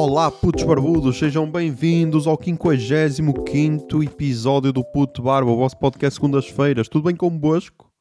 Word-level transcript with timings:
Olá, 0.00 0.30
putos 0.30 0.62
barbudos, 0.62 1.18
sejam 1.18 1.50
bem-vindos 1.50 2.28
ao 2.28 2.40
55 2.40 4.00
episódio 4.04 4.72
do 4.72 4.84
Puto 4.84 5.22
Barba, 5.22 5.50
o 5.50 5.56
vosso 5.56 5.76
podcast 5.76 6.14
segundas-feiras. 6.14 6.88
Tudo 6.88 7.06
bem 7.06 7.16
convosco? 7.16 7.92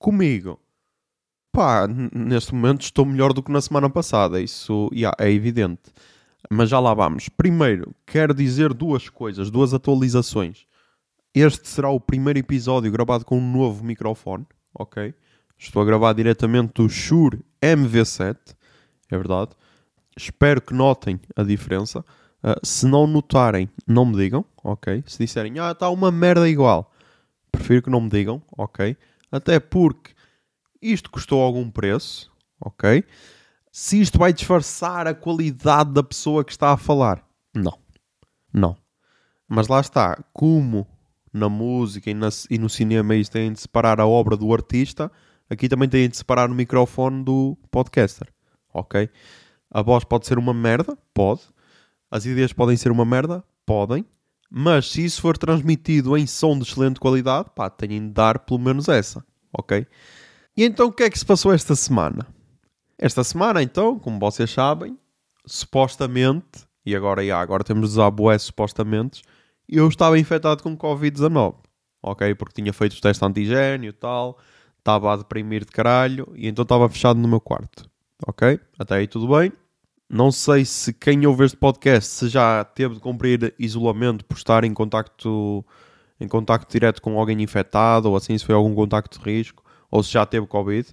Comigo? 0.00 0.58
Pá, 1.52 1.86
neste 1.86 2.52
momento 2.52 2.80
estou 2.82 3.06
melhor 3.06 3.32
do 3.32 3.40
que 3.40 3.52
na 3.52 3.60
semana 3.60 3.88
passada, 3.88 4.40
isso 4.40 4.90
yeah, 4.92 5.16
é 5.16 5.30
evidente. 5.30 5.92
Mas 6.50 6.70
já 6.70 6.80
lá 6.80 6.92
vamos. 6.92 7.28
Primeiro, 7.28 7.94
quero 8.04 8.34
dizer 8.34 8.74
duas 8.74 9.08
coisas, 9.08 9.48
duas 9.48 9.72
atualizações. 9.72 10.66
Este 11.32 11.68
será 11.68 11.88
o 11.88 12.00
primeiro 12.00 12.40
episódio 12.40 12.90
gravado 12.90 13.24
com 13.24 13.38
um 13.38 13.52
novo 13.52 13.84
microfone, 13.84 14.44
ok? 14.74 15.14
Estou 15.56 15.82
a 15.82 15.84
gravar 15.84 16.14
diretamente 16.14 16.72
do 16.74 16.88
Shure 16.88 17.44
MV7, 17.62 18.36
é 19.08 19.16
verdade. 19.16 19.52
Espero 20.18 20.60
que 20.60 20.74
notem 20.74 21.20
a 21.36 21.42
diferença. 21.42 22.00
Uh, 22.42 22.54
se 22.64 22.86
não 22.86 23.06
notarem, 23.06 23.68
não 23.86 24.04
me 24.04 24.16
digam, 24.16 24.44
ok? 24.62 25.02
Se 25.06 25.18
disserem, 25.18 25.58
ah, 25.58 25.72
está 25.72 25.88
uma 25.90 26.10
merda 26.10 26.48
igual, 26.48 26.92
prefiro 27.50 27.82
que 27.82 27.90
não 27.90 28.00
me 28.00 28.08
digam, 28.08 28.40
ok? 28.56 28.96
Até 29.30 29.58
porque 29.58 30.12
isto 30.80 31.10
custou 31.10 31.42
algum 31.42 31.68
preço, 31.68 32.30
ok? 32.60 33.02
Se 33.72 34.00
isto 34.00 34.18
vai 34.18 34.32
disfarçar 34.32 35.06
a 35.08 35.14
qualidade 35.14 35.92
da 35.92 36.02
pessoa 36.02 36.44
que 36.44 36.52
está 36.52 36.72
a 36.72 36.76
falar, 36.76 37.24
não, 37.54 37.76
não. 38.52 38.76
Mas 39.48 39.66
lá 39.66 39.80
está, 39.80 40.22
como 40.32 40.86
na 41.32 41.48
música 41.48 42.08
e, 42.10 42.14
na- 42.14 42.28
e 42.50 42.56
no 42.58 42.68
cinema 42.68 43.14
eles 43.14 43.28
têm 43.28 43.52
de 43.52 43.60
separar 43.60 44.00
a 44.00 44.06
obra 44.06 44.36
do 44.36 44.52
artista, 44.52 45.10
aqui 45.50 45.68
também 45.68 45.88
têm 45.88 46.08
de 46.08 46.16
separar 46.16 46.50
o 46.50 46.54
microfone 46.54 47.24
do 47.24 47.58
podcaster, 47.70 48.28
ok? 48.72 49.10
A 49.70 49.82
voz 49.82 50.04
pode 50.04 50.26
ser 50.26 50.38
uma 50.38 50.54
merda? 50.54 50.96
Pode. 51.12 51.42
As 52.10 52.24
ideias 52.24 52.52
podem 52.52 52.76
ser 52.76 52.90
uma 52.90 53.04
merda? 53.04 53.44
Podem. 53.66 54.04
Mas 54.50 54.90
se 54.90 55.04
isso 55.04 55.20
for 55.20 55.36
transmitido 55.36 56.16
em 56.16 56.26
som 56.26 56.58
de 56.58 56.64
excelente 56.64 56.98
qualidade, 56.98 57.50
pá, 57.54 57.68
têm 57.68 58.06
de 58.06 58.12
dar 58.12 58.38
pelo 58.38 58.58
menos 58.58 58.88
essa, 58.88 59.22
ok? 59.52 59.86
E 60.56 60.64
então 60.64 60.86
o 60.88 60.92
que 60.92 61.02
é 61.02 61.10
que 61.10 61.18
se 61.18 61.24
passou 61.24 61.52
esta 61.52 61.76
semana? 61.76 62.26
Esta 62.98 63.22
semana, 63.22 63.62
então, 63.62 63.98
como 63.98 64.18
vocês 64.18 64.50
sabem, 64.50 64.98
supostamente, 65.46 66.66
e 66.84 66.96
agora, 66.96 67.24
já, 67.24 67.38
agora 67.38 67.62
temos 67.62 67.90
de 67.90 67.94
usar 67.94 68.10
boé 68.10 68.38
supostamente, 68.38 69.22
eu 69.68 69.86
estava 69.86 70.18
infectado 70.18 70.62
com 70.62 70.76
Covid-19, 70.76 71.56
ok? 72.02 72.34
Porque 72.34 72.60
tinha 72.60 72.72
feito 72.72 72.94
o 72.94 73.00
teste 73.00 73.24
antigênio 73.24 73.90
e 73.90 73.92
tal, 73.92 74.38
estava 74.78 75.12
a 75.12 75.16
deprimir 75.16 75.64
de 75.64 75.70
caralho, 75.70 76.32
e 76.34 76.48
então 76.48 76.62
estava 76.62 76.88
fechado 76.88 77.20
no 77.20 77.28
meu 77.28 77.40
quarto, 77.40 77.88
ok? 78.26 78.58
Até 78.78 78.96
aí 78.96 79.06
tudo 79.06 79.28
bem. 79.28 79.52
Não 80.08 80.32
sei 80.32 80.64
se 80.64 80.92
quem 80.92 81.26
ouve 81.26 81.44
este 81.44 81.56
podcast 81.56 82.10
se 82.10 82.28
já 82.28 82.64
teve 82.64 82.94
de 82.94 83.00
cumprir 83.00 83.54
isolamento 83.58 84.24
por 84.24 84.36
estar 84.36 84.64
em 84.64 84.72
contacto, 84.72 85.64
em 86.18 86.26
contacto 86.26 86.72
direto 86.72 87.02
com 87.02 87.18
alguém 87.18 87.42
infectado, 87.42 88.08
ou 88.08 88.16
assim, 88.16 88.36
se 88.38 88.44
foi 88.44 88.54
algum 88.54 88.74
contacto 88.74 89.18
de 89.18 89.24
risco, 89.24 89.62
ou 89.90 90.02
se 90.02 90.12
já 90.12 90.24
teve 90.24 90.46
Covid. 90.46 90.88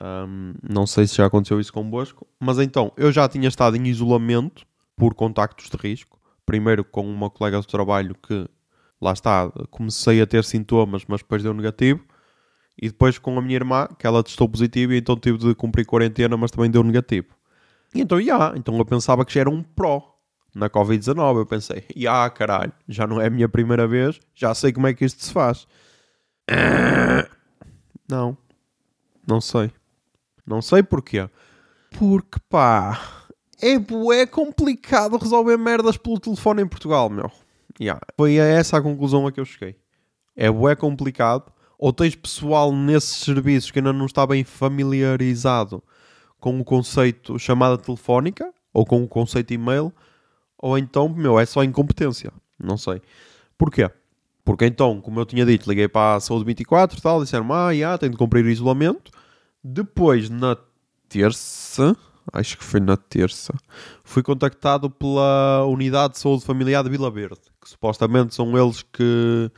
Ahm, 0.00 0.54
não 0.62 0.86
sei 0.86 1.06
se 1.06 1.16
já 1.16 1.26
aconteceu 1.26 1.60
isso 1.60 1.72
convosco. 1.72 2.26
Mas 2.38 2.58
então, 2.58 2.92
eu 2.96 3.10
já 3.10 3.28
tinha 3.28 3.48
estado 3.48 3.76
em 3.76 3.86
isolamento 3.86 4.66
por 4.96 5.14
contactos 5.14 5.70
de 5.70 5.76
risco. 5.76 6.18
Primeiro 6.44 6.84
com 6.84 7.06
uma 7.10 7.30
colega 7.30 7.58
do 7.58 7.66
trabalho 7.66 8.14
que, 8.14 8.46
lá 9.00 9.12
está, 9.12 9.50
comecei 9.70 10.20
a 10.20 10.26
ter 10.26 10.44
sintomas, 10.44 11.04
mas 11.06 11.20
depois 11.20 11.42
deu 11.42 11.54
negativo. 11.54 12.04
E 12.80 12.88
depois 12.88 13.18
com 13.18 13.38
a 13.38 13.42
minha 13.42 13.56
irmã, 13.56 13.88
que 13.98 14.06
ela 14.06 14.22
testou 14.22 14.48
positivo 14.48 14.92
e 14.92 14.98
então 14.98 15.16
tive 15.16 15.38
de 15.38 15.54
cumprir 15.54 15.84
quarentena, 15.84 16.36
mas 16.36 16.50
também 16.50 16.70
deu 16.70 16.82
negativo. 16.82 17.28
E 17.94 18.00
então, 18.00 18.20
já, 18.20 18.54
então 18.56 18.76
eu 18.76 18.84
pensava 18.84 19.24
que 19.24 19.34
já 19.34 19.40
era 19.40 19.50
um 19.50 19.62
pró 19.62 20.16
na 20.54 20.70
Covid-19. 20.70 21.38
Eu 21.38 21.46
pensei, 21.46 21.84
já, 21.94 22.28
caralho, 22.30 22.72
já 22.88 23.06
não 23.06 23.20
é 23.20 23.26
a 23.26 23.30
minha 23.30 23.48
primeira 23.48 23.86
vez, 23.86 24.18
já 24.34 24.54
sei 24.54 24.72
como 24.72 24.86
é 24.86 24.94
que 24.94 25.04
isto 25.04 25.22
se 25.22 25.32
faz. 25.32 25.66
Não, 28.08 28.36
não 29.26 29.40
sei. 29.40 29.70
Não 30.46 30.60
sei 30.60 30.82
porquê. 30.82 31.30
Porque, 31.96 32.38
pá, 32.50 33.00
é 33.60 33.78
bué 33.78 34.26
complicado 34.26 35.16
resolver 35.16 35.56
merdas 35.56 35.96
pelo 35.96 36.20
telefone 36.20 36.62
em 36.62 36.66
Portugal, 36.66 37.08
meu. 37.08 37.30
Ya, 37.80 37.98
Foi 38.16 38.34
essa 38.34 38.76
a 38.76 38.82
conclusão 38.82 39.26
a 39.26 39.32
que 39.32 39.40
eu 39.40 39.44
cheguei. 39.44 39.76
É 40.36 40.50
bué 40.50 40.74
complicado. 40.74 41.50
Ou 41.82 41.92
tens 41.92 42.14
pessoal 42.14 42.72
nesses 42.72 43.24
serviços 43.24 43.72
que 43.72 43.80
ainda 43.80 43.92
não 43.92 44.06
está 44.06 44.24
bem 44.24 44.44
familiarizado 44.44 45.82
com 46.38 46.60
o 46.60 46.64
conceito 46.64 47.36
chamada 47.40 47.76
telefónica, 47.76 48.54
ou 48.72 48.86
com 48.86 49.02
o 49.02 49.08
conceito 49.08 49.52
e-mail, 49.52 49.92
ou 50.56 50.78
então, 50.78 51.08
meu, 51.08 51.40
é 51.40 51.44
só 51.44 51.64
incompetência. 51.64 52.32
Não 52.56 52.76
sei. 52.76 53.02
Porquê? 53.58 53.90
Porque 54.44 54.64
então, 54.64 55.00
como 55.00 55.18
eu 55.18 55.26
tinha 55.26 55.44
dito, 55.44 55.68
liguei 55.68 55.88
para 55.88 56.14
a 56.14 56.20
Saúde 56.20 56.44
24 56.44 56.96
e 56.96 57.02
tal, 57.02 57.20
disseram 57.20 57.52
ah, 57.52 57.74
já, 57.74 57.98
tenho 57.98 58.12
de 58.12 58.18
cumprir 58.18 58.44
o 58.44 58.48
isolamento. 58.48 59.10
Depois, 59.64 60.30
na 60.30 60.56
terça, 61.08 61.96
acho 62.32 62.58
que 62.58 62.62
foi 62.62 62.78
na 62.78 62.96
terça, 62.96 63.52
fui 64.04 64.22
contactado 64.22 64.88
pela 64.88 65.66
Unidade 65.66 66.12
de 66.12 66.20
Saúde 66.20 66.44
Familiar 66.44 66.84
de 66.84 66.90
Vila 66.90 67.10
Verde, 67.10 67.40
que 67.60 67.68
supostamente 67.68 68.36
são 68.36 68.56
eles 68.56 68.82
que, 68.82 69.50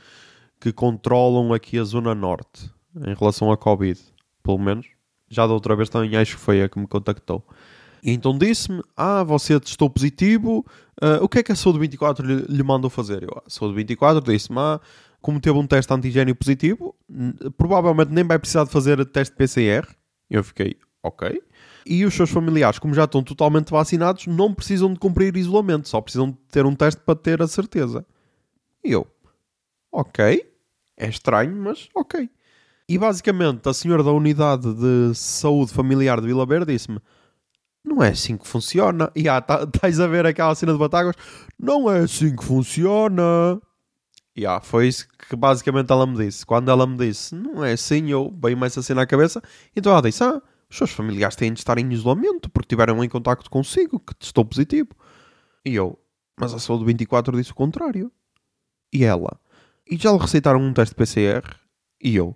que 0.65 0.73
controlam 0.73 1.53
aqui 1.53 1.77
a 1.77 1.83
Zona 1.83 2.15
Norte, 2.15 2.71
em 3.05 3.13
relação 3.13 3.51
à 3.51 3.57
Covid, 3.57 4.01
pelo 4.41 4.57
menos. 4.57 4.87
Já 5.29 5.45
da 5.45 5.53
outra 5.53 5.75
vez 5.75 5.89
também 5.89 6.15
acho 6.15 6.37
que 6.37 6.41
foi 6.41 6.63
a 6.63 6.67
que 6.67 6.79
me 6.79 6.87
contactou. 6.87 7.45
E 8.01 8.11
então 8.11 8.35
disse-me: 8.35 8.81
Ah, 8.97 9.23
você 9.23 9.59
testou 9.59 9.91
positivo, 9.91 10.65
ah, 10.99 11.19
o 11.21 11.29
que 11.29 11.37
é 11.37 11.43
que 11.43 11.51
a 11.51 11.55
Saúde 11.55 11.77
24 11.77 12.25
lhe, 12.25 12.45
lhe 12.49 12.63
mandou 12.63 12.89
fazer? 12.89 13.21
Eu, 13.21 13.43
a 13.45 13.47
Saúde 13.47 13.75
24 13.75 14.23
disse-me: 14.23 14.57
Ah, 14.57 14.81
como 15.21 15.39
teve 15.39 15.55
um 15.55 15.67
teste 15.67 15.93
antigênio 15.93 16.35
positivo, 16.35 16.95
provavelmente 17.55 18.11
nem 18.11 18.23
vai 18.23 18.39
precisar 18.39 18.63
de 18.63 18.71
fazer 18.71 19.05
teste 19.05 19.35
PCR. 19.35 19.87
Eu 20.31 20.43
fiquei: 20.43 20.77
Ok. 21.03 21.43
E 21.85 22.03
os 22.05 22.15
seus 22.15 22.31
familiares, 22.31 22.79
como 22.79 22.95
já 22.95 23.03
estão 23.03 23.21
totalmente 23.21 23.69
vacinados, 23.69 24.25
não 24.25 24.51
precisam 24.51 24.91
de 24.91 24.97
cumprir 24.97 25.37
isolamento, 25.37 25.87
só 25.87 26.01
precisam 26.01 26.31
de 26.31 26.37
ter 26.49 26.65
um 26.65 26.73
teste 26.73 27.01
para 27.01 27.15
ter 27.15 27.39
a 27.39 27.47
certeza. 27.47 28.03
E 28.83 28.91
eu: 28.91 29.05
Ok. 29.91 30.54
É 30.97 31.07
estranho, 31.07 31.55
mas 31.55 31.89
ok. 31.95 32.29
E 32.87 32.97
basicamente 32.97 33.67
a 33.67 33.73
senhora 33.73 34.03
da 34.03 34.11
unidade 34.11 34.71
de 34.73 35.15
saúde 35.15 35.73
familiar 35.73 36.21
de 36.21 36.27
Vila 36.27 36.45
Verde 36.45 36.71
disse-me: 36.73 36.99
Não 37.83 38.01
é 38.03 38.09
assim 38.09 38.37
que 38.37 38.47
funciona. 38.47 39.11
E 39.15 39.27
ah, 39.27 39.41
tá- 39.41 39.63
estás 39.73 39.99
a 39.99 40.07
ver 40.07 40.25
aquela 40.25 40.53
cena 40.55 40.73
de 40.73 40.79
Batáguas? 40.79 41.15
Não 41.59 41.89
é 41.91 41.99
assim 41.99 42.35
que 42.35 42.43
funciona. 42.43 43.59
E 44.35 44.45
ah, 44.45 44.59
foi 44.61 44.87
isso 44.87 45.07
que 45.29 45.35
basicamente 45.35 45.91
ela 45.91 46.05
me 46.05 46.17
disse. 46.17 46.45
Quando 46.45 46.69
ela 46.69 46.85
me 46.85 46.97
disse, 46.97 47.33
não 47.33 47.63
é 47.63 47.71
assim, 47.73 48.11
eu 48.11 48.33
veio-me 48.41 48.65
essa 48.65 48.81
cena 48.83 49.01
à 49.01 49.07
cabeça. 49.07 49.41
Então 49.75 49.91
ela 49.91 50.01
disse: 50.01 50.23
Ah, 50.23 50.41
os 50.69 50.77
seus 50.77 50.91
familiares 50.91 51.35
têm 51.35 51.51
de 51.53 51.59
estar 51.59 51.77
em 51.77 51.91
isolamento 51.91 52.49
porque 52.49 52.69
tiveram 52.69 53.03
em 53.03 53.09
contacto 53.09 53.49
consigo, 53.49 53.99
que 53.99 54.13
testou 54.15 54.45
positivo. 54.45 54.89
E 55.65 55.73
eu, 55.75 55.97
mas 56.39 56.53
a 56.53 56.59
saúde 56.59 56.85
24 56.85 57.35
disse 57.37 57.51
o 57.51 57.55
contrário. 57.55 58.11
E 58.93 59.03
ela, 59.03 59.39
e 59.89 59.97
já 59.97 60.11
lhe 60.11 60.17
receitaram 60.17 60.59
um 60.59 60.73
teste 60.73 60.95
PCR? 60.95 61.43
E 62.01 62.15
eu, 62.15 62.35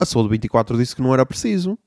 a 0.00 0.04
saúde 0.04 0.30
24 0.30 0.76
disse 0.76 0.94
que 0.94 1.02
não 1.02 1.12
era 1.12 1.24
preciso. 1.24 1.78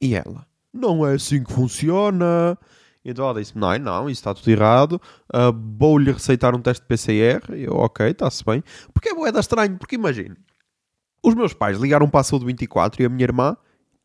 E 0.00 0.14
ela, 0.14 0.46
não 0.72 1.06
é 1.06 1.14
assim 1.14 1.42
que 1.42 1.52
funciona. 1.52 2.58
Então 3.04 3.24
ela 3.28 3.40
disse: 3.40 3.56
Não, 3.56 3.78
não, 3.78 4.10
isso 4.10 4.20
está 4.20 4.34
tudo 4.34 4.48
errado. 4.48 5.00
Ah, 5.32 5.52
Vou-lhe 5.52 6.12
receitar 6.12 6.54
um 6.54 6.62
teste 6.62 6.82
de 6.82 6.88
PCR. 6.88 7.56
E 7.56 7.64
eu, 7.64 7.74
ok, 7.74 8.06
está-se 8.08 8.44
bem. 8.44 8.62
Porque 8.92 9.10
é 9.10 9.14
boeda 9.14 9.40
estranho, 9.40 9.76
porque 9.76 9.96
imagina, 9.96 10.36
os 11.22 11.34
meus 11.34 11.52
pais 11.52 11.78
ligaram 11.78 12.08
para 12.08 12.20
a 12.20 12.24
saúde 12.24 12.46
24 12.46 13.02
e 13.02 13.06
a 13.06 13.08
minha 13.08 13.24
irmã 13.24 13.56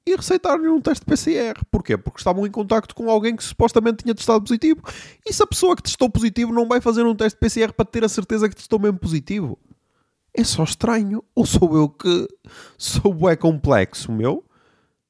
e 0.06 0.16
receitaram-lhe 0.16 0.69
um 0.69 0.80
teste 0.80 1.04
de 1.04 1.12
PCR. 1.12 1.60
Porquê? 1.69 1.98
Porque 1.98 2.19
estavam 2.19 2.48
em 2.48 2.52
contacto 2.52 2.96
com 2.96 3.10
alguém 3.10 3.36
que 3.36 3.44
supostamente 3.44 4.04
tinha 4.04 4.16
testado 4.16 4.42
positivo. 4.42 4.81
E 5.25 5.34
se 5.34 5.44
a 5.44 5.48
pessoa 5.48 5.75
que 5.75 5.84
testou 5.84 6.10
positivo 6.10 6.54
não 6.54 6.66
vai 6.68 6.80
fazer 6.80 7.04
um 7.04 7.14
teste 7.14 7.36
de 7.36 7.42
PCR 7.42 7.74
para 7.74 7.86
ter 7.86 8.06
a 8.06 8.10
certeza 8.10 8.48
que 8.48 8.56
testou 8.56 8.80
mesmo 8.80 8.98
positivo? 8.98 9.60
É 10.38 10.44
só 10.44 10.63
estranho. 10.63 11.24
Ou 11.34 11.45
sou 11.48 11.75
eu 11.75 11.89
que 11.89 12.28
sou 12.78 13.12
bué 13.12 13.36
complexo, 13.36 14.12
meu? 14.12 14.45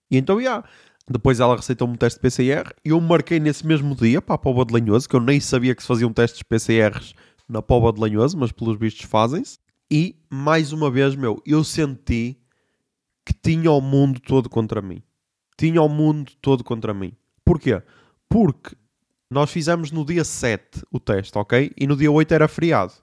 E 0.10 0.18
então, 0.18 0.42
já. 0.42 0.64
Depois 1.10 1.40
ela 1.40 1.56
receitou-me 1.56 1.94
um 1.94 1.98
teste 1.98 2.18
de 2.18 2.22
PCR 2.22 2.70
e 2.84 2.90
eu 2.90 3.00
marquei 3.00 3.40
nesse 3.40 3.66
mesmo 3.66 3.96
dia 3.96 4.22
para 4.22 4.36
a 4.36 4.38
Póvoa 4.38 4.66
de 4.66 4.74
Lanhoso, 4.74 5.08
que 5.08 5.16
eu 5.16 5.22
nem 5.22 5.40
sabia 5.40 5.74
que 5.74 5.82
se 5.82 5.88
faziam 5.88 6.12
testes 6.12 6.44
PCRs 6.44 7.14
na 7.48 7.62
Póvoa 7.62 7.94
de 7.94 8.02
Lanhoso, 8.02 8.38
mas 8.38 8.52
pelos 8.52 8.78
vistos 8.78 9.06
fazem-se. 9.06 9.58
E, 9.90 10.18
mais 10.30 10.74
uma 10.74 10.92
vez, 10.92 11.16
meu, 11.16 11.42
eu 11.46 11.64
senti 11.64 12.38
que 13.26 13.34
tinha 13.34 13.72
o 13.72 13.80
mundo 13.80 14.20
todo 14.20 14.50
contra 14.50 14.82
mim. 14.82 15.02
Tinha 15.58 15.82
o 15.82 15.88
mundo 15.88 16.34
todo 16.42 16.64
contra 16.64 16.94
mim. 16.94 17.14
Porquê? 17.46 17.82
Porque 18.28 18.76
nós 19.30 19.50
fizemos 19.50 19.92
no 19.92 20.06
dia 20.06 20.26
7 20.26 20.84
o 20.92 21.00
teste, 21.00 21.38
ok? 21.38 21.72
E 21.78 21.88
no 21.88 21.96
dia 21.96 22.12
8 22.12 22.34
era 22.34 22.48
feriado. 22.50 22.94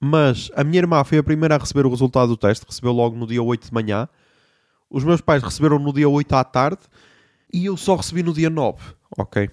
Mas 0.00 0.50
a 0.54 0.62
minha 0.62 0.78
irmã 0.78 1.02
foi 1.02 1.18
a 1.18 1.22
primeira 1.22 1.56
a 1.56 1.58
receber 1.58 1.84
o 1.86 1.90
resultado 1.90 2.28
do 2.28 2.36
teste, 2.36 2.64
recebeu 2.66 2.92
logo 2.92 3.16
no 3.16 3.26
dia 3.26 3.42
8 3.42 3.66
de 3.66 3.74
manhã. 3.74 4.08
Os 4.88 5.04
meus 5.04 5.20
pais 5.20 5.42
receberam 5.42 5.78
no 5.78 5.92
dia 5.92 6.08
8 6.08 6.32
à 6.34 6.44
tarde 6.44 6.82
e 7.52 7.66
eu 7.66 7.76
só 7.76 7.96
recebi 7.96 8.22
no 8.22 8.32
dia 8.32 8.48
9, 8.48 8.78
ok? 9.16 9.50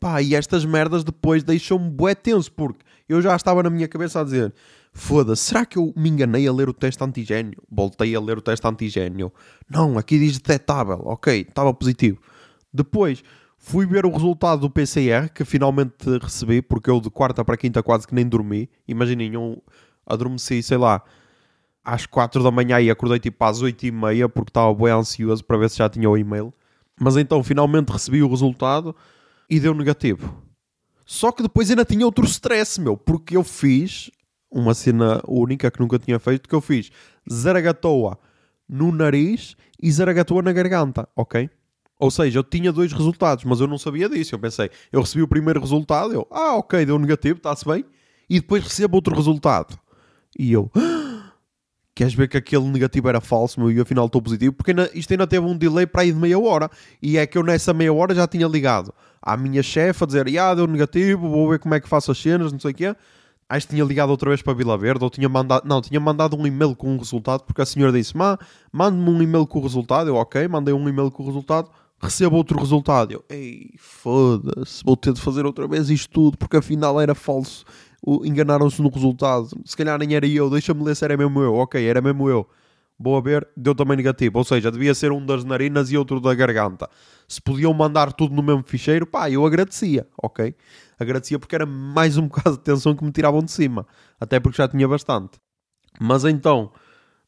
Pá, 0.00 0.22
e 0.22 0.34
estas 0.34 0.64
merdas 0.64 1.02
depois 1.02 1.42
deixam-me 1.42 1.90
bué 1.90 2.14
tenso, 2.14 2.52
porque 2.52 2.84
eu 3.08 3.20
já 3.20 3.34
estava 3.34 3.62
na 3.62 3.70
minha 3.70 3.88
cabeça 3.88 4.20
a 4.20 4.24
dizer 4.24 4.54
foda-se, 4.92 5.44
será 5.44 5.64
que 5.64 5.78
eu 5.78 5.92
me 5.96 6.08
enganei 6.08 6.46
a 6.46 6.52
ler 6.52 6.68
o 6.68 6.74
teste 6.74 7.02
antigênio? 7.02 7.62
Voltei 7.70 8.14
a 8.14 8.20
ler 8.20 8.38
o 8.38 8.42
teste 8.42 8.66
antigênio. 8.66 9.32
Não, 9.68 9.96
aqui 9.96 10.18
diz 10.18 10.38
detetável. 10.38 11.00
Ok, 11.04 11.46
estava 11.48 11.72
positivo. 11.72 12.20
Depois 12.72 13.22
fui 13.58 13.84
ver 13.84 14.06
o 14.06 14.10
resultado 14.10 14.62
do 14.62 14.70
PCR, 14.70 15.28
que 15.34 15.44
finalmente 15.44 16.08
recebi, 16.22 16.62
porque 16.62 16.88
eu 16.88 17.00
de 17.00 17.10
quarta 17.10 17.44
para 17.44 17.56
quinta 17.56 17.82
quase 17.82 18.06
que 18.06 18.14
nem 18.14 18.26
dormi. 18.26 18.70
Imaginem, 18.86 19.34
eu 19.34 19.62
adormeci, 20.06 20.62
sei 20.62 20.78
lá, 20.78 21.02
às 21.84 22.06
quatro 22.06 22.42
da 22.42 22.50
manhã 22.50 22.80
e 22.80 22.90
acordei 22.90 23.18
tipo 23.18 23.44
às 23.44 23.60
oito 23.60 23.84
e 23.84 23.90
meia, 23.90 24.28
porque 24.28 24.50
estava 24.50 24.72
bem 24.72 24.92
ansioso 24.92 25.44
para 25.44 25.58
ver 25.58 25.68
se 25.68 25.78
já 25.78 25.88
tinha 25.88 26.08
o 26.08 26.16
e-mail. 26.16 26.54
Mas 26.98 27.16
então 27.16 27.42
finalmente 27.42 27.90
recebi 27.90 28.22
o 28.22 28.28
resultado 28.28 28.94
e 29.50 29.60
deu 29.60 29.74
negativo. 29.74 30.42
Só 31.04 31.32
que 31.32 31.42
depois 31.42 31.70
ainda 31.70 31.84
tinha 31.84 32.04
outro 32.04 32.24
stress, 32.26 32.80
meu, 32.80 32.96
porque 32.96 33.36
eu 33.36 33.44
fiz 33.44 34.10
uma 34.50 34.74
cena 34.74 35.22
única 35.26 35.70
que 35.70 35.80
nunca 35.80 35.98
tinha 35.98 36.18
feito, 36.18 36.48
que 36.48 36.54
eu 36.54 36.60
fiz 36.60 36.90
Zaragatoa 37.30 38.18
no 38.68 38.92
nariz 38.92 39.56
e 39.82 39.90
Zaragatoa 39.90 40.42
na 40.42 40.52
garganta, 40.52 41.08
ok? 41.16 41.48
Ou 41.98 42.10
seja, 42.10 42.38
eu 42.38 42.44
tinha 42.44 42.72
dois 42.72 42.92
resultados, 42.92 43.44
mas 43.44 43.60
eu 43.60 43.66
não 43.66 43.78
sabia 43.78 44.08
disso. 44.08 44.34
Eu 44.34 44.38
pensei, 44.38 44.70
eu 44.92 45.00
recebi 45.00 45.22
o 45.22 45.28
primeiro 45.28 45.60
resultado, 45.60 46.12
eu, 46.12 46.26
ah, 46.30 46.56
ok, 46.56 46.84
deu 46.86 46.98
negativo, 46.98 47.38
está-se 47.38 47.64
bem. 47.64 47.84
E 48.30 48.40
depois 48.40 48.62
recebo 48.62 48.96
outro 48.96 49.14
resultado. 49.14 49.78
E 50.38 50.52
eu, 50.52 50.70
ah, 50.76 51.32
queres 51.94 52.14
ver 52.14 52.28
que 52.28 52.36
aquele 52.36 52.64
negativo 52.66 53.08
era 53.08 53.20
falso, 53.20 53.58
meu, 53.58 53.72
e 53.72 53.80
afinal 53.80 54.06
estou 54.06 54.22
positivo? 54.22 54.52
Porque 54.52 54.70
ainda, 54.70 54.90
isto 54.94 55.10
ainda 55.10 55.26
teve 55.26 55.44
um 55.44 55.56
delay 55.56 55.86
para 55.86 56.02
aí 56.02 56.12
de 56.12 56.18
meia 56.18 56.38
hora. 56.38 56.70
E 57.02 57.18
é 57.18 57.26
que 57.26 57.36
eu 57.36 57.42
nessa 57.42 57.74
meia 57.74 57.92
hora 57.92 58.14
já 58.14 58.28
tinha 58.28 58.46
ligado 58.46 58.94
à 59.20 59.36
minha 59.36 59.62
chefe 59.62 60.04
a 60.04 60.06
dizer, 60.06 60.38
ah, 60.38 60.54
deu 60.54 60.66
negativo, 60.66 61.28
vou 61.28 61.48
ver 61.48 61.58
como 61.58 61.74
é 61.74 61.80
que 61.80 61.88
faço 61.88 62.10
as 62.12 62.18
cenas, 62.18 62.52
não 62.52 62.60
sei 62.60 62.70
o 62.70 62.74
quê. 62.74 62.94
Acho 63.48 63.66
que 63.66 63.74
tinha 63.74 63.84
ligado 63.84 64.10
outra 64.10 64.28
vez 64.28 64.42
para 64.42 64.52
Vila 64.52 64.76
Verde, 64.76 65.02
ou 65.02 65.10
tinha 65.10 65.28
mandado, 65.28 65.66
não, 65.66 65.80
tinha 65.80 65.98
mandado 65.98 66.36
um 66.36 66.46
e-mail 66.46 66.76
com 66.76 66.94
o 66.94 66.98
resultado, 66.98 67.44
porque 67.44 67.62
a 67.62 67.66
senhora 67.66 67.90
disse, 67.90 68.14
má, 68.14 68.38
mande-me 68.70 69.08
um 69.08 69.22
e-mail 69.22 69.46
com 69.46 69.58
o 69.58 69.62
resultado. 69.62 70.08
Eu, 70.08 70.16
ok, 70.16 70.46
mandei 70.48 70.74
um 70.74 70.88
e-mail 70.88 71.10
com 71.10 71.22
o 71.22 71.26
resultado, 71.26 71.70
recebo 72.00 72.36
outro 72.36 72.58
resultado. 72.58 73.12
Eu, 73.12 73.24
ei, 73.28 73.70
foda-se, 73.78 74.82
vou 74.84 74.96
ter 74.96 75.12
de 75.12 75.20
fazer 75.20 75.44
outra 75.44 75.66
vez 75.66 75.90
isto 75.90 76.10
tudo, 76.10 76.38
porque 76.38 76.56
afinal 76.56 77.00
era 77.00 77.14
falso. 77.14 77.64
Enganaram-se 78.24 78.80
no 78.80 78.88
resultado. 78.88 79.48
Se 79.64 79.76
calhar 79.76 79.98
nem 79.98 80.14
era 80.14 80.26
eu, 80.26 80.48
deixa-me 80.48 80.84
ler 80.84 80.94
se 80.94 81.04
era 81.04 81.16
mesmo 81.16 81.40
eu. 81.40 81.54
Ok, 81.54 81.84
era 81.84 82.00
mesmo 82.00 82.28
eu. 82.28 82.48
Vou 82.98 83.16
a 83.16 83.20
ver, 83.20 83.46
deu 83.56 83.74
também 83.74 83.96
negativo. 83.96 84.38
Ou 84.38 84.44
seja, 84.44 84.70
devia 84.70 84.94
ser 84.94 85.12
um 85.12 85.24
das 85.24 85.44
narinas 85.44 85.90
e 85.90 85.96
outro 85.96 86.20
da 86.20 86.34
garganta. 86.34 86.88
Se 87.28 87.40
podiam 87.40 87.72
mandar 87.72 88.12
tudo 88.12 88.34
no 88.34 88.42
mesmo 88.42 88.62
ficheiro, 88.64 89.06
pá, 89.06 89.30
eu 89.30 89.44
agradecia, 89.46 90.06
ok? 90.20 90.54
Agradecia 90.98 91.38
porque 91.38 91.54
era 91.54 91.66
mais 91.66 92.16
um 92.16 92.26
bocado 92.28 92.56
de 92.56 92.62
tensão 92.62 92.94
que 92.96 93.04
me 93.04 93.12
tiravam 93.12 93.42
de 93.42 93.52
cima. 93.52 93.86
Até 94.20 94.40
porque 94.40 94.56
já 94.56 94.66
tinha 94.68 94.86
bastante. 94.88 95.38
Mas 96.00 96.24
então, 96.24 96.72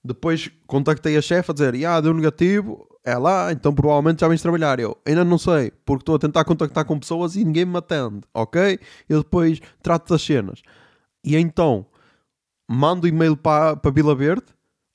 depois 0.03 0.51
contactei 0.67 1.17
a 1.17 1.23
chefe 1.23 1.51
a 1.51 1.55
dizer, 1.55 1.85
ah, 1.85 2.01
deu 2.01 2.15
negativo, 2.15 2.89
é 3.05 3.17
lá, 3.17 3.53
então 3.53 3.75
provavelmente 3.75 4.21
já 4.21 4.29
vens 4.29 4.43
trabalhar. 4.43 4.79
Eu 4.81 4.97
ainda 5.07 5.25
não 5.25 5.39
sei, 5.39 5.73
porque 5.85 6.03
estou 6.03 6.17
a 6.17 6.19
tentar 6.19 6.45
contactar 6.45 6.85
com 6.85 6.99
pessoas 6.99 7.37
e 7.37 7.45
ninguém 7.45 7.65
me 7.65 7.77
atende, 7.77 8.21
ok? 8.35 8.79
Eu 9.09 9.23
depois 9.23 9.61
trato 9.83 10.11
das 10.11 10.23
cenas. 10.23 10.63
E 11.25 11.37
então, 11.37 11.87
mando 12.69 13.07
e-mail 13.07 13.37
para, 13.37 13.77
para 13.77 13.91
Vila 13.91 14.15
Verde, 14.15 14.47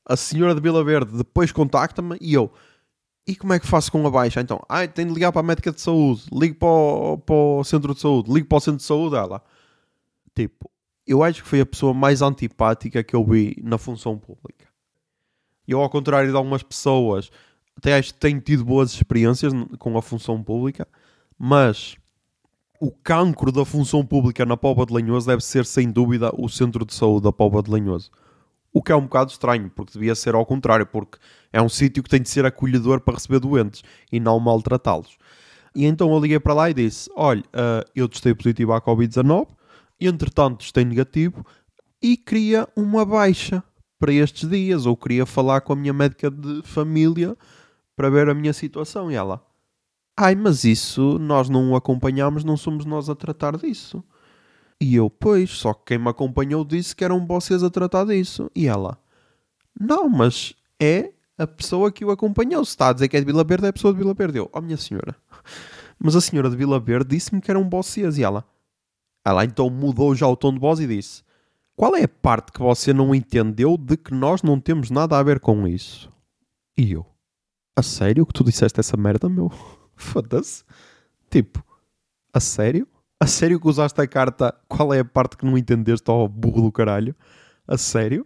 a 0.07 0.15
senhora 0.15 0.55
de 0.55 0.61
Vila 0.61 0.83
Verde 0.83 1.17
depois 1.17 1.51
contacta-me 1.51 2.17
e 2.21 2.33
eu, 2.33 2.51
e 3.27 3.35
como 3.35 3.53
é 3.53 3.59
que 3.59 3.65
faço 3.65 3.91
com 3.91 4.05
a 4.05 4.11
baixa? 4.11 4.39
Então, 4.39 4.61
ai, 4.69 4.87
tenho 4.87 5.07
de 5.07 5.13
ligar 5.15 5.31
para 5.31 5.41
a 5.41 5.43
médica 5.43 5.71
de 5.71 5.81
saúde, 5.81 6.23
ligo 6.31 6.55
para 6.55 6.67
o, 6.67 7.17
para 7.17 7.35
o 7.35 7.63
centro 7.63 7.93
de 7.95 7.99
saúde, 7.99 8.31
ligo 8.31 8.47
para 8.47 8.57
o 8.57 8.61
centro 8.61 8.77
de 8.77 8.83
saúde, 8.83 9.15
ela. 9.15 9.43
Tipo, 10.35 10.69
eu 11.07 11.23
acho 11.23 11.41
que 11.41 11.49
foi 11.49 11.61
a 11.61 11.65
pessoa 11.65 11.93
mais 11.93 12.21
antipática 12.21 13.03
que 13.03 13.15
eu 13.15 13.23
vi 13.25 13.55
na 13.63 13.79
função 13.79 14.17
pública. 14.17 14.64
Eu, 15.67 15.81
ao 15.81 15.89
contrário 15.89 16.29
de 16.29 16.35
algumas 16.35 16.63
pessoas, 16.63 17.31
até 17.77 17.97
acho 17.97 18.13
que 18.13 18.19
tenho 18.19 18.39
tido 18.39 18.63
boas 18.63 18.93
experiências 18.93 19.51
com 19.79 19.97
a 19.97 20.01
função 20.01 20.41
pública, 20.41 20.87
mas 21.37 21.97
o 22.79 22.91
cancro 22.91 23.51
da 23.51 23.65
função 23.65 24.05
pública 24.05 24.45
na 24.45 24.57
Póvoa 24.57 24.85
de 24.85 24.93
Lanhoso 24.93 25.27
deve 25.27 25.43
ser, 25.43 25.65
sem 25.65 25.91
dúvida, 25.91 26.31
o 26.37 26.47
centro 26.47 26.85
de 26.85 26.93
saúde 26.93 27.23
da 27.23 27.31
Póvoa 27.31 27.63
de 27.63 27.71
Lanhoso. 27.71 28.11
O 28.71 28.81
que 28.81 28.91
é 28.91 28.95
um 28.95 29.03
bocado 29.03 29.31
estranho, 29.31 29.71
porque 29.73 29.93
devia 29.93 30.13
ser 30.15 30.35
ao 30.35 30.45
contrário, 30.45 30.85
porque 30.85 31.17
é 31.51 31.61
um 31.61 31.69
sítio 31.69 32.03
que 32.03 32.09
tem 32.09 32.21
de 32.21 32.29
ser 32.29 32.45
acolhedor 32.45 32.99
para 32.99 33.13
receber 33.13 33.39
doentes 33.39 33.83
e 34.11 34.19
não 34.19 34.39
maltratá-los. 34.39 35.17
E 35.73 35.85
então 35.85 36.11
eu 36.13 36.19
liguei 36.19 36.39
para 36.39 36.53
lá 36.53 36.69
e 36.69 36.73
disse: 36.73 37.09
Olha, 37.15 37.41
uh, 37.41 37.89
eu 37.95 38.07
testei 38.07 38.33
positivo 38.33 38.73
à 38.73 38.81
Covid-19, 38.81 39.47
entretanto 39.99 40.59
testei 40.59 40.83
negativo 40.83 41.45
e 42.01 42.17
queria 42.17 42.67
uma 42.75 43.05
baixa 43.05 43.63
para 43.99 44.13
estes 44.13 44.49
dias, 44.49 44.85
ou 44.85 44.95
queria 44.95 45.25
falar 45.25 45.61
com 45.61 45.73
a 45.73 45.75
minha 45.75 45.93
médica 45.93 46.29
de 46.29 46.61
família 46.63 47.37
para 47.95 48.09
ver 48.09 48.29
a 48.29 48.33
minha 48.33 48.53
situação. 48.53 49.11
E 49.11 49.15
ela: 49.15 49.41
Ai, 50.17 50.35
mas 50.35 50.63
isso 50.63 51.19
nós 51.19 51.49
não 51.49 51.71
o 51.71 51.75
acompanhamos, 51.75 52.43
não 52.43 52.55
somos 52.55 52.85
nós 52.85 53.09
a 53.09 53.15
tratar 53.15 53.57
disso. 53.57 54.03
E 54.79 54.95
eu, 54.95 55.09
pois, 55.09 55.51
só 55.51 55.73
que 55.73 55.85
quem 55.85 55.97
me 55.97 56.09
acompanhou 56.09 56.65
disse 56.65 56.95
que 56.95 57.03
eram 57.03 57.25
vocês 57.25 57.63
a 57.63 57.69
tratar 57.69 58.05
disso. 58.05 58.49
E 58.55 58.67
ela, 58.67 58.97
não, 59.79 60.09
mas 60.09 60.53
é 60.79 61.11
a 61.37 61.47
pessoa 61.47 61.91
que 61.91 62.05
o 62.05 62.11
acompanhou. 62.11 62.63
Se 62.63 62.71
está 62.71 62.89
a 62.89 62.93
dizer 62.93 63.07
que 63.07 63.17
é 63.17 63.19
de 63.19 63.25
Vila 63.25 63.43
Verde, 63.43 63.65
é 63.65 63.69
a 63.69 63.73
pessoa 63.73 63.93
de 63.93 63.99
Vila 63.99 64.13
Verde. 64.13 64.37
Eu, 64.37 64.49
oh 64.53 64.61
minha 64.61 64.77
senhora, 64.77 65.15
mas 65.99 66.15
a 66.15 66.21
senhora 66.21 66.49
de 66.49 66.55
Vila 66.55 66.79
Verde 66.79 67.09
disse-me 67.15 67.41
que 67.41 67.51
eram 67.51 67.69
vocês. 67.69 68.17
E 68.17 68.23
ela, 68.23 68.45
ela 69.25 69.43
então 69.43 69.69
mudou 69.69 70.15
já 70.15 70.27
o 70.27 70.35
tom 70.35 70.53
de 70.53 70.59
voz 70.59 70.79
e 70.79 70.87
disse, 70.87 71.23
qual 71.75 71.95
é 71.95 72.03
a 72.03 72.07
parte 72.07 72.51
que 72.51 72.59
você 72.59 72.93
não 72.93 73.13
entendeu 73.13 73.77
de 73.77 73.97
que 73.97 74.13
nós 74.13 74.41
não 74.41 74.59
temos 74.59 74.89
nada 74.89 75.17
a 75.17 75.23
ver 75.23 75.39
com 75.39 75.67
isso? 75.67 76.11
E 76.77 76.93
eu, 76.93 77.05
a 77.75 77.83
sério 77.83 78.25
que 78.25 78.33
tu 78.33 78.43
disseste 78.43 78.79
essa 78.79 78.95
merda, 78.95 79.27
meu? 79.27 79.51
Foda-se. 79.95 80.63
Tipo, 81.29 81.63
a 82.33 82.39
sério? 82.39 82.87
A 83.19 83.27
sério 83.27 83.59
que 83.59 83.67
usaste 83.67 83.99
a 83.99 84.07
carta? 84.07 84.53
Qual 84.67 84.93
é 84.93 84.99
a 84.99 85.05
parte 85.05 85.37
que 85.37 85.45
não 85.45 85.57
entendeste, 85.57 86.09
ó 86.09 86.23
oh, 86.23 86.27
burro 86.27 86.63
do 86.63 86.71
caralho? 86.71 87.15
A 87.67 87.77
sério? 87.77 88.25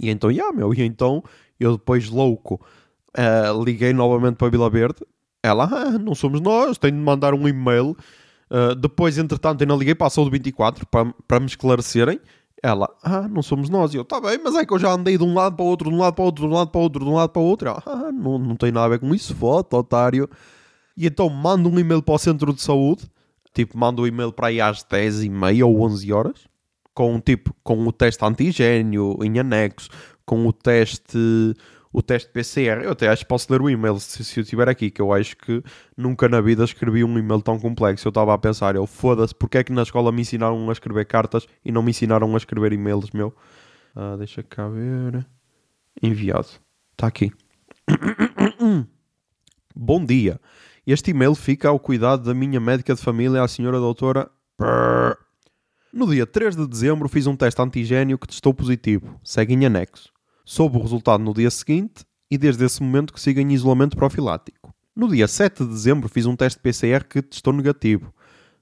E 0.00 0.10
então, 0.10 0.30
yeah, 0.30 0.54
meu, 0.56 0.74
e 0.74 0.82
então 0.82 1.22
eu 1.58 1.76
depois 1.76 2.08
louco 2.08 2.60
uh, 3.16 3.64
liguei 3.64 3.92
novamente 3.92 4.36
para 4.36 4.48
a 4.48 4.50
Vila 4.50 4.70
Verde. 4.70 5.00
Ela, 5.42 5.64
ah, 5.64 5.98
não 5.98 6.14
somos 6.14 6.40
nós, 6.40 6.78
tenho 6.78 6.94
de 6.94 7.00
mandar 7.00 7.34
um 7.34 7.46
e-mail. 7.46 7.96
Uh, 8.50 8.74
depois, 8.74 9.18
entretanto, 9.18 9.62
ainda 9.62 9.74
liguei 9.74 9.94
para 9.94 10.06
a 10.06 10.10
Saúde 10.10 10.30
24 10.30 10.86
para, 10.86 11.12
para 11.26 11.40
me 11.40 11.46
esclarecerem. 11.46 12.20
Ela, 12.66 12.88
ah, 13.02 13.28
não 13.28 13.42
somos 13.42 13.68
nós. 13.68 13.92
E 13.92 13.96
eu, 13.98 14.04
tá 14.04 14.20
bem, 14.20 14.38
mas 14.42 14.54
é 14.54 14.64
que 14.64 14.72
eu 14.72 14.78
já 14.78 14.90
andei 14.90 15.18
de 15.18 15.24
um 15.24 15.34
lado 15.34 15.56
para 15.56 15.64
o 15.64 15.68
outro, 15.68 15.90
de 15.90 15.94
um 15.94 15.98
lado 15.98 16.14
para 16.14 16.22
o 16.22 16.24
outro, 16.24 16.44
de 16.46 16.50
um 16.50 16.54
lado 16.54 16.70
para 16.70 16.78
o 16.78 16.82
outro, 16.82 17.04
de 17.04 17.10
um 17.10 17.14
lado 17.14 17.30
para 17.30 17.42
o 17.42 17.44
outro. 17.44 17.68
Ela, 17.68 17.82
ah, 17.84 18.12
não, 18.12 18.38
não 18.38 18.56
tem 18.56 18.72
nada 18.72 18.86
a 18.86 18.88
ver 18.88 19.00
com 19.00 19.14
isso, 19.14 19.34
foto, 19.34 19.76
otário. 19.76 20.28
E 20.96 21.06
então 21.06 21.28
mando 21.28 21.68
um 21.68 21.78
e-mail 21.78 22.02
para 22.02 22.14
o 22.14 22.18
centro 22.18 22.52
de 22.52 22.62
saúde 22.62 23.08
tipo, 23.54 23.78
mando 23.78 24.02
um 24.02 24.06
e-mail 24.06 24.32
para 24.32 24.48
aí 24.48 24.60
às 24.60 24.82
10 24.82 25.22
e 25.22 25.30
meia 25.30 25.64
ou 25.64 25.80
11 25.82 26.12
horas, 26.12 26.40
com, 26.92 27.18
tipo, 27.20 27.54
com 27.62 27.86
o 27.86 27.92
teste 27.92 28.24
antigênio 28.24 29.16
em 29.22 29.38
anexo, 29.38 29.88
com 30.26 30.46
o 30.46 30.52
teste, 30.52 31.54
o 31.94 32.02
teste 32.02 32.28
PCR. 32.28 32.82
Eu 32.82 32.90
até 32.90 33.06
acho 33.08 33.22
que 33.22 33.28
posso 33.28 33.50
ler 33.52 33.62
o 33.62 33.70
e-mail 33.70 34.00
se, 34.00 34.24
se 34.24 34.40
eu 34.40 34.42
estiver 34.42 34.68
aqui, 34.68 34.90
que 34.90 35.00
eu 35.00 35.12
acho 35.12 35.36
que 35.36 35.62
nunca 35.96 36.28
na 36.28 36.40
vida 36.40 36.64
escrevi 36.64 37.04
um 37.04 37.16
e-mail 37.16 37.40
tão 37.40 37.56
complexo. 37.56 38.08
Eu 38.08 38.10
estava 38.10 38.34
a 38.34 38.38
pensar, 38.38 38.74
eu 38.74 38.84
foda-se, 38.84 39.32
porque 39.32 39.58
é 39.58 39.64
que 39.64 39.72
na 39.72 39.82
escola 39.82 40.10
me 40.10 40.22
ensinaram 40.22 40.68
a 40.68 40.72
escrever 40.72 41.04
cartas 41.06 41.46
e 41.64 41.70
não 41.70 41.84
me 41.84 41.90
ensinaram 41.90 42.34
a 42.34 42.36
escrever 42.36 42.72
e-mails, 42.72 43.12
meu? 43.12 43.32
Ah, 43.94 44.16
deixa 44.16 44.42
cá 44.42 44.68
ver. 44.68 45.24
Enviado. 46.02 46.48
Está 46.92 47.06
aqui. 47.06 47.30
Bom 49.72 50.04
dia. 50.04 50.40
Este 50.84 51.12
e-mail 51.12 51.36
fica 51.36 51.68
ao 51.68 51.78
cuidado 51.78 52.24
da 52.24 52.34
minha 52.34 52.58
médica 52.58 52.92
de 52.92 53.00
família, 53.00 53.40
a 53.40 53.46
senhora 53.46 53.78
doutora. 53.78 54.28
No 55.92 56.10
dia 56.10 56.26
3 56.26 56.56
de 56.56 56.66
dezembro 56.66 57.08
fiz 57.08 57.28
um 57.28 57.36
teste 57.36 57.62
antigênio 57.62 58.18
que 58.18 58.26
testou 58.26 58.52
positivo. 58.52 59.20
Segue 59.22 59.54
em 59.54 59.64
anexo. 59.64 60.13
Soube 60.44 60.76
o 60.76 60.82
resultado 60.82 61.24
no 61.24 61.32
dia 61.32 61.50
seguinte 61.50 62.04
e 62.30 62.36
desde 62.36 62.64
esse 62.64 62.82
momento 62.82 63.12
que 63.14 63.20
sigo 63.20 63.40
em 63.40 63.52
isolamento 63.52 63.96
profilático. 63.96 64.74
No 64.94 65.08
dia 65.08 65.26
7 65.26 65.64
de 65.64 65.70
dezembro 65.70 66.08
fiz 66.08 66.26
um 66.26 66.36
teste 66.36 66.60
PCR 66.60 67.04
que 67.08 67.22
testou 67.22 67.52
negativo. 67.52 68.12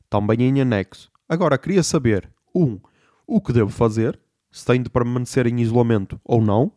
Também 0.08 0.42
em 0.42 0.60
anexo. 0.60 1.10
Agora 1.28 1.58
queria 1.58 1.82
saber 1.82 2.30
1. 2.54 2.62
Um, 2.62 2.80
o 3.26 3.40
que 3.40 3.52
devo 3.52 3.70
fazer? 3.70 4.20
Se 4.50 4.64
tenho 4.64 4.84
de 4.84 4.90
permanecer 4.90 5.46
em 5.46 5.60
isolamento 5.60 6.20
ou 6.24 6.40
não? 6.40 6.70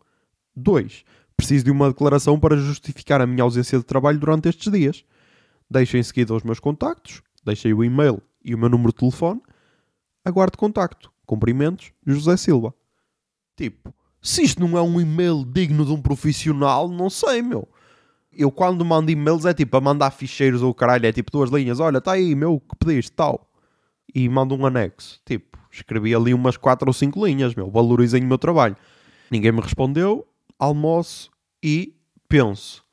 2. 0.55 1.05
Preciso 1.38 1.65
de 1.65 1.71
uma 1.71 1.89
declaração 1.89 2.39
para 2.39 2.57
justificar 2.57 3.21
a 3.21 3.27
minha 3.27 3.43
ausência 3.43 3.77
de 3.77 3.83
trabalho 3.83 4.17
durante 4.17 4.50
estes 4.50 4.71
dias. 4.71 5.05
Deixem 5.69 6.00
em 6.00 6.03
seguida 6.03 6.33
os 6.33 6.43
meus 6.43 6.59
contactos, 6.59 7.21
deixei 7.43 7.74
o 7.74 7.83
e-mail 7.83 8.21
e 8.43 8.55
o 8.55 8.57
meu 8.57 8.69
número 8.69 8.91
de 8.91 8.97
telefone. 8.97 9.41
Aguardo 10.24 10.57
contacto. 10.57 11.12
Cumprimentos, 11.25 11.91
José 12.05 12.38
Silva. 12.38 12.74
Tipo, 13.55 13.93
se 14.25 14.41
isto 14.41 14.60
não 14.60 14.75
é 14.75 14.82
um 14.82 15.00
e-mail 15.00 15.46
digno 15.46 15.86
de 15.86 15.91
um 15.91 16.01
profissional, 16.01 16.89
não 16.89 17.12
sei, 17.12 17.44
meu. 17.44 17.70
Eu 18.34 18.51
quando 18.51 18.84
mando 18.84 19.12
e-mails 19.12 19.46
é 19.46 19.53
tipo 19.53 19.77
a 19.77 19.79
mandar 19.79 20.10
ficheiros 20.10 20.63
ou 20.63 20.74
caralho, 20.74 21.05
é 21.05 21.12
tipo 21.12 21.32
duas 21.32 21.51
linhas. 21.51 21.79
Olha, 21.79 22.00
está 22.00 22.13
aí, 22.13 22.34
meu, 22.34 22.60
que 22.60 22.75
pediste, 22.75 23.12
tal. 23.12 23.48
e 24.13 24.27
mando 24.27 24.55
um 24.55 24.65
anexo. 24.65 25.22
Tipo, 25.24 25.60
escrevi 25.72 26.15
ali 26.15 26.34
umas 26.34 26.58
4 26.58 26.89
ou 26.89 26.94
5 26.94 27.24
linhas, 27.24 27.53
meu, 27.53 27.70
valorizem 27.70 28.24
o 28.24 28.27
meu 28.27 28.39
trabalho. 28.39 28.75
Ninguém 29.29 29.51
me 29.51 29.62
respondeu, 29.62 30.27
almoço 30.58 31.29
e 31.63 31.96
penso, 32.27 32.84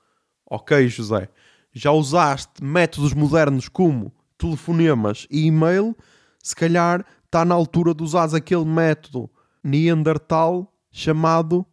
ok 0.47 0.87
José, 0.89 1.29
já 1.73 1.93
usaste 1.93 2.63
métodos 2.63 3.15
modernos 3.15 3.69
como 3.69 4.13
telefonemas 4.37 5.27
e 5.31 5.47
e-mail, 5.47 5.97
se 6.43 6.55
calhar 6.55 7.07
está 7.25 7.43
na 7.43 7.55
altura 7.55 7.95
de 7.95 8.03
usares 8.03 8.35
aquele 8.35 8.65
método 8.65 9.31
Neandertal 9.65 10.72
chamado 10.93 11.67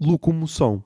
locomoção. 0.00 0.84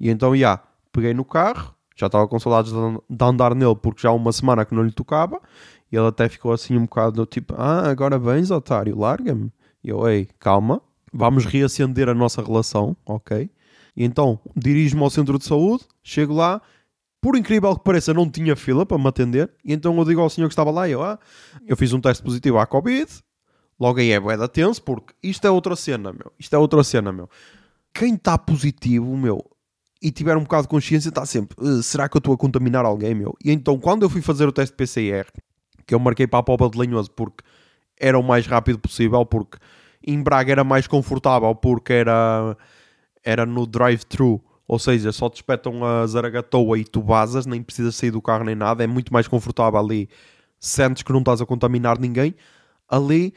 E 0.00 0.10
então, 0.10 0.36
já, 0.36 0.60
peguei 0.90 1.14
no 1.14 1.24
carro, 1.24 1.74
já 1.94 2.06
estava 2.06 2.26
com 2.26 2.38
saudades 2.38 2.72
de 2.72 3.24
andar 3.24 3.54
nele 3.54 3.76
porque 3.76 4.02
já 4.02 4.08
há 4.08 4.12
uma 4.12 4.32
semana 4.32 4.64
que 4.64 4.74
não 4.74 4.82
lhe 4.82 4.90
tocava, 4.90 5.40
e 5.90 5.96
ele 5.96 6.06
até 6.06 6.28
ficou 6.28 6.52
assim 6.52 6.76
um 6.76 6.82
bocado 6.82 7.24
tipo: 7.26 7.54
Ah, 7.56 7.88
agora 7.88 8.18
vens, 8.18 8.50
otário, 8.50 8.98
larga-me. 8.98 9.52
E 9.84 9.90
eu, 9.90 10.08
ei, 10.08 10.28
calma, 10.38 10.80
vamos 11.12 11.44
reacender 11.44 12.08
a 12.08 12.14
nossa 12.14 12.42
relação, 12.42 12.96
ok? 13.04 13.50
E 13.94 14.04
então 14.04 14.40
dirijo-me 14.56 15.02
ao 15.02 15.10
centro 15.10 15.38
de 15.38 15.44
saúde, 15.44 15.84
chego 16.02 16.32
lá, 16.32 16.62
por 17.20 17.36
incrível 17.36 17.76
que 17.76 17.84
pareça, 17.84 18.14
não 18.14 18.28
tinha 18.28 18.56
fila 18.56 18.86
para 18.86 18.98
me 18.98 19.06
atender, 19.06 19.50
e 19.64 19.72
então 19.72 19.96
eu 19.96 20.04
digo 20.04 20.20
ao 20.20 20.30
senhor 20.30 20.48
que 20.48 20.52
estava 20.52 20.70
lá: 20.70 20.88
eu, 20.88 21.02
ah, 21.02 21.18
eu 21.66 21.76
fiz 21.76 21.92
um 21.92 22.00
teste 22.00 22.22
positivo 22.22 22.58
à 22.58 22.66
Covid, 22.66 23.10
logo 23.82 23.98
aí 23.98 24.12
é 24.12 24.20
bué 24.20 24.36
tenso, 24.46 24.80
porque 24.80 25.12
isto 25.20 25.44
é 25.44 25.50
outra 25.50 25.74
cena, 25.74 26.12
meu. 26.12 26.32
Isto 26.38 26.54
é 26.54 26.58
outra 26.58 26.84
cena, 26.84 27.10
meu. 27.10 27.28
Quem 27.92 28.14
está 28.14 28.38
positivo, 28.38 29.16
meu, 29.16 29.44
e 30.00 30.12
tiver 30.12 30.36
um 30.36 30.42
bocado 30.42 30.62
de 30.62 30.68
consciência, 30.68 31.08
está 31.08 31.26
sempre: 31.26 31.56
uh, 31.58 31.82
será 31.82 32.08
que 32.08 32.16
eu 32.16 32.20
estou 32.20 32.32
a 32.32 32.38
contaminar 32.38 32.84
alguém, 32.84 33.12
meu? 33.12 33.36
E 33.44 33.50
então, 33.50 33.76
quando 33.80 34.04
eu 34.04 34.08
fui 34.08 34.22
fazer 34.22 34.46
o 34.46 34.52
teste 34.52 34.76
PCR, 34.76 35.26
que 35.84 35.92
eu 35.92 35.98
marquei 35.98 36.28
para 36.28 36.38
a 36.38 36.42
Popa 36.44 36.70
de 36.70 36.78
Lenhoso 36.78 37.10
porque 37.10 37.42
era 37.98 38.16
o 38.16 38.22
mais 38.22 38.46
rápido 38.46 38.78
possível, 38.78 39.26
porque 39.26 39.58
em 40.06 40.22
Braga 40.22 40.52
era 40.52 40.64
mais 40.64 40.86
confortável, 40.86 41.52
porque 41.52 41.92
era, 41.92 42.56
era 43.24 43.44
no 43.44 43.66
drive-thru, 43.66 44.40
ou 44.66 44.78
seja, 44.78 45.10
só 45.10 45.28
te 45.28 45.36
espetam 45.36 45.84
a 45.84 46.06
zaragatoa 46.06 46.78
e 46.78 46.84
tu 46.84 47.02
vazas, 47.02 47.46
nem 47.46 47.60
precisas 47.60 47.96
sair 47.96 48.12
do 48.12 48.22
carro 48.22 48.44
nem 48.44 48.54
nada, 48.54 48.84
é 48.84 48.86
muito 48.86 49.12
mais 49.12 49.26
confortável 49.26 49.78
ali, 49.78 50.08
sentes 50.58 51.02
que 51.02 51.12
não 51.12 51.18
estás 51.18 51.40
a 51.40 51.46
contaminar 51.46 51.98
ninguém. 51.98 52.34
Ali 52.88 53.34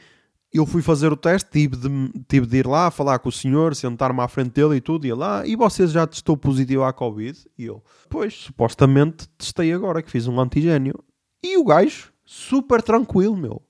eu 0.56 0.66
fui 0.66 0.82
fazer 0.82 1.12
o 1.12 1.16
teste, 1.16 1.50
tive 1.50 1.76
de, 1.76 1.88
tive 2.28 2.46
de 2.46 2.58
ir 2.58 2.66
lá 2.66 2.90
falar 2.90 3.18
com 3.18 3.28
o 3.28 3.32
senhor, 3.32 3.74
sentar-me 3.74 4.20
à 4.20 4.28
frente 4.28 4.50
dele 4.50 4.76
e 4.76 4.80
tudo, 4.80 5.06
e 5.06 5.12
lá, 5.12 5.46
e 5.46 5.56
vocês 5.56 5.90
já 5.92 6.06
testou 6.06 6.36
positivo 6.36 6.84
à 6.84 6.92
Covid? 6.92 7.38
E 7.58 7.66
eu, 7.66 7.82
pois, 8.08 8.34
supostamente 8.34 9.28
testei 9.38 9.72
agora, 9.72 10.02
que 10.02 10.10
fiz 10.10 10.26
um 10.26 10.40
antigênio. 10.40 10.94
E 11.42 11.56
o 11.56 11.64
gajo, 11.64 12.12
super 12.24 12.82
tranquilo, 12.82 13.36
meu. 13.36 13.62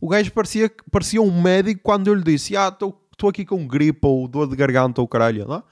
O 0.00 0.08
gajo 0.08 0.32
parecia, 0.32 0.70
parecia 0.90 1.22
um 1.22 1.40
médico 1.40 1.80
quando 1.82 2.08
eu 2.08 2.14
lhe 2.14 2.22
disse: 2.22 2.56
Ah, 2.56 2.68
estou 2.68 3.30
aqui 3.30 3.44
com 3.44 3.66
gripe 3.66 4.06
ou 4.06 4.28
dor 4.28 4.48
de 4.48 4.56
garganta 4.56 5.00
ou 5.00 5.08
caralho. 5.08 5.48
Lá. 5.48 5.64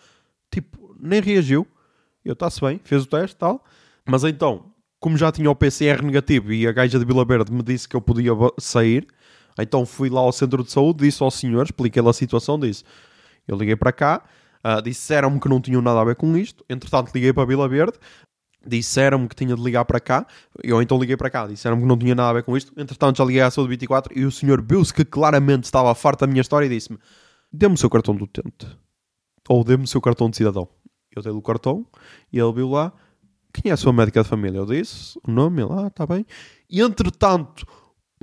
Tipo, 0.50 0.97
nem 0.99 1.21
reagiu. 1.21 1.66
Eu, 2.25 2.32
está-se 2.35 2.61
bem, 2.61 2.80
fez 2.82 3.02
o 3.02 3.06
teste 3.06 3.37
tal. 3.37 3.64
Mas 4.06 4.25
então, 4.25 4.73
como 5.00 5.16
já 5.16 5.32
tinha 5.32 5.50
o 5.50 5.54
PCR 5.54 6.02
negativo 6.02 6.52
e 6.52 6.66
a 6.66 6.73
gaja 6.73 6.99
de 6.99 7.04
Vila 7.04 7.25
Verde 7.25 7.52
me 7.52 7.62
disse 7.62 7.88
que 7.88 7.97
eu 7.97 8.00
podia 8.00 8.32
sair, 8.59 9.06
então 9.59 9.85
fui 9.85 10.09
lá 10.09 10.21
ao 10.21 10.32
centro 10.32 10.62
de 10.62 10.71
saúde, 10.71 11.04
disse 11.04 11.23
ao 11.23 11.30
senhor, 11.30 11.64
expliquei-lhe 11.64 12.09
a 12.09 12.12
situação, 12.12 12.59
disse: 12.59 12.85
Eu 13.47 13.56
liguei 13.56 13.76
para 13.76 13.92
cá, 13.92 14.23
uh, 14.64 14.80
disseram-me 14.82 15.38
que 15.40 15.49
não 15.49 15.61
tinham 15.61 15.82
nada 15.82 16.00
a 16.00 16.04
ver 16.04 16.16
com 16.16 16.37
isto. 16.37 16.64
Entretanto, 16.68 17.12
liguei 17.14 17.32
para 17.32 17.44
Vila 17.44 17.68
Verde, 17.68 17.99
disseram-me 18.66 19.28
que 19.28 19.35
tinha 19.35 19.54
de 19.54 19.62
ligar 19.62 19.85
para 19.85 20.00
cá, 20.00 20.26
eu 20.62 20.80
então 20.80 20.99
liguei 20.99 21.16
para 21.16 21.30
cá, 21.30 21.47
disseram-me 21.47 21.82
que 21.82 21.88
não 21.88 21.99
tinha 21.99 22.14
nada 22.14 22.30
a 22.30 22.32
ver 22.32 22.42
com 22.42 22.56
isto, 22.56 22.73
entretanto 22.76 23.18
já 23.18 23.25
liguei 23.25 23.42
à 23.42 23.50
saúde 23.50 23.71
24 23.71 24.18
e 24.18 24.25
o 24.25 24.30
senhor 24.30 24.62
viu-se 24.62 24.92
que 24.92 25.04
claramente 25.04 25.64
estava 25.64 25.94
farto 25.94 26.21
da 26.21 26.26
minha 26.26 26.40
história 26.40 26.66
e 26.66 26.68
disse-me, 26.68 26.99
dê-me 27.52 27.75
o 27.75 27.78
seu 27.78 27.90
cartão 27.90 28.14
do 28.14 28.25
utente, 28.25 28.66
ou 29.49 29.64
dê-me 29.64 29.85
o 29.85 29.87
seu 29.87 30.00
cartão 30.00 30.30
de 30.30 30.37
cidadão. 30.37 30.68
Eu 31.14 31.23
dei-lhe 31.23 31.37
o 31.37 31.42
cartão 31.42 31.87
e 32.32 32.38
ele 32.38 32.52
viu 32.52 32.71
lá, 32.71 32.92
quem 33.52 33.71
é 33.71 33.75
a 33.75 33.76
sua 33.76 33.92
médica 33.92 34.23
de 34.23 34.28
família? 34.28 34.59
Eu 34.59 34.66
disse, 34.66 35.18
o 35.26 35.30
nome, 35.30 35.62
lá, 35.62 35.88
está 35.88 36.06
bem. 36.06 36.25
E 36.71 36.80
entretanto, 36.80 37.66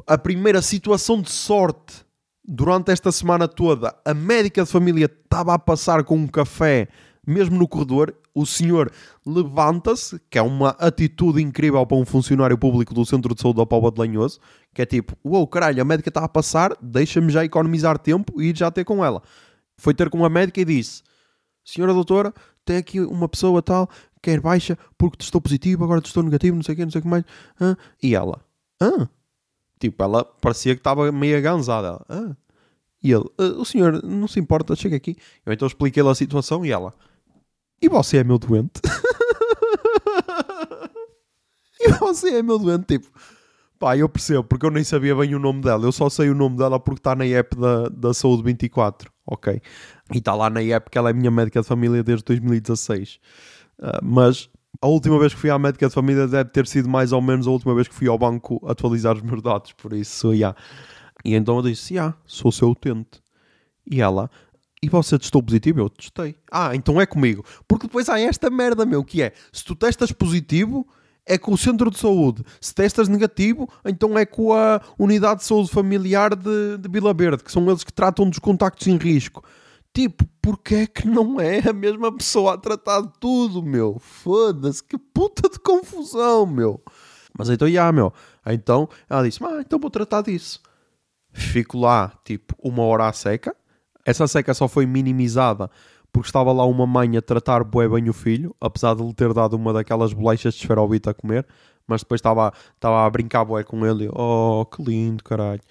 a 0.06 0.18
primeira 0.18 0.62
situação 0.62 1.22
de 1.22 1.32
sorte 1.32 2.06
durante 2.44 2.92
esta 2.92 3.12
semana 3.12 3.48
toda, 3.48 3.96
a 4.04 4.14
médica 4.14 4.64
de 4.64 4.70
família 4.70 5.06
estava 5.06 5.54
a 5.54 5.60
passar 5.60 6.04
com 6.04 6.16
um 6.16 6.28
café 6.28 6.88
mesmo 7.26 7.58
no 7.58 7.68
corredor, 7.68 8.16
o 8.34 8.44
senhor 8.46 8.92
levanta-se, 9.24 10.20
que 10.30 10.40
é 10.40 10.42
uma 10.42 10.70
atitude 10.80 11.42
incrível 11.42 11.86
para 11.86 11.98
um 11.98 12.06
funcionário 12.06 12.58
público 12.58 12.94
do 12.94 13.06
Centro 13.06 13.36
de 13.36 13.42
Saúde 13.42 13.58
da 13.58 13.66
Póvoa 13.68 13.92
de 13.92 14.00
Lanhoso, 14.00 14.40
que 14.74 14.82
é 14.82 14.86
tipo, 14.86 15.16
uou, 15.24 15.46
caralho, 15.48 15.80
a 15.80 15.86
médica 15.86 16.10
está 16.10 16.24
a 16.24 16.28
passar, 16.28 16.76
deixa-me 16.82 17.32
já 17.32 17.46
economizar 17.46 18.00
tempo 18.00 18.42
e 18.42 18.50
ir 18.50 18.58
já 18.58 18.72
ter 18.72 18.84
com 18.84 19.06
ela. 19.06 19.22
Foi 19.78 19.94
ter 19.94 20.10
com 20.10 20.26
a 20.26 20.30
médica 20.30 20.60
e 20.60 20.66
disse, 20.66 21.04
senhora 21.64 21.94
doutora, 21.94 22.34
tem 22.66 22.78
aqui 22.78 23.00
uma 23.00 23.30
pessoa 23.30 23.62
tal, 23.62 23.88
quer 24.22 24.40
baixa 24.40 24.78
porque 24.98 25.18
testou 25.18 25.40
positivo, 25.40 25.84
agora 25.84 26.02
testou 26.02 26.24
negativo, 26.24 26.56
não 26.56 26.64
sei 26.64 26.74
o 26.74 26.78
que, 26.78 26.84
não 26.86 26.92
sei 26.92 27.00
o 27.00 27.02
que 27.04 27.08
mais. 27.08 27.24
Ah. 27.60 27.78
E 28.02 28.16
ela, 28.16 28.42
ah. 28.82 29.08
Tipo, 29.80 30.04
ela 30.04 30.26
parecia 30.26 30.76
que 30.76 30.82
estava 30.82 31.12
meio 31.12 31.38
aganzada. 31.38 32.04
Ah. 32.10 32.36
E 33.02 33.12
ele, 33.12 33.26
ah, 33.38 33.56
o 33.58 33.66
senhor, 33.66 34.04
não 34.04 34.28
se 34.28 34.40
importa, 34.40 34.76
chega 34.76 34.98
aqui. 34.98 35.16
Eu 35.46 35.54
então 35.54 35.68
expliquei-lhe 35.68 36.10
a 36.10 36.16
situação 36.16 36.66
e 36.66 36.72
ela, 36.72 36.94
e 37.82 37.88
você 37.88 38.18
é 38.18 38.24
meu 38.24 38.38
doente? 38.38 38.82
e 41.80 41.92
você 41.94 42.36
é 42.36 42.44
meu 42.44 42.60
doente? 42.60 42.86
Tipo, 42.86 43.08
pá, 43.80 43.96
eu 43.96 44.10
percebo, 44.10 44.44
porque 44.44 44.66
eu 44.66 44.72
nem 44.72 44.84
sabia 44.84 45.16
bem 45.16 45.34
o 45.34 45.40
nome 45.40 45.62
dela. 45.62 45.86
Eu 45.86 45.94
só 45.94 46.10
sei 46.10 46.30
o 46.30 46.36
nome 46.36 46.58
dela 46.58 46.78
porque 46.78 47.00
está 47.00 47.16
na 47.16 47.26
app 47.26 47.56
da, 47.56 47.88
da 47.88 48.14
Saúde 48.14 48.44
24, 48.44 49.10
ok? 49.26 49.62
E 50.14 50.18
está 50.18 50.36
lá 50.36 50.50
na 50.50 50.62
app 50.62 50.90
que 50.90 50.98
ela 50.98 51.10
é 51.10 51.14
minha 51.14 51.32
médica 51.32 51.62
de 51.62 51.68
família 51.68 52.04
desde 52.04 52.26
2016. 52.26 53.16
Uh, 53.16 53.20
ah, 53.86 54.00
mas 54.04 54.50
a 54.82 54.88
última 54.88 55.20
vez 55.20 55.34
que 55.34 55.40
fui 55.40 55.50
à 55.50 55.60
médica 55.60 55.88
de 55.88 55.94
família 55.94 56.28
deve 56.28 56.50
ter 56.52 56.68
sido 56.68 56.88
mais 56.88 57.12
ou 57.12 57.22
menos 57.22 57.48
a 57.48 57.52
última 57.52 57.76
vez 57.76 57.88
que 57.88 57.94
fui 57.94 58.08
ao 58.08 58.18
banco 58.18 58.62
atualizar 58.66 59.16
os 59.16 59.22
meus 59.22 59.42
dados, 59.42 59.74
por 59.74 59.94
isso, 59.94 60.30
já. 60.30 60.36
Yeah. 60.36 60.58
E 61.26 61.36
então 61.36 61.58
eu 61.58 61.62
disse, 61.64 61.94
já, 61.96 62.02
yeah, 62.02 62.18
sou 62.26 62.52
seu 62.52 62.70
utente. 62.70 63.22
E 63.86 64.02
ela, 64.02 64.30
e 64.82 64.88
você 64.88 65.20
testou 65.20 65.44
positivo? 65.44 65.82
Eu 65.82 65.90
testei. 65.90 66.36
Ah, 66.52 66.74
então 66.74 67.00
é 67.02 67.06
comigo. 67.06 67.44
Porque 67.68 67.88
depois 67.88 68.08
há 68.08 68.20
esta 68.20 68.50
merda, 68.50 68.86
meu, 68.86 69.04
que 69.04 69.22
é, 69.22 69.34
se 69.52 69.64
tu 69.66 69.76
testas 69.76 70.12
positivo, 70.12 70.88
é 71.26 71.38
com 71.38 71.54
o 71.54 71.58
centro 71.58 71.92
de 71.92 72.00
saúde. 72.00 72.44
Se 72.62 72.74
testas 72.74 73.10
negativo, 73.10 73.70
então 73.86 74.18
é 74.18 74.26
com 74.26 74.54
a 74.54 74.82
unidade 74.98 75.42
de 75.42 75.46
saúde 75.46 75.70
familiar 75.70 76.36
de, 76.36 76.78
de 76.78 76.90
Vila 76.90 77.14
Verde, 77.14 77.44
que 77.44 77.52
são 77.52 77.70
eles 77.70 77.84
que 77.84 77.92
tratam 77.92 78.30
dos 78.30 78.40
contactos 78.40 78.88
em 78.88 78.98
risco. 78.98 79.44
Tipo, 79.94 80.26
porque 80.42 80.76
é 80.76 80.88
que 80.88 81.08
não 81.08 81.40
é 81.40 81.68
a 81.68 81.74
mesma 81.74 82.16
pessoa 82.16 82.54
a 82.54 82.58
tratar 82.58 83.02
de 83.02 83.12
tudo, 83.20 83.62
meu? 83.62 83.98
Foda-se, 84.00 84.84
que 84.84 84.98
puta 84.98 85.50
de 85.50 85.60
confusão, 85.60 86.46
meu. 86.46 86.82
Mas 87.38 87.50
então, 87.50 87.70
já, 87.70 87.92
meu. 87.92 88.14
Então, 88.46 88.88
ela 89.10 89.24
disse, 89.24 89.44
ah, 89.44 89.62
então 89.62 89.80
vou 89.80 89.90
tratar 89.90 90.22
disso. 90.22 90.62
Fico 91.32 91.78
lá, 91.78 92.14
tipo, 92.24 92.56
uma 92.62 92.84
hora 92.84 93.08
à 93.08 93.14
seca 93.14 93.56
essa 94.10 94.28
seca 94.28 94.54
só 94.54 94.68
foi 94.68 94.86
minimizada 94.86 95.70
porque 96.12 96.28
estava 96.28 96.52
lá 96.52 96.66
uma 96.66 96.88
mãe 96.88 97.16
a 97.16 97.22
tratar 97.22 97.64
bué 97.64 97.88
bem 97.88 98.10
o 98.10 98.14
filho, 98.14 98.56
apesar 98.60 98.96
de 98.96 99.04
lhe 99.04 99.14
ter 99.14 99.32
dado 99.34 99.56
uma 99.56 99.72
daquelas 99.72 100.12
bolachas 100.12 100.56
de 100.56 100.62
esferovite 100.62 101.08
a 101.08 101.14
comer, 101.14 101.46
mas 101.86 102.02
depois 102.02 102.18
estava, 102.18 102.52
estava 102.74 103.06
a 103.06 103.10
brincar 103.10 103.46
bué 103.46 103.64
com 103.64 103.86
ele. 103.86 104.10
Oh, 104.12 104.66
que 104.66 104.82
lindo, 104.82 105.24
caralho. 105.24 105.62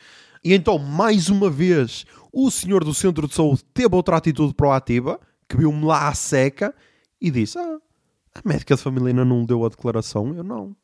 E 0.48 0.54
então, 0.54 0.78
mais 0.78 1.28
uma 1.28 1.50
vez, 1.50 2.06
o 2.32 2.50
senhor 2.50 2.82
do 2.82 2.94
centro 2.94 3.28
de 3.28 3.34
saúde 3.34 3.62
teve 3.74 3.94
outra 3.94 4.16
atitude 4.16 4.54
proativa, 4.54 5.20
que 5.46 5.58
viu-me 5.58 5.84
lá 5.84 6.08
à 6.08 6.14
seca 6.14 6.74
e 7.20 7.30
disse: 7.30 7.58
Ah, 7.58 7.76
a 8.34 8.40
médica 8.48 8.74
de 8.74 8.80
família 8.80 9.08
ainda 9.08 9.26
não 9.26 9.44
deu 9.44 9.66
a 9.66 9.68
declaração. 9.68 10.34
Eu 10.34 10.42
não. 10.42 10.74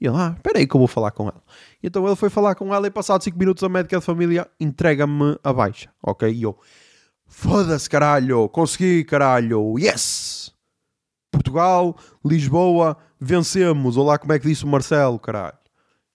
E 0.00 0.06
ele, 0.06 0.16
ah, 0.16 0.32
espera 0.34 0.58
aí 0.58 0.66
que 0.66 0.74
eu 0.74 0.78
vou 0.78 0.88
falar 0.88 1.10
com 1.10 1.24
ela. 1.24 1.42
E 1.82 1.88
então 1.88 2.06
ele 2.06 2.16
foi 2.16 2.30
falar 2.30 2.54
com 2.54 2.74
ela 2.74 2.86
e 2.86 2.90
passados 2.90 3.24
5 3.24 3.38
minutos 3.38 3.62
a 3.62 3.68
médica 3.68 3.98
de 3.98 4.04
família 4.06 4.50
entrega-me 4.58 5.38
a 5.44 5.52
baixa, 5.52 5.90
ok? 6.02 6.32
E 6.32 6.42
eu, 6.42 6.58
Foda-se, 7.26 7.90
caralho! 7.90 8.48
Consegui, 8.48 9.04
caralho! 9.04 9.78
Yes! 9.78 10.50
Portugal, 11.30 11.94
Lisboa, 12.24 12.96
vencemos! 13.20 13.98
Olá, 13.98 14.18
como 14.18 14.32
é 14.32 14.38
que 14.38 14.48
disse 14.48 14.64
o 14.64 14.66
Marcelo, 14.66 15.18
caralho? 15.18 15.59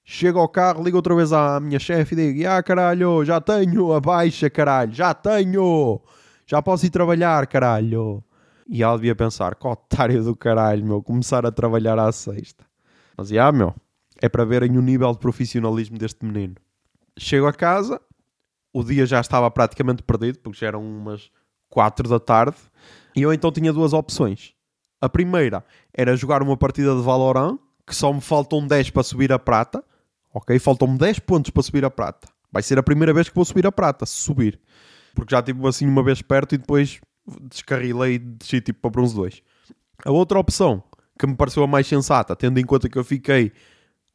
Chego 0.07 0.37
ao 0.39 0.47
carro, 0.47 0.83
ligo 0.83 0.97
outra 0.97 1.15
vez 1.15 1.33
à 1.33 1.59
minha 1.59 1.79
chefe 1.79 2.13
e 2.13 2.33
digo: 2.33 2.47
Ah, 2.47 2.61
caralho, 2.61 3.25
já 3.25 3.41
tenho 3.41 3.91
a 3.91 3.99
baixa, 3.99 4.51
caralho, 4.51 4.93
já 4.93 5.15
tenho! 5.15 5.99
Já 6.45 6.61
posso 6.61 6.85
ir 6.85 6.91
trabalhar, 6.91 7.47
caralho! 7.47 8.23
E 8.69 8.83
ela 8.83 8.95
devia 8.97 9.15
pensar: 9.15 9.55
Que 9.55 9.67
otário 9.67 10.23
do 10.23 10.35
caralho, 10.35 10.85
meu, 10.85 11.01
começar 11.01 11.43
a 11.43 11.51
trabalhar 11.51 11.97
à 11.97 12.11
sexta. 12.11 12.63
Mas, 13.17 13.29
já, 13.29 13.51
meu, 13.51 13.73
é 14.21 14.29
para 14.29 14.45
verem 14.45 14.77
o 14.77 14.81
nível 14.81 15.11
de 15.11 15.17
profissionalismo 15.17 15.97
deste 15.97 16.23
menino. 16.23 16.55
Chego 17.17 17.47
a 17.47 17.53
casa, 17.53 17.99
o 18.71 18.83
dia 18.83 19.07
já 19.07 19.19
estava 19.19 19.49
praticamente 19.49 20.03
perdido, 20.03 20.37
porque 20.37 20.59
já 20.59 20.67
eram 20.67 20.83
umas 20.83 21.31
4 21.67 22.07
da 22.07 22.19
tarde, 22.19 22.57
e 23.15 23.23
eu 23.23 23.33
então 23.33 23.51
tinha 23.51 23.73
duas 23.73 23.91
opções. 23.91 24.53
A 25.01 25.09
primeira 25.09 25.65
era 25.91 26.15
jogar 26.15 26.43
uma 26.43 26.55
partida 26.55 26.95
de 26.95 27.01
Valorant, 27.01 27.57
que 27.87 27.95
só 27.95 28.13
me 28.13 28.21
faltam 28.21 28.67
10 28.67 28.91
para 28.91 29.01
subir 29.01 29.33
a 29.33 29.39
prata, 29.39 29.83
ok? 30.35 30.59
Faltam-me 30.59 30.97
10 30.97 31.19
pontos 31.19 31.49
para 31.49 31.63
subir 31.63 31.85
a 31.85 31.89
prata. 31.89 32.27
Vai 32.51 32.61
ser 32.61 32.77
a 32.77 32.83
primeira 32.83 33.13
vez 33.13 33.29
que 33.29 33.35
vou 33.35 33.45
subir 33.45 33.65
a 33.65 33.71
prata, 33.71 34.05
se 34.05 34.17
subir. 34.17 34.59
Porque 35.15 35.33
já 35.33 35.41
tive 35.41 35.65
assim 35.65 35.87
uma 35.87 36.03
vez 36.03 36.21
perto 36.21 36.53
e 36.53 36.57
depois 36.57 36.99
descarrilei 37.41 38.15
e 38.15 38.19
desci 38.19 38.59
tipo 38.59 38.81
para 38.81 38.91
bronze 38.91 39.15
2. 39.15 39.41
A 40.05 40.11
outra 40.11 40.37
opção, 40.37 40.83
que 41.17 41.25
me 41.25 41.35
pareceu 41.35 41.63
a 41.63 41.67
mais 41.67 41.87
sensata, 41.87 42.35
tendo 42.35 42.59
em 42.59 42.65
conta 42.65 42.89
que 42.89 42.97
eu 42.97 43.03
fiquei 43.03 43.53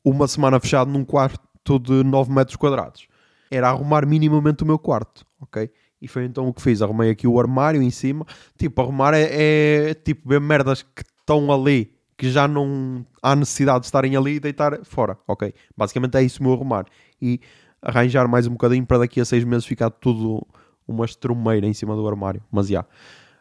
uma 0.05 0.29
semana 0.29 0.61
fechado 0.61 0.91
num 0.91 1.05
quarto 1.05 1.79
de 1.79 2.05
9 2.05 2.31
metros 2.33 2.57
quadrados, 2.57 3.09
era 3.51 3.69
arrumar 3.69 4.07
minimamente 4.07 4.63
o 4.63 4.67
meu 4.67 4.79
quarto, 4.79 5.25
ok? 5.41 5.71
E 6.01 6.07
foi 6.07 6.25
então 6.25 6.47
o 6.49 6.55
que 6.55 6.63
fiz. 6.63 6.81
Arrumei 6.83 7.11
aqui 7.11 7.27
o 7.27 7.39
armário 7.39 7.83
em 7.83 7.91
cima. 7.91 8.27
Tipo, 8.57 8.83
arrumar 8.83 9.13
é, 9.15 9.91
é 9.91 9.95
tipo 9.95 10.29
ver 10.29 10.41
merdas 10.41 10.83
que 10.83 11.03
estão 11.03 11.53
ali, 11.53 11.93
que 12.21 12.31
já 12.31 12.47
não 12.47 13.07
há 13.23 13.35
necessidade 13.35 13.81
de 13.81 13.87
estarem 13.87 14.15
ali 14.15 14.35
e 14.35 14.41
deitar 14.41 14.85
fora, 14.85 15.17
ok? 15.27 15.55
Basicamente 15.75 16.19
é 16.19 16.23
isso 16.23 16.39
o 16.41 16.43
meu 16.43 16.53
arrumar. 16.53 16.85
E 17.19 17.41
arranjar 17.81 18.29
mais 18.29 18.47
um 18.47 18.51
bocadinho 18.51 18.85
para 18.85 18.99
daqui 18.99 19.23
a 19.23 19.25
seis 19.25 19.43
meses 19.43 19.65
ficar 19.65 19.89
tudo 19.89 20.47
uma 20.87 21.07
estrumeira 21.07 21.67
em 21.67 21.73
cima 21.73 21.97
do 21.97 22.07
armário. 22.07 22.45
Mas 22.53 22.69
já. 22.69 22.85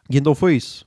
E 0.08 0.16
então 0.16 0.34
foi 0.34 0.56
isso. 0.56 0.86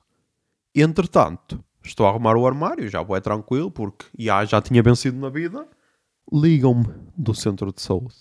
Entretanto, 0.74 1.64
estou 1.84 2.08
a 2.08 2.10
arrumar 2.10 2.36
o 2.36 2.48
armário, 2.48 2.90
já 2.90 3.04
vou 3.04 3.16
é 3.16 3.22
tranquilo, 3.22 3.70
porque 3.70 4.08
já, 4.18 4.44
já 4.44 4.60
tinha 4.60 4.82
vencido 4.82 5.20
na 5.20 5.30
vida. 5.30 5.68
Ligam-me 6.34 6.88
do 7.16 7.36
centro 7.36 7.72
de 7.72 7.80
saúde. 7.80 8.16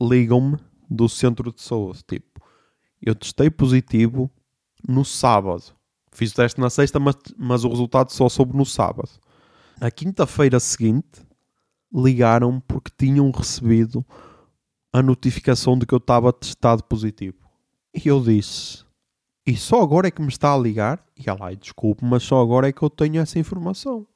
Ligam-me 0.00 0.56
do 0.88 1.06
centro 1.06 1.52
de 1.52 1.60
saúde. 1.60 2.02
Tipo, 2.08 2.40
eu 3.02 3.14
testei 3.14 3.50
positivo 3.50 4.30
no 4.88 5.04
sábado. 5.04 5.64
Fiz 6.12 6.30
o 6.32 6.34
teste 6.34 6.60
na 6.60 6.68
sexta, 6.68 7.00
mas, 7.00 7.16
mas 7.36 7.64
o 7.64 7.68
resultado 7.68 8.12
só 8.12 8.28
soube 8.28 8.56
no 8.56 8.66
sábado. 8.66 9.08
Na 9.80 9.90
quinta-feira 9.90 10.60
seguinte, 10.60 11.26
ligaram-me 11.92 12.60
porque 12.68 12.92
tinham 12.96 13.30
recebido 13.30 14.04
a 14.92 15.02
notificação 15.02 15.78
de 15.78 15.86
que 15.86 15.94
eu 15.94 15.98
estava 15.98 16.32
testado 16.32 16.84
positivo. 16.84 17.36
E 17.94 18.06
eu 18.06 18.22
disse: 18.22 18.84
E 19.46 19.56
só 19.56 19.80
agora 19.82 20.08
é 20.08 20.10
que 20.10 20.20
me 20.20 20.28
está 20.28 20.52
a 20.52 20.58
ligar? 20.58 21.02
E 21.16 21.28
ela, 21.28 21.54
desculpe, 21.54 22.04
mas 22.04 22.22
só 22.22 22.40
agora 22.40 22.68
é 22.68 22.72
que 22.72 22.82
eu 22.82 22.90
tenho 22.90 23.20
essa 23.20 23.38
informação. 23.38 24.06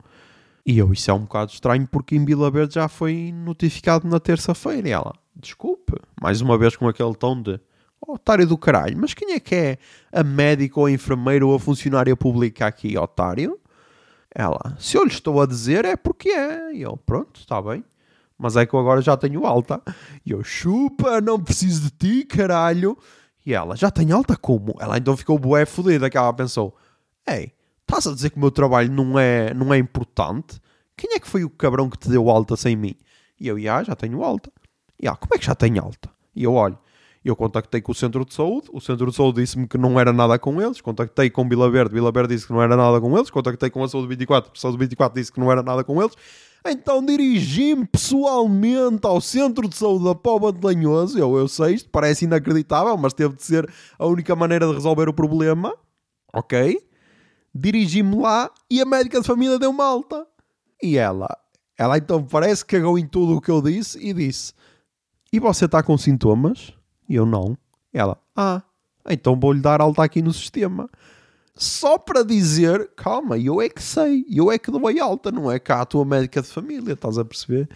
E 0.65 0.79
eu, 0.79 0.93
isso 0.93 1.11
é 1.11 1.15
um 1.15 1.21
bocado 1.21 1.53
estranho 1.53 1.87
porque 1.87 2.17
em 2.17 2.25
Vila 2.25 2.50
Verde 2.50 2.75
já 2.75 2.88
foi 2.88 3.33
notificado 3.33 4.09
na 4.09 4.19
terça-feira. 4.21 4.88
E 4.88 4.93
ela, 4.93 5.15
desculpe, 5.35 5.95
mais 6.21 6.41
uma 6.41 6.59
vez 6.59 6.76
com 6.76 6.88
aquele 6.88 7.15
tom 7.15 7.41
de 7.41 7.61
otário 8.00 8.47
do 8.47 8.57
caralho, 8.57 8.97
mas 8.99 9.15
quem 9.15 9.33
é 9.33 9.41
que 9.41 9.55
é 9.55 9.79
a 10.12 10.23
médica 10.23 10.79
ou 10.81 10.87
a 10.87 10.91
enfermeira 10.91 11.47
ou 11.47 11.55
a 11.55 11.61
funcionária 11.61 12.17
pública 12.17 12.67
aqui, 12.67 12.97
otário? 12.97 13.59
Ela, 14.35 14.76
se 14.79 14.97
eu 14.97 15.03
lhe 15.03 15.11
estou 15.11 15.41
a 15.41 15.47
dizer 15.47 15.85
é 15.85 15.97
porque 15.97 16.29
é. 16.29 16.75
E 16.75 16.83
eu, 16.83 16.97
pronto, 16.97 17.41
está 17.41 17.61
bem. 17.61 17.83
Mas 18.38 18.55
é 18.55 18.67
que 18.67 18.75
eu 18.75 18.81
agora 18.81 19.00
já 19.00 19.17
tenho 19.17 19.47
alta. 19.47 19.81
E 20.25 20.31
eu, 20.33 20.45
chupa, 20.45 21.21
não 21.23 21.41
preciso 21.41 21.85
de 21.85 21.91
ti, 21.91 22.25
caralho. 22.25 22.99
E 23.47 23.55
ela, 23.55 23.75
já 23.76 23.91
tem 23.91 24.12
alta 24.12 24.37
como? 24.37 24.75
Ela 24.79 24.99
então 24.99 25.17
ficou 25.17 25.38
bué 25.38 25.65
fodida, 25.65 26.11
que 26.11 26.19
ela 26.19 26.33
pensou, 26.33 26.76
ei, 27.26 27.53
estás 27.81 28.07
a 28.07 28.12
dizer 28.12 28.31
que 28.31 28.37
o 28.37 28.41
meu 28.41 28.50
trabalho 28.50 28.93
não 28.93 29.19
é, 29.19 29.55
não 29.55 29.73
é 29.73 29.79
importante? 29.79 30.61
Quem 30.97 31.15
é 31.15 31.19
que 31.19 31.29
foi 31.29 31.45
o 31.45 31.50
cabrão 31.50 31.88
que 31.88 31.97
te 31.97 32.09
deu 32.09 32.29
alta 32.29 32.57
sem 32.57 32.76
mim? 32.76 32.95
E 33.41 33.49
eu, 33.49 33.59
já, 33.59 33.83
já 33.83 33.97
tenho 33.97 34.23
alta. 34.23 34.50
E 35.00 35.07
ela, 35.07 35.17
como 35.17 35.35
é 35.35 35.38
que 35.38 35.47
já 35.47 35.55
tenho 35.55 35.83
alta? 35.83 36.11
E 36.35 36.45
eu, 36.45 36.53
olho, 36.53 36.79
eu 37.28 37.37
contactei 37.37 37.80
com 37.80 37.92
o 37.92 37.95
centro 37.95 38.25
de 38.25 38.35
saúde, 38.35 38.68
o 38.73 38.80
centro 38.80 39.11
de 39.11 39.16
saúde 39.16 39.41
disse-me 39.41 39.67
que 39.67 39.76
não 39.76 39.99
era 39.99 40.12
nada 40.12 40.39
com 40.39 40.60
eles, 40.60 40.80
contactei 40.80 41.28
com 41.28 41.49
Vila 41.49 41.71
Verde, 41.71 41.95
Vila 41.95 42.12
Verde 42.12 42.34
disse 42.34 42.47
que 42.47 42.52
não 42.52 42.62
era 42.62 42.76
nada 42.76 43.00
com 43.00 43.17
eles, 43.17 43.30
contactei 43.30 43.71
com 43.71 43.82
a 43.82 43.89
saúde 43.89 44.08
24, 44.08 44.52
a 44.54 44.58
saúde 44.58 44.78
24 44.78 45.19
disse 45.19 45.32
que 45.32 45.41
não 45.41 45.50
era 45.50 45.62
nada 45.62 45.82
com 45.82 46.00
eles, 46.00 46.15
então 46.71 47.04
dirigi-me 47.04 47.86
pessoalmente 47.86 49.06
ao 49.06 49.21
centro 49.21 49.69
de 49.69 49.76
saúde 49.76 50.04
da 50.04 50.15
Póvoa 50.15 50.52
de 50.52 50.65
Lanhoso. 50.65 51.19
Eu, 51.19 51.36
eu 51.36 51.49
sei, 51.49 51.75
isto 51.75 51.89
parece 51.91 52.25
inacreditável, 52.25 52.97
mas 52.97 53.12
teve 53.12 53.36
de 53.36 53.43
ser 53.43 53.71
a 53.99 54.06
única 54.06 54.34
maneira 54.34 54.67
de 54.67 54.73
resolver 54.73 55.08
o 55.08 55.12
problema. 55.12 55.75
Ok? 56.32 56.80
Dirigi-me 57.54 58.17
lá 58.17 58.50
e 58.71 58.80
a 58.80 58.84
médica 58.84 59.21
de 59.21 59.26
família 59.26 59.58
deu-me 59.58 59.80
alta. 59.80 60.26
E 60.82 60.99
ela, 60.99 61.28
ela 61.78 61.97
então 61.97 62.23
parece 62.25 62.65
que 62.65 62.76
cagou 62.76 62.99
em 62.99 63.06
tudo 63.06 63.36
o 63.36 63.41
que 63.41 63.50
eu 63.50 63.62
disse 63.62 63.99
e 63.99 64.12
disse: 64.12 64.52
E 65.32 65.41
você 65.41 65.65
está 65.65 65.82
com 65.82 65.97
sintomas? 65.97 66.75
E 67.08 67.14
eu 67.14 67.26
não. 67.26 67.56
Ela, 67.92 68.19
ah, 68.34 68.62
então 69.08 69.38
vou-lhe 69.38 69.60
dar 69.60 69.80
alta 69.80 70.02
aqui 70.02 70.21
no 70.21 70.32
sistema 70.32 70.90
só 71.56 71.97
para 71.97 72.23
dizer, 72.23 72.90
calma, 72.95 73.38
eu 73.38 73.62
é 73.62 73.69
que 73.69 73.82
sei, 73.82 74.26
eu 74.28 74.52
é 74.52 74.58
que 74.58 74.71
dou 74.71 74.82
alta, 75.00 75.32
não 75.32 75.50
é 75.50 75.58
cá 75.58 75.80
a 75.80 75.86
tua 75.86 76.04
médica 76.04 76.42
de 76.42 76.49
família, 76.49 76.92
estás 76.92 77.16
a 77.16 77.25
perceber? 77.25 77.69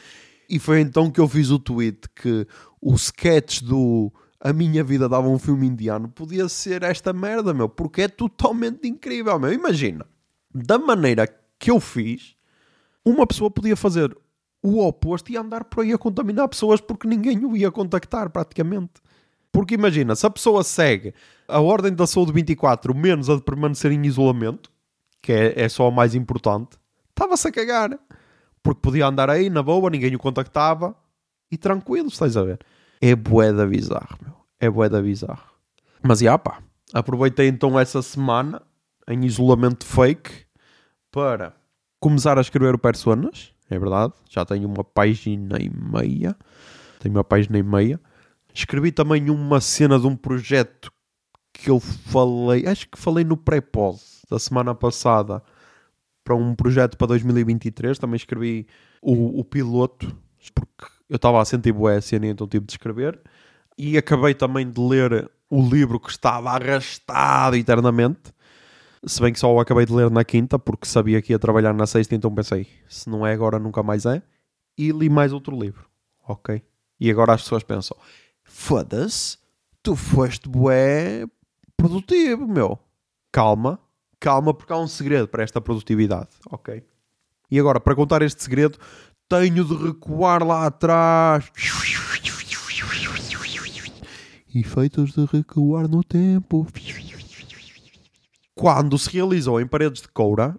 E 0.48 0.58
foi 0.58 0.80
então 0.80 1.10
que 1.10 1.18
eu 1.18 1.26
fiz 1.26 1.50
o 1.50 1.58
tweet 1.58 2.08
que 2.14 2.46
o 2.80 2.94
sketch 2.94 3.62
do 3.62 4.12
A 4.38 4.52
Minha 4.52 4.84
Vida 4.84 5.08
Dava 5.08 5.28
um 5.28 5.38
Filme 5.38 5.66
Indiano 5.66 6.08
podia 6.08 6.46
ser 6.48 6.82
esta 6.82 7.12
merda, 7.12 7.54
meu, 7.54 7.68
porque 7.68 8.02
é 8.02 8.08
totalmente 8.08 8.86
incrível, 8.86 9.38
meu. 9.38 9.52
Imagina, 9.52 10.04
da 10.54 10.78
maneira 10.78 11.26
que 11.58 11.70
eu 11.70 11.80
fiz, 11.80 12.34
uma 13.02 13.26
pessoa 13.26 13.50
podia 13.50 13.76
fazer 13.76 14.14
o 14.62 14.84
oposto 14.84 15.32
e 15.32 15.38
andar 15.38 15.64
por 15.64 15.82
aí 15.82 15.92
a 15.92 15.98
contaminar 15.98 16.48
pessoas 16.48 16.82
porque 16.82 17.08
ninguém 17.08 17.44
o 17.46 17.56
ia 17.56 17.70
contactar 17.70 18.28
praticamente. 18.28 19.00
Porque 19.52 19.74
imagina, 19.74 20.14
se 20.14 20.26
a 20.26 20.30
pessoa 20.30 20.62
segue 20.62 21.14
a 21.48 21.60
ordem 21.60 21.92
da 21.92 22.06
saúde 22.06 22.32
24 22.32 22.94
menos 22.94 23.28
a 23.28 23.34
de 23.34 23.42
permanecer 23.42 23.90
em 23.90 24.06
isolamento, 24.06 24.70
que 25.20 25.32
é, 25.32 25.62
é 25.62 25.68
só 25.68 25.88
a 25.88 25.90
mais 25.90 26.14
importante, 26.14 26.78
estava-se 27.10 27.48
a 27.48 27.52
cagar. 27.52 27.98
Porque 28.62 28.80
podia 28.80 29.06
andar 29.06 29.30
aí 29.30 29.50
na 29.50 29.62
boa, 29.62 29.90
ninguém 29.90 30.14
o 30.14 30.18
contactava 30.18 30.94
e 31.50 31.56
tranquilo, 31.56 32.08
estás 32.08 32.36
a 32.36 32.42
ver? 32.42 32.60
É 33.00 33.14
bué 33.16 33.52
da 33.52 33.66
bizarro, 33.66 34.18
meu. 34.22 34.34
É 34.60 34.68
bué 34.68 34.88
da 34.88 35.00
bizarro. 35.00 35.50
Mas, 36.02 36.20
já 36.20 36.38
pá, 36.38 36.58
aproveitei 36.92 37.48
então 37.48 37.78
essa 37.78 38.02
semana 38.02 38.62
em 39.08 39.24
isolamento 39.24 39.84
fake 39.84 40.30
para 41.10 41.54
começar 41.98 42.38
a 42.38 42.40
escrever 42.40 42.74
o 42.74 42.78
Personas, 42.78 43.52
é 43.70 43.78
verdade. 43.78 44.12
Já 44.28 44.44
tenho 44.44 44.68
uma 44.68 44.82
página 44.82 45.58
e 45.60 45.70
meia. 45.70 46.36
Tenho 46.98 47.14
uma 47.14 47.24
página 47.24 47.58
e 47.58 47.62
meia. 47.62 48.00
Escrevi 48.54 48.92
também 48.92 49.30
uma 49.30 49.60
cena 49.60 49.98
de 49.98 50.06
um 50.06 50.16
projeto 50.16 50.92
que 51.52 51.70
eu 51.70 51.80
falei, 51.80 52.66
acho 52.66 52.88
que 52.88 52.98
falei 52.98 53.24
no 53.24 53.36
pré-pod 53.36 54.00
da 54.30 54.38
semana 54.38 54.74
passada 54.74 55.42
para 56.24 56.34
um 56.34 56.54
projeto 56.54 56.96
para 56.96 57.08
2023. 57.08 57.98
Também 57.98 58.16
escrevi 58.16 58.66
o, 59.02 59.40
o 59.40 59.44
piloto, 59.44 60.16
porque 60.54 60.86
eu 61.08 61.16
estava 61.16 61.40
a 61.40 61.44
sentir 61.44 61.72
boa 61.72 61.94
a 61.94 62.00
cena, 62.00 62.26
então 62.26 62.46
tive 62.46 62.64
de 62.64 62.72
escrever. 62.72 63.20
E 63.76 63.98
acabei 63.98 64.34
também 64.34 64.70
de 64.70 64.80
ler 64.80 65.30
o 65.48 65.60
livro 65.60 65.98
que 65.98 66.10
estava 66.10 66.50
arrastado 66.50 67.56
eternamente. 67.56 68.32
Se 69.04 69.20
bem 69.20 69.32
que 69.32 69.38
só 69.38 69.52
o 69.52 69.58
acabei 69.58 69.86
de 69.86 69.92
ler 69.92 70.10
na 70.10 70.22
quinta, 70.22 70.58
porque 70.58 70.86
sabia 70.86 71.20
que 71.22 71.32
ia 71.32 71.38
trabalhar 71.38 71.72
na 71.72 71.86
sexta, 71.86 72.14
então 72.14 72.32
pensei, 72.34 72.68
se 72.88 73.08
não 73.08 73.26
é 73.26 73.32
agora, 73.32 73.58
nunca 73.58 73.82
mais 73.82 74.04
é. 74.04 74.22
E 74.76 74.92
li 74.92 75.08
mais 75.08 75.32
outro 75.32 75.58
livro, 75.58 75.86
ok? 76.26 76.62
E 76.98 77.10
agora 77.10 77.32
as 77.32 77.42
pessoas 77.42 77.62
pensam, 77.62 77.96
foda-se, 78.50 79.38
tu 79.82 79.94
foste 79.94 80.48
bué 80.48 81.24
produtivo, 81.76 82.46
meu. 82.46 82.78
Calma, 83.32 83.78
calma, 84.18 84.52
porque 84.52 84.72
há 84.72 84.76
um 84.76 84.88
segredo 84.88 85.28
para 85.28 85.44
esta 85.44 85.60
produtividade, 85.60 86.30
ok? 86.50 86.84
E 87.50 87.58
agora, 87.58 87.80
para 87.80 87.94
contar 87.94 88.22
este 88.22 88.42
segredo, 88.42 88.78
tenho 89.28 89.64
de 89.64 89.74
recuar 89.74 90.44
lá 90.44 90.66
atrás. 90.66 91.50
Efeitos 94.52 95.12
de 95.12 95.24
recuar 95.26 95.88
no 95.88 96.02
tempo. 96.02 96.66
Quando 98.54 98.98
se 98.98 99.10
realizou 99.10 99.60
em 99.60 99.66
Paredes 99.66 100.02
de 100.02 100.08
Coura, 100.08 100.56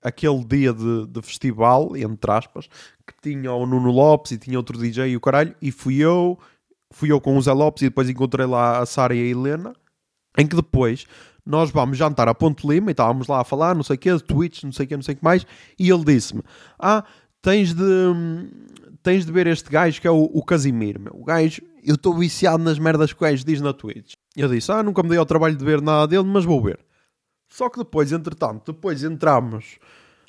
aquele 0.00 0.44
dia 0.44 0.72
de, 0.72 1.06
de 1.06 1.22
festival, 1.22 1.96
entre 1.96 2.30
aspas, 2.30 2.68
que 3.06 3.14
tinha 3.20 3.52
o 3.52 3.66
Nuno 3.66 3.90
Lopes 3.90 4.32
e 4.32 4.38
tinha 4.38 4.56
outro 4.56 4.78
DJ 4.78 5.10
e 5.10 5.16
o 5.16 5.20
caralho, 5.20 5.54
e 5.60 5.70
fui 5.70 5.96
eu, 5.98 6.38
fui 6.92 7.10
eu 7.10 7.20
com 7.20 7.36
o 7.36 7.42
Zé 7.42 7.52
Lopes 7.52 7.82
e 7.82 7.86
depois 7.86 8.08
encontrei 8.08 8.46
lá 8.46 8.78
a 8.78 8.86
Sara 8.86 9.14
e 9.14 9.20
a 9.20 9.26
Helena, 9.26 9.72
em 10.36 10.46
que 10.46 10.56
depois 10.56 11.06
nós 11.44 11.70
vamos 11.70 11.96
jantar 11.96 12.28
a 12.28 12.34
Ponte 12.34 12.66
Lima 12.66 12.90
e 12.90 12.92
estávamos 12.92 13.26
lá 13.26 13.40
a 13.40 13.44
falar, 13.44 13.74
não 13.74 13.82
sei 13.82 13.96
o 13.96 13.98
quê, 13.98 14.18
Twitch, 14.20 14.62
não 14.64 14.72
sei 14.72 14.86
o 14.86 14.88
quê, 14.88 14.96
não 14.96 15.02
sei 15.02 15.14
o 15.14 15.18
que 15.18 15.24
mais, 15.24 15.46
e 15.78 15.90
ele 15.90 16.04
disse-me, 16.04 16.42
ah, 16.78 17.04
tens 17.42 17.74
de, 17.74 17.84
tens 19.02 19.24
de 19.24 19.32
ver 19.32 19.46
este 19.46 19.70
gajo 19.70 20.00
que 20.00 20.06
é 20.06 20.10
o, 20.10 20.24
o 20.24 20.44
Casimiro, 20.44 21.00
meu. 21.00 21.14
O 21.14 21.24
gajo, 21.24 21.62
eu 21.82 21.94
estou 21.94 22.14
viciado 22.14 22.62
nas 22.62 22.78
merdas 22.78 23.12
que 23.12 23.18
o 23.18 23.26
gajo 23.26 23.44
diz 23.44 23.60
na 23.60 23.72
Twitch. 23.72 24.12
Eu 24.36 24.48
disse, 24.48 24.70
ah, 24.70 24.82
nunca 24.82 25.02
me 25.02 25.08
dei 25.08 25.18
ao 25.18 25.26
trabalho 25.26 25.56
de 25.56 25.64
ver 25.64 25.80
nada 25.80 26.06
dele, 26.06 26.24
mas 26.24 26.44
vou 26.44 26.62
ver. 26.62 26.78
Só 27.48 27.68
que 27.68 27.78
depois, 27.78 28.12
entretanto, 28.12 28.72
depois 28.72 29.02
entramos 29.02 29.78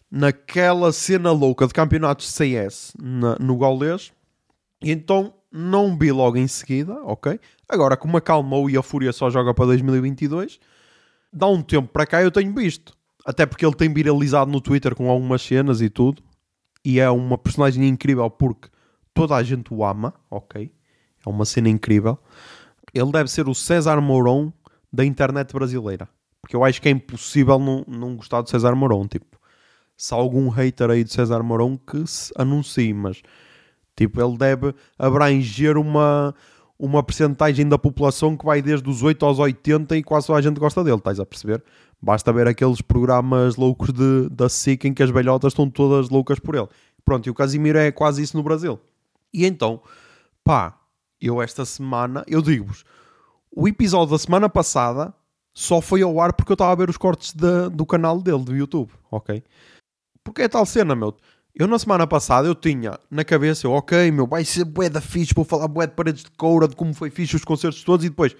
naquela 0.09 0.91
cena 0.91 1.31
louca 1.31 1.67
de 1.67 1.73
campeonatos 1.73 2.25
de 2.25 2.31
CS 2.31 2.93
na, 2.99 3.37
no 3.39 3.57
Gaulês, 3.57 4.11
e 4.81 4.91
então 4.91 5.33
não 5.51 5.97
vi 5.97 6.11
logo 6.11 6.37
em 6.37 6.47
seguida, 6.47 6.93
ok? 7.03 7.39
Agora, 7.67 7.97
como 7.97 8.17
acalmou 8.17 8.69
e 8.69 8.77
a 8.77 8.81
Fúria 8.81 9.11
só 9.11 9.29
joga 9.29 9.53
para 9.53 9.65
2022, 9.65 10.59
dá 11.31 11.47
um 11.47 11.61
tempo 11.61 11.89
para 11.89 12.05
cá 12.05 12.21
eu 12.21 12.31
tenho 12.31 12.53
visto. 12.53 12.95
Até 13.25 13.45
porque 13.45 13.65
ele 13.65 13.75
tem 13.75 13.93
viralizado 13.93 14.49
no 14.49 14.61
Twitter 14.61 14.95
com 14.95 15.09
algumas 15.09 15.41
cenas 15.41 15.81
e 15.81 15.89
tudo. 15.89 16.23
E 16.83 16.99
é 16.99 17.09
uma 17.09 17.37
personagem 17.37 17.87
incrível 17.87 18.29
porque 18.29 18.69
toda 19.13 19.35
a 19.35 19.43
gente 19.43 19.73
o 19.73 19.85
ama, 19.85 20.13
ok? 20.29 20.71
É 21.25 21.29
uma 21.29 21.45
cena 21.45 21.69
incrível. 21.69 22.17
Ele 22.93 23.11
deve 23.11 23.29
ser 23.29 23.47
o 23.47 23.53
César 23.53 24.01
Mourão 24.01 24.51
da 24.91 25.05
internet 25.05 25.53
brasileira. 25.53 26.09
Porque 26.41 26.55
eu 26.55 26.63
acho 26.63 26.81
que 26.81 26.87
é 26.87 26.91
impossível 26.91 27.59
não, 27.59 27.85
não 27.87 28.15
gostar 28.15 28.41
de 28.41 28.49
César 28.49 28.75
Mourão. 28.75 29.07
Tipo, 29.07 29.39
se 29.95 30.13
há 30.13 30.17
algum 30.17 30.49
hater 30.49 30.89
aí 30.89 31.03
de 31.03 31.13
César 31.13 31.43
Mourão 31.43 31.77
que 31.77 32.05
se 32.07 32.33
anuncie, 32.35 32.93
mas 32.93 33.21
tipo, 34.01 34.21
ele 34.21 34.37
deve 34.37 34.73
abranger 34.97 35.77
uma, 35.77 36.33
uma 36.77 37.03
percentagem 37.03 37.67
da 37.67 37.77
população 37.77 38.35
que 38.35 38.45
vai 38.45 38.61
desde 38.61 38.89
os 38.89 39.03
8 39.03 39.25
aos 39.25 39.39
80 39.39 39.97
e 39.97 40.03
quase 40.03 40.27
toda 40.27 40.39
a 40.39 40.41
gente 40.41 40.59
gosta 40.59 40.83
dele, 40.83 40.97
estás 40.97 41.19
a 41.19 41.25
perceber? 41.25 41.63
Basta 42.01 42.33
ver 42.33 42.47
aqueles 42.47 42.81
programas 42.81 43.55
loucos 43.55 43.91
de, 43.93 44.27
da 44.29 44.49
SIC 44.49 44.85
em 44.85 44.93
que 44.93 45.03
as 45.03 45.11
velhotas 45.11 45.53
estão 45.53 45.69
todas 45.69 46.09
loucas 46.09 46.39
por 46.39 46.55
ele. 46.55 46.67
Pronto, 47.05 47.27
e 47.27 47.29
o 47.29 47.33
Casimiro 47.33 47.77
é 47.77 47.91
quase 47.91 48.23
isso 48.23 48.35
no 48.35 48.41
Brasil. 48.41 48.79
E 49.31 49.45
então, 49.45 49.81
pá, 50.43 50.77
eu 51.19 51.41
esta 51.41 51.63
semana, 51.63 52.23
eu 52.27 52.41
digo-vos, 52.41 52.83
o 53.55 53.67
episódio 53.67 54.11
da 54.11 54.17
semana 54.17 54.49
passada 54.49 55.13
só 55.53 55.81
foi 55.81 56.01
ao 56.01 56.19
ar 56.19 56.33
porque 56.33 56.51
eu 56.51 56.55
estava 56.55 56.71
a 56.71 56.75
ver 56.75 56.89
os 56.89 56.97
cortes 56.97 57.33
de, 57.33 57.69
do 57.69 57.85
canal 57.85 58.19
dele, 58.19 58.43
do 58.43 58.55
YouTube, 58.55 58.91
ok? 59.11 59.43
Porque 60.23 60.43
é 60.43 60.47
tal 60.47 60.65
cena, 60.65 60.95
meu. 60.95 61.15
Eu 61.53 61.67
na 61.67 61.77
semana 61.77 62.07
passada 62.07 62.47
eu 62.47 62.55
tinha 62.55 62.97
na 63.09 63.25
cabeça, 63.25 63.67
ok, 63.67 64.09
meu, 64.11 64.25
vai 64.25 64.45
ser 64.45 64.63
bué 64.63 64.89
da 64.89 65.01
fixe, 65.01 65.33
vou 65.33 65.43
falar 65.43 65.67
bué 65.67 65.85
de 65.85 65.93
paredes 65.93 66.23
de 66.23 66.31
coura, 66.31 66.67
de 66.67 66.75
como 66.75 66.93
foi 66.93 67.09
fixe 67.09 67.35
os 67.35 67.43
concertos 67.43 67.83
todos 67.83 68.05
e 68.05 68.09
depois, 68.09 68.35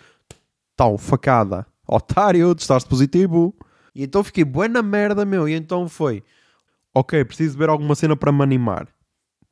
tal, 0.75 0.97
facada, 0.97 1.67
otário, 1.87 2.55
testaste 2.55 2.87
positivo. 2.87 3.53
E 3.93 4.03
então 4.03 4.23
fiquei 4.23 4.45
bué 4.45 4.69
na 4.69 4.81
merda, 4.81 5.25
meu, 5.25 5.47
e 5.47 5.53
então 5.53 5.89
foi, 5.89 6.23
ok, 6.95 7.25
preciso 7.25 7.57
ver 7.57 7.69
alguma 7.69 7.95
cena 7.95 8.15
para 8.15 8.31
me 8.31 8.41
animar. 8.41 8.87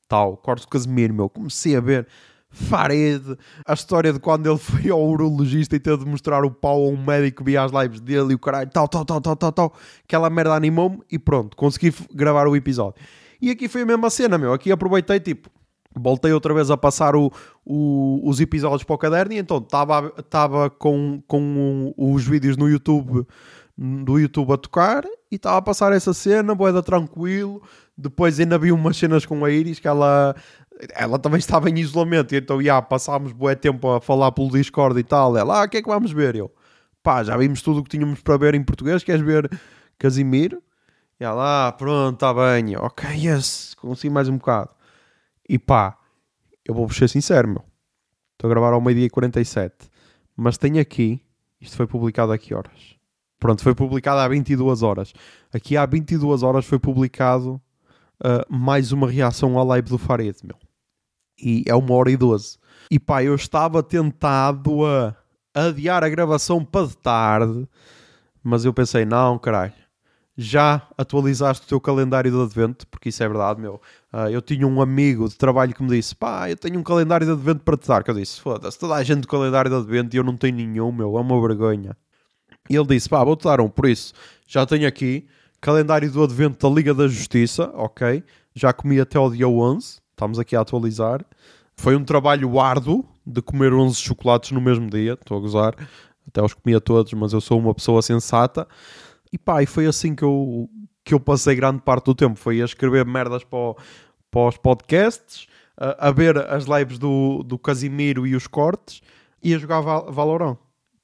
Tal, 0.08 0.38
corte 0.38 0.62
do 0.65 0.69
Casemiro, 0.69 1.13
meu, 1.13 1.30
comecei 1.30 1.76
a 1.76 1.82
ver 1.82 2.08
Fared, 2.52 3.38
a 3.63 3.74
história 3.74 4.12
de 4.12 4.19
quando 4.19 4.50
ele 4.50 4.58
foi 4.58 4.89
ao 4.89 5.08
urologista 5.08 5.76
e 5.76 5.80
teve 5.80 6.04
de 6.04 6.10
mostrar 6.10 6.43
o 6.43 6.50
pau 6.50 6.84
a 6.84 6.89
um 6.89 6.98
médico 6.98 7.39
que 7.39 7.52
via 7.52 7.63
as 7.63 7.72
lives 7.72 8.00
dele 8.00 8.32
e 8.32 8.36
o 8.36 8.39
caralho, 8.39 8.69
tal, 8.72 8.88
tal, 8.88 9.06
tal, 9.06 9.22
tal, 9.22 9.36
tal, 9.36 9.52
tal. 9.52 9.74
Aquela 10.04 10.30
merda 10.30 10.56
animou-me 10.56 11.02
e 11.12 11.19
pronto, 11.19 11.56
consegui 11.56 11.93
gravar 12.13 12.48
o 12.48 12.56
episódio. 12.56 13.00
E 13.41 13.49
aqui 13.49 13.67
foi 13.67 13.82
a 13.82 13.86
mesma 13.86 14.10
cena, 14.10 14.38
meu. 14.38 14.54
Aqui 14.54 14.71
aproveitei, 14.71 15.19
tipo, 15.19 15.49
voltei 15.95 16.32
outra 16.32 16.54
vez 16.54 16.69
a 16.69 16.78
passar 16.78 17.15
o, 17.15 17.32
o, 17.65 18.21
os 18.23 18.39
episódios 18.39 18.84
para 18.84 18.95
o 18.95 18.97
caderno 18.97 19.34
e 19.34 19.38
então 19.38 19.58
estava 19.58 20.69
com, 20.69 21.21
com 21.28 21.93
os 21.97 22.25
vídeos 22.25 22.58
no 22.58 22.69
YouTube 22.69 23.25
do 23.78 24.19
YouTube 24.19 24.52
a 24.52 24.58
tocar 24.58 25.06
e 25.32 25.36
estava 25.36 25.58
a 25.58 25.62
passar 25.62 25.93
essa 25.93 26.13
cena, 26.13 26.54
boeda 26.54 26.84
tranquilo. 26.84 27.62
Depois 27.97 28.39
ainda 28.39 28.58
vi 28.58 28.71
umas 28.71 28.97
cenas 28.97 29.25
com 29.25 29.43
a 29.45 29.49
Iris 29.49 29.80
que 29.80 29.88
ela, 29.88 30.36
ela 30.93 31.17
também 31.17 31.39
estava 31.39 31.69
em 31.69 31.80
isolamento, 31.80 32.36
então 32.36 32.62
já 32.62 32.82
passámos 32.82 33.32
bué 33.32 33.56
tempo 33.56 33.89
a 33.89 34.02
falar 34.02 34.32
pelo 34.34 34.52
Discord 34.52 34.99
e 34.99 35.04
tal. 35.04 35.38
Ela, 35.38 35.62
ah, 35.62 35.65
o 35.65 35.69
que 35.69 35.78
é 35.78 35.82
que 35.82 35.88
vamos 35.88 36.12
ver? 36.12 36.36
Eu, 36.36 36.52
pá, 37.02 37.23
já 37.23 37.38
vimos 37.38 37.62
tudo 37.62 37.80
o 37.80 37.84
que 37.84 37.89
tínhamos 37.89 38.21
para 38.21 38.38
ver 38.38 38.54
em 38.54 38.63
português, 38.63 39.04
queres 39.04 39.21
ver 39.21 39.49
Casimiro? 39.97 40.62
E 41.19 41.23
ela, 41.23 41.67
ah, 41.67 41.71
pronto, 41.71 42.15
está 42.15 42.34
bem. 42.34 42.73
Eu, 42.73 42.82
ok, 42.82 43.10
yes, 43.10 43.75
consegui 43.75 44.10
mais 44.10 44.29
um 44.29 44.38
bocado. 44.38 44.71
E 45.47 45.60
pá, 45.60 45.97
eu 46.65 46.73
vou-vos 46.73 46.95
ser 46.95 47.10
sincero, 47.10 47.47
meu. 47.47 47.63
Estou 48.34 48.49
a 48.49 48.53
gravar 48.53 48.73
ao 48.73 48.79
meio-dia 48.79 49.08
e 49.08 49.10
47. 49.10 49.89
Mas 50.36 50.58
tenho 50.58 50.79
aqui, 50.79 51.21
isto 51.60 51.75
foi 51.75 51.86
publicado 51.86 52.32
a 52.32 52.38
que 52.38 52.53
horas? 52.53 52.95
Pronto, 53.38 53.62
foi 53.62 53.75
publicado 53.75 54.19
há 54.19 54.27
22 54.27 54.82
horas. 54.82 55.13
Aqui 55.53 55.75
há 55.75 55.86
22 55.86 56.43
horas 56.43 56.65
foi 56.65 56.79
publicado 56.79 57.62
uh, 58.21 58.45
mais 58.49 58.91
uma 58.93 59.10
reação 59.10 59.58
ao 59.58 59.65
live 59.65 59.89
do 59.89 59.97
Farid, 59.97 60.38
meu. 60.43 60.58
E 61.41 61.63
é 61.67 61.75
uma 61.75 61.93
hora 61.95 62.12
e 62.12 62.17
12. 62.17 62.58
E 62.89 62.97
pá, 62.97 63.23
eu 63.23 63.36
estava 63.36 63.84
tentado 63.84 64.86
a 64.86 65.15
adiar 65.53 66.03
a 66.03 66.10
gravação 66.10 66.63
para 66.63 66.88
de 66.88 66.97
tarde, 66.97 67.67
mas 68.41 68.63
eu 68.63 68.73
pensei, 68.73 69.03
não, 69.03 69.38
caralho. 69.38 69.73
Já 70.41 70.88
atualizaste 70.97 71.65
o 71.65 71.67
teu 71.67 71.82
calendário 71.82 72.32
de 72.32 72.41
advento, 72.41 72.88
porque 72.88 73.10
isso 73.10 73.21
é 73.21 73.28
verdade, 73.28 73.60
meu. 73.60 73.82
Uh, 74.13 74.30
eu 74.32 74.41
tinha 74.41 74.65
um 74.65 74.82
amigo 74.82 75.28
de 75.28 75.36
trabalho 75.36 75.73
que 75.73 75.84
me 75.84 75.89
disse: 75.89 76.15
pá, 76.15 76.49
eu 76.49 76.56
tenho 76.56 76.80
um 76.80 76.84
calendário 76.84 77.28
de 77.28 77.34
advento 77.34 77.60
para 77.60 77.75
te 77.75 77.86
dar. 77.86 78.02
Que 78.06 78.12
eu 78.12 78.15
disse: 78.15 78.39
foda-se, 78.39 78.80
toda 78.80 78.95
a 78.95 79.04
gente 79.04 79.19
de 79.19 79.28
calendário 79.28 79.69
de 79.69 79.75
advento 79.75 80.15
e 80.15 80.17
eu 80.17 80.23
não 80.23 80.38
tenho 80.38 80.56
nenhum, 80.56 80.93
meu, 80.93 81.17
é 81.17 81.19
uma 81.19 81.41
vergonha. 81.41 81.93
E 82.69 82.75
ele 82.78 82.86
disse: 82.86 83.10
pá, 83.10 83.21
vou-te 83.21 83.43
dar 83.43 83.60
um. 83.60 83.67
Por 83.67 83.86
isso, 83.86 84.13
já 84.47 84.65
tenho 84.65 84.88
aqui 84.88 85.28
calendário 85.60 86.10
do 86.10 86.23
advento 86.23 86.69
da 86.69 86.73
Liga 86.73 86.93
da 86.93 87.06
Justiça, 87.06 87.69
ok? 87.73 88.23
Já 88.56 88.71
comi 88.71 88.97
até 88.97 89.19
o 89.19 89.30
dia 89.30 89.49
11, 89.49 89.99
estamos 90.12 90.39
aqui 90.39 90.56
a 90.56 90.62
atualizar. 90.62 91.19
Foi 91.75 91.97
um 91.97 92.06
trabalho 92.06 92.58
árduo 92.62 93.06
de 93.25 93.41
comer 93.41 93.73
11 93.73 93.97
chocolates 93.97 94.52
no 94.52 94.62
mesmo 94.62 94.89
dia, 94.89 95.15
estou 95.15 95.38
a 95.38 95.41
gozar. 95.41 95.75
Até 96.30 96.41
os 96.41 96.54
comia 96.54 96.80
todos, 96.80 97.12
mas 97.12 97.34
eu 97.34 97.41
sou 97.41 97.60
uma 97.60 97.73
pessoa 97.73 98.02
sensata. 98.02 98.65
E 99.32 99.38
pá, 99.38 99.62
e 99.62 99.65
foi 99.65 99.86
assim 99.86 100.15
que 100.15 100.24
eu, 100.24 100.70
que 101.04 101.13
eu 101.13 101.20
passei 101.20 101.56
grande 101.56 101.82
parte 101.82 102.06
do 102.06 102.15
tempo. 102.15 102.36
Foi 102.36 102.62
a 102.62 102.65
escrever 102.65 103.06
merdas 103.06 103.44
para, 103.44 103.60
o, 103.60 103.78
para 104.32 104.48
os 104.48 104.58
podcasts, 104.58 105.48
a, 105.78 106.08
a, 106.08 106.12
ver 106.12 106.38
as 106.38 106.65
lives 106.65 106.98
do, 106.98 107.44
do 107.44 107.58
Casimiro 107.58 108.26
e 108.26 108.36
os 108.36 108.48
cortes 108.48 109.02
e 109.42 109.54
a 109.54 109.58
jogar 109.58 109.82
Val 109.82 110.12
Valorant 110.12 110.58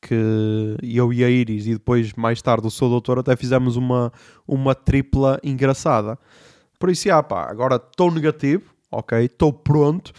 que 0.06 0.78
eu 0.84 1.12
e 1.12 1.24
a 1.24 1.30
Iris 1.30 1.66
e 1.66 1.74
depois 1.74 2.14
mais 2.14 2.40
tarde 2.40 2.68
o 2.68 2.72
seu 2.72 2.88
doutor 2.88 3.18
até 3.18 3.36
fizemos 3.36 3.76
uma, 3.76 4.14
uma 4.48 4.76
tripla 4.76 5.40
engraçada. 5.44 6.20
Por 6.80 6.92
isso, 6.92 7.08
já, 7.08 7.24
pá, 7.24 7.50
agora 7.50 7.78
estou 7.78 8.12
negativo, 8.12 8.72
ok? 8.92 9.26
Estou 9.26 9.52
pronto. 9.52 10.14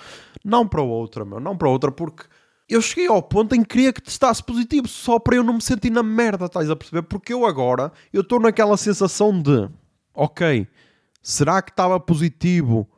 Não 0.44 0.66
para 0.66 0.82
outra, 0.82 1.24
meu, 1.24 1.38
não 1.38 1.56
para 1.56 1.68
outra, 1.68 1.92
porque 1.92 2.24
eu 2.68 2.82
cheguei 2.82 3.06
ao 3.06 3.22
ponto 3.22 3.54
em 3.54 3.62
que 3.62 3.68
queria 3.68 3.92
que 3.92 4.02
testasse 4.02 4.42
positivo 4.42 4.88
só 4.88 5.18
para 5.18 5.36
eu 5.36 5.44
não 5.44 5.54
me 5.54 5.62
sentir 5.62 5.90
na 5.90 6.02
merda, 6.02 6.46
estás 6.46 6.68
a 6.68 6.76
perceber? 6.76 7.02
Porque 7.02 7.32
eu 7.32 7.46
agora, 7.46 7.92
eu 8.12 8.22
estou 8.22 8.40
naquela 8.40 8.76
sensação 8.76 9.40
de, 9.40 9.68
ok, 10.12 10.66
será 11.22 11.62
que 11.62 11.70
estava 11.70 11.98
positivo 12.00 12.88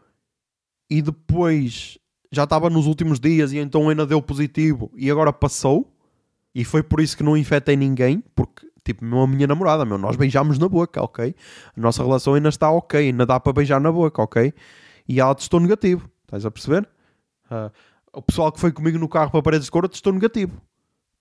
e 0.89 1.03
depois 1.03 1.99
já 2.33 2.45
estava 2.45 2.71
nos 2.71 2.87
últimos 2.87 3.21
dias 3.21 3.53
e 3.53 3.59
então 3.59 3.89
ainda 3.89 4.07
deu 4.07 4.23
positivo 4.23 4.91
e 4.95 5.11
agora 5.11 5.33
passou? 5.33 5.95
E 6.55 6.65
foi 6.65 6.83
por 6.83 7.01
isso 7.01 7.17
que 7.17 7.23
não 7.23 7.37
infectei 7.37 7.77
ninguém, 7.77 8.23
porque, 8.35 8.67
tipo, 8.83 9.05
a 9.05 9.27
minha 9.27 9.47
namorada, 9.47 9.85
meu, 9.85 9.99
nós 9.99 10.17
beijamos 10.17 10.59
na 10.59 10.69
boca, 10.69 11.03
ok? 11.03 11.35
A 11.77 11.81
nossa 11.81 12.03
relação 12.03 12.35
ainda 12.35 12.49
está 12.49 12.71
ok, 12.71 13.01
ainda 13.01 13.27
dá 13.27 13.39
para 13.39 13.53
beijar 13.53 13.81
na 13.81 13.93
boca, 13.93 14.23
ok? 14.23 14.53
E 15.07 15.21
ela 15.21 15.35
testou 15.35 15.61
negativo, 15.61 16.11
estás 16.25 16.45
a 16.47 16.51
perceber? 16.51 16.89
Uh, 17.51 17.71
o 18.19 18.23
pessoal 18.23 18.51
que 18.51 18.59
foi 18.59 18.73
comigo 18.73 18.99
no 18.99 19.09
carro 19.09 19.31
para 19.31 19.43
paredes 19.43 19.67
de 19.67 19.71
cor 19.71 19.89
testou 19.89 20.13
negativo. 20.13 20.61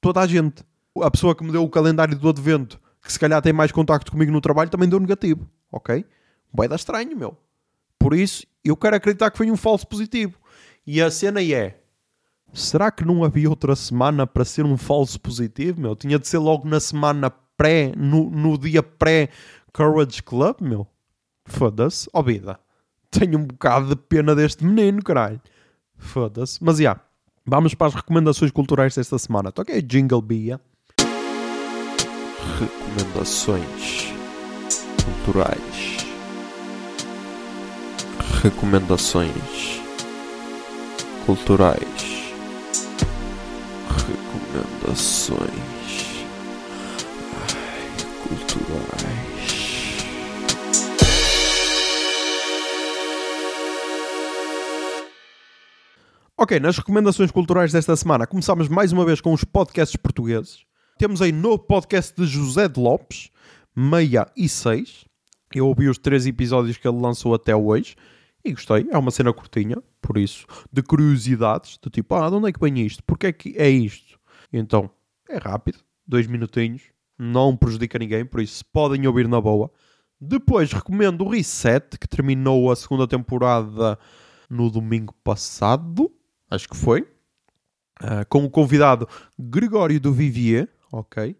Toda 0.01 0.19
a 0.19 0.27
gente. 0.27 0.63
A 1.01 1.12
pessoa 1.12 1.36
que 1.36 1.43
me 1.43 1.51
deu 1.51 1.63
o 1.63 1.69
calendário 1.69 2.17
do 2.17 2.27
advento, 2.27 2.79
que 3.03 3.13
se 3.13 3.19
calhar 3.19 3.39
tem 3.39 3.53
mais 3.53 3.71
contacto 3.71 4.12
comigo 4.12 4.31
no 4.31 4.41
trabalho, 4.41 4.69
também 4.69 4.89
deu 4.89 4.99
negativo, 4.99 5.47
ok? 5.71 6.03
Vai 6.51 6.67
dar 6.67 6.75
estranho, 6.75 7.15
meu. 7.15 7.38
Por 7.99 8.15
isso, 8.15 8.47
eu 8.63 8.75
quero 8.75 8.95
acreditar 8.95 9.29
que 9.29 9.38
foi 9.38 9.51
um 9.51 9.57
falso 9.57 9.88
positivo. 9.88 10.39
E 10.88 10.99
a 10.99 11.12
cena 11.12 11.43
é 11.43 11.79
será 12.51 12.89
que 12.89 13.05
não 13.05 13.23
havia 13.23 13.49
outra 13.49 13.75
semana 13.75 14.25
para 14.25 14.43
ser 14.43 14.65
um 14.65 14.75
falso 14.75 15.19
positivo, 15.19 15.79
meu? 15.79 15.95
Tinha 15.95 16.17
de 16.17 16.27
ser 16.27 16.39
logo 16.39 16.67
na 16.67 16.79
semana 16.79 17.29
pré, 17.29 17.91
no, 17.95 18.29
no 18.31 18.57
dia 18.57 18.81
pré-Courage 18.81 20.23
Club, 20.23 20.62
meu? 20.62 20.88
Foda-se, 21.45 22.10
ó 22.12 22.19
oh, 22.19 22.23
vida. 22.23 22.60
Tenho 23.12 23.38
um 23.38 23.45
bocado 23.45 23.89
de 23.89 23.95
pena 23.95 24.33
deste 24.33 24.65
menino, 24.65 25.03
caralho. 25.03 25.39
Foda-se. 25.97 26.63
Mas, 26.63 26.77
já, 26.77 26.81
yeah, 26.81 27.01
vamos 27.45 27.73
para 27.73 27.88
as 27.88 27.95
recomendações 27.95 28.51
culturais 28.51 28.95
desta 28.95 29.17
semana. 29.17 29.51
Toquei 29.51 29.81
Jingle 29.81 30.21
Bia. 30.21 30.60
Recomendações 32.60 34.13
culturais. 35.03 35.97
Recomendações 38.43 39.81
culturais 41.25 42.17
recomendações 44.57 45.39
Ai, 47.33 47.88
culturais. 48.23 49.16
Ok, 56.39 56.60
nas 56.60 56.78
recomendações 56.78 57.32
culturais 57.32 57.71
desta 57.71 57.95
semana 57.95 58.28
começamos 58.28 58.67
mais 58.67 58.91
uma 58.91 59.04
vez 59.04 59.19
com 59.19 59.34
os 59.34 59.43
podcasts 59.43 59.95
portugueses. 59.95 60.67
Temos 60.95 61.19
aí 61.19 61.32
novo 61.32 61.58
podcast 61.58 62.15
de 62.15 62.28
José 62.28 62.67
de 62.67 62.80
Lopes, 62.80 63.32
meia 63.76 64.28
e 64.38 64.47
seis. 64.47 65.04
Eu 65.52 65.65
ouvi 65.65 65.89
os 65.89 65.97
três 65.97 66.28
episódios 66.28 66.78
que 66.78 66.88
ele 66.88 67.02
lançou 67.02 67.34
até 67.34 67.56
hoje 67.56 67.95
e 68.45 68.52
gostei. 68.52 68.88
É 68.91 68.97
uma 69.00 69.10
cena 69.10 69.34
curtinha, 69.34 69.78
por 70.00 70.15
isso, 70.15 70.45
de 70.71 70.84
curiosidades, 70.84 71.80
do 71.82 71.89
tipo, 71.89 72.13
ah, 72.13 72.30
de 72.30 72.36
onde 72.36 72.50
é 72.50 72.52
que 72.52 72.60
vem 72.60 72.86
isto? 72.86 73.04
Porquê 73.04 73.28
é 73.28 73.34
que 73.34 73.56
é 73.58 73.67
isto? 73.67 74.19
Então, 74.54 74.91
é 75.28 75.39
rápido, 75.39 75.80
dois 76.08 76.28
minutinhos, 76.28 76.84
não 77.17 77.58
prejudica 77.58 77.97
ninguém, 77.97 78.23
por 78.23 78.41
isso 78.41 78.63
podem 78.71 79.08
ouvir 79.08 79.28
na 79.28 79.41
boa. 79.41 79.71
Depois 80.21 80.71
recomendo 80.71 81.26
o 81.26 81.30
Reset, 81.30 81.97
que 81.97 82.08
terminou 82.08 82.71
a 82.71 82.76
segunda 82.76 83.08
temporada 83.08 83.97
no 84.47 84.69
domingo 84.69 85.15
passado, 85.23 86.12
acho 86.49 86.67
que 86.67 86.75
foi, 86.75 87.01
uh, 88.01 88.25
com 88.29 88.43
o 88.43 88.49
convidado 88.49 89.07
Gregório 89.38 89.99
do 89.99 90.12
Vivier, 90.12 90.69
ok? 90.91 91.36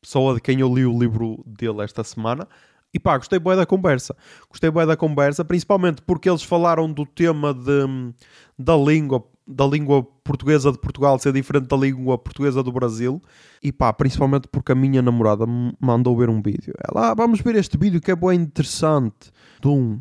Pessoa 0.00 0.34
de 0.34 0.40
quem 0.40 0.60
eu 0.60 0.74
li 0.74 0.84
o 0.84 0.98
livro 0.98 1.42
dele 1.46 1.82
esta 1.82 2.02
semana. 2.02 2.48
E 2.92 2.98
pá, 2.98 3.16
gostei 3.16 3.38
bem 3.38 3.56
da 3.56 3.64
conversa. 3.64 4.16
Gostei 4.48 4.70
bem 4.70 4.86
da 4.86 4.96
conversa, 4.96 5.44
principalmente 5.44 6.02
porque 6.02 6.28
eles 6.28 6.42
falaram 6.42 6.92
do 6.92 7.06
tema 7.06 7.54
de, 7.54 8.12
da 8.58 8.76
língua, 8.76 9.24
da 9.46 9.64
língua 9.64 10.02
portuguesa 10.02 10.72
de 10.72 10.78
Portugal 10.78 11.18
ser 11.18 11.32
diferente 11.32 11.68
da 11.68 11.76
língua 11.76 12.18
portuguesa 12.18 12.62
do 12.62 12.72
Brasil. 12.72 13.22
E 13.62 13.70
pá, 13.70 13.92
principalmente 13.92 14.48
porque 14.48 14.72
a 14.72 14.74
minha 14.74 15.02
namorada 15.02 15.46
me 15.46 15.72
mandou 15.78 16.16
ver 16.16 16.28
um 16.28 16.42
vídeo. 16.42 16.74
Ela, 16.88 17.10
ah, 17.10 17.14
vamos 17.14 17.40
ver 17.40 17.54
este 17.54 17.78
vídeo 17.78 18.00
que 18.00 18.10
é 18.10 18.16
bem 18.16 18.40
interessante. 18.40 19.30
De 19.60 19.68
um 19.68 20.00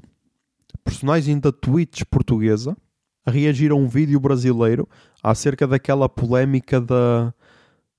personagem 0.83 1.37
da 1.39 1.51
Twitch 1.51 2.01
portuguesa 2.09 2.75
reagir 3.29 3.71
a 3.71 3.75
um 3.75 3.87
vídeo 3.87 4.19
brasileiro 4.19 4.87
acerca 5.21 5.67
daquela 5.67 6.09
polémica 6.09 6.79
da, 6.79 7.33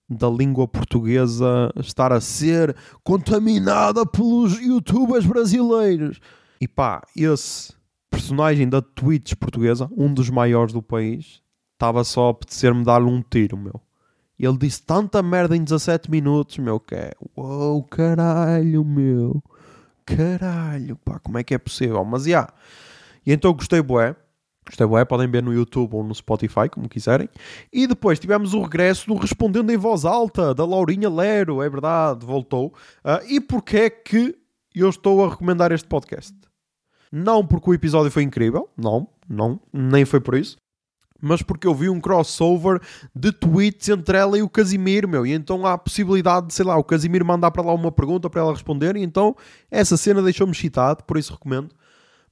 da 0.08 0.28
língua 0.28 0.66
portuguesa 0.66 1.72
estar 1.76 2.12
a 2.12 2.20
ser 2.20 2.74
contaminada 3.04 4.04
pelos 4.04 4.60
youtubers 4.60 5.24
brasileiros. 5.24 6.20
E 6.60 6.68
pá, 6.68 7.02
esse 7.16 7.72
personagem 8.10 8.68
da 8.68 8.82
Twitch 8.82 9.34
portuguesa, 9.34 9.88
um 9.96 10.12
dos 10.12 10.28
maiores 10.28 10.72
do 10.72 10.82
país, 10.82 11.40
estava 11.72 12.04
só 12.04 12.28
a 12.28 12.30
apetecer-me 12.30 12.84
dar-lhe 12.84 13.06
um 13.06 13.22
tiro, 13.22 13.56
meu. 13.56 13.80
Ele 14.38 14.56
disse 14.56 14.82
tanta 14.82 15.22
merda 15.22 15.56
em 15.56 15.62
17 15.62 16.10
minutos, 16.10 16.58
meu, 16.58 16.80
que 16.80 16.94
é... 16.94 17.12
Uou, 17.36 17.82
caralho, 17.84 18.84
meu. 18.84 19.42
Caralho, 20.04 20.96
pá, 20.96 21.18
como 21.18 21.38
é 21.38 21.44
que 21.44 21.54
é 21.54 21.58
possível? 21.58 22.02
Mas, 22.04 22.24
já. 22.24 22.28
Yeah. 22.28 22.54
E 23.26 23.32
então 23.32 23.52
gostei, 23.52 23.82
bué. 24.70 24.84
Gostei, 24.84 24.86
bué. 24.86 25.04
Podem 25.04 25.28
ver 25.28 25.42
no 25.42 25.52
YouTube 25.52 25.94
ou 25.94 26.04
no 26.04 26.14
Spotify, 26.14 26.68
como 26.70 26.88
quiserem. 26.88 27.28
E 27.72 27.86
depois 27.86 28.18
tivemos 28.18 28.54
o 28.54 28.62
regresso 28.62 29.06
do 29.06 29.14
Respondendo 29.14 29.70
em 29.70 29.76
Voz 29.76 30.04
Alta, 30.04 30.54
da 30.54 30.64
Laurinha 30.64 31.08
Lero. 31.08 31.62
É 31.62 31.68
verdade, 31.68 32.24
voltou. 32.24 32.68
Uh, 33.04 33.24
e 33.28 33.40
porquê 33.40 33.76
é 33.76 33.90
que 33.90 34.36
eu 34.74 34.88
estou 34.88 35.24
a 35.24 35.30
recomendar 35.30 35.72
este 35.72 35.88
podcast? 35.88 36.34
Não 37.10 37.44
porque 37.44 37.70
o 37.70 37.74
episódio 37.74 38.10
foi 38.10 38.22
incrível. 38.22 38.68
Não, 38.76 39.08
não. 39.28 39.60
Nem 39.72 40.04
foi 40.04 40.20
por 40.20 40.34
isso 40.34 40.56
mas 41.22 41.42
porque 41.42 41.66
eu 41.66 41.74
vi 41.74 41.88
um 41.88 42.00
crossover 42.00 42.80
de 43.14 43.30
tweets 43.30 43.88
entre 43.88 44.16
ela 44.16 44.38
e 44.38 44.42
o 44.42 44.48
Casimiro, 44.48 45.06
meu, 45.06 45.26
e 45.26 45.32
então 45.32 45.66
há 45.66 45.74
a 45.74 45.78
possibilidade 45.78 46.46
de, 46.46 46.54
sei 46.54 46.64
lá, 46.64 46.76
o 46.76 46.84
Casimiro 46.84 47.24
mandar 47.24 47.50
para 47.50 47.62
lá 47.62 47.74
uma 47.74 47.92
pergunta 47.92 48.30
para 48.30 48.40
ela 48.40 48.52
responder, 48.52 48.96
e 48.96 49.02
então 49.02 49.36
essa 49.70 49.96
cena 49.96 50.22
deixou-me 50.22 50.52
excitado, 50.52 51.04
por 51.04 51.18
isso 51.18 51.32
recomendo. 51.32 51.74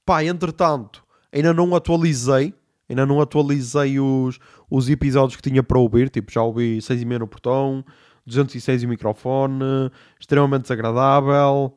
Pá, 0.05 0.25
entretanto, 0.25 1.05
ainda 1.33 1.53
não 1.53 1.75
atualizei, 1.75 2.55
ainda 2.89 3.07
não 3.07 3.21
atualizei 3.21 3.99
os, 3.99 4.39
os 4.71 4.89
episódios 4.89 5.37
que 5.37 5.43
tinha 5.43 5.63
para 5.63 5.79
ouvir, 5.79 6.09
tipo, 6.11 6.33
já 6.33 6.43
ouvi 6.43 6.81
6 6.81 7.03
e 7.03 7.05
meia 7.05 7.21
no 7.21 7.29
portão, 7.29 7.85
206 8.27 8.83
e 8.83 8.87
o 8.87 8.89
microfone, 8.89 9.91
extremamente 10.19 10.63
desagradável, 10.63 11.75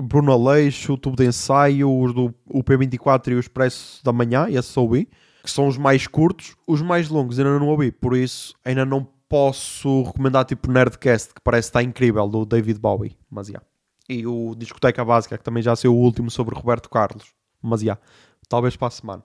Bruno 0.00 0.32
Aleixo, 0.32 0.96
tubo 0.96 1.16
de 1.16 1.26
ensaio, 1.26 1.90
os 1.90 2.12
do 2.12 2.34
P24 2.50 3.28
e 3.28 3.34
o 3.34 3.40
Expresso 3.40 4.04
da 4.04 4.12
Manhã, 4.12 4.46
esse 4.48 4.78
ouvi 4.78 5.08
que 5.44 5.50
são 5.50 5.68
os 5.68 5.76
mais 5.76 6.06
curtos, 6.06 6.56
os 6.66 6.80
mais 6.80 7.10
longos 7.10 7.38
ainda 7.38 7.58
não 7.58 7.68
ouvi, 7.68 7.92
por 7.92 8.16
isso 8.16 8.54
ainda 8.64 8.86
não 8.86 9.06
posso 9.28 10.02
recomendar 10.02 10.46
tipo 10.46 10.72
Nerdcast, 10.72 11.34
que 11.34 11.40
parece 11.42 11.68
estar 11.68 11.82
incrível, 11.82 12.26
do 12.26 12.46
David 12.46 12.80
Bowie, 12.80 13.14
mas 13.30 13.48
já. 13.48 13.52
Yeah. 13.52 13.66
E 14.08 14.26
o 14.26 14.54
Discoteca 14.54 15.04
Básica, 15.04 15.36
que 15.36 15.44
também 15.44 15.62
já 15.62 15.76
saiu 15.76 15.94
o 15.94 15.98
último 15.98 16.30
sobre 16.30 16.54
Roberto 16.54 16.88
Carlos, 16.88 17.26
mas 17.60 17.80
já. 17.80 17.84
Yeah. 17.84 18.02
Talvez 18.48 18.76
para 18.76 18.88
a 18.88 18.90
semana. 18.90 19.22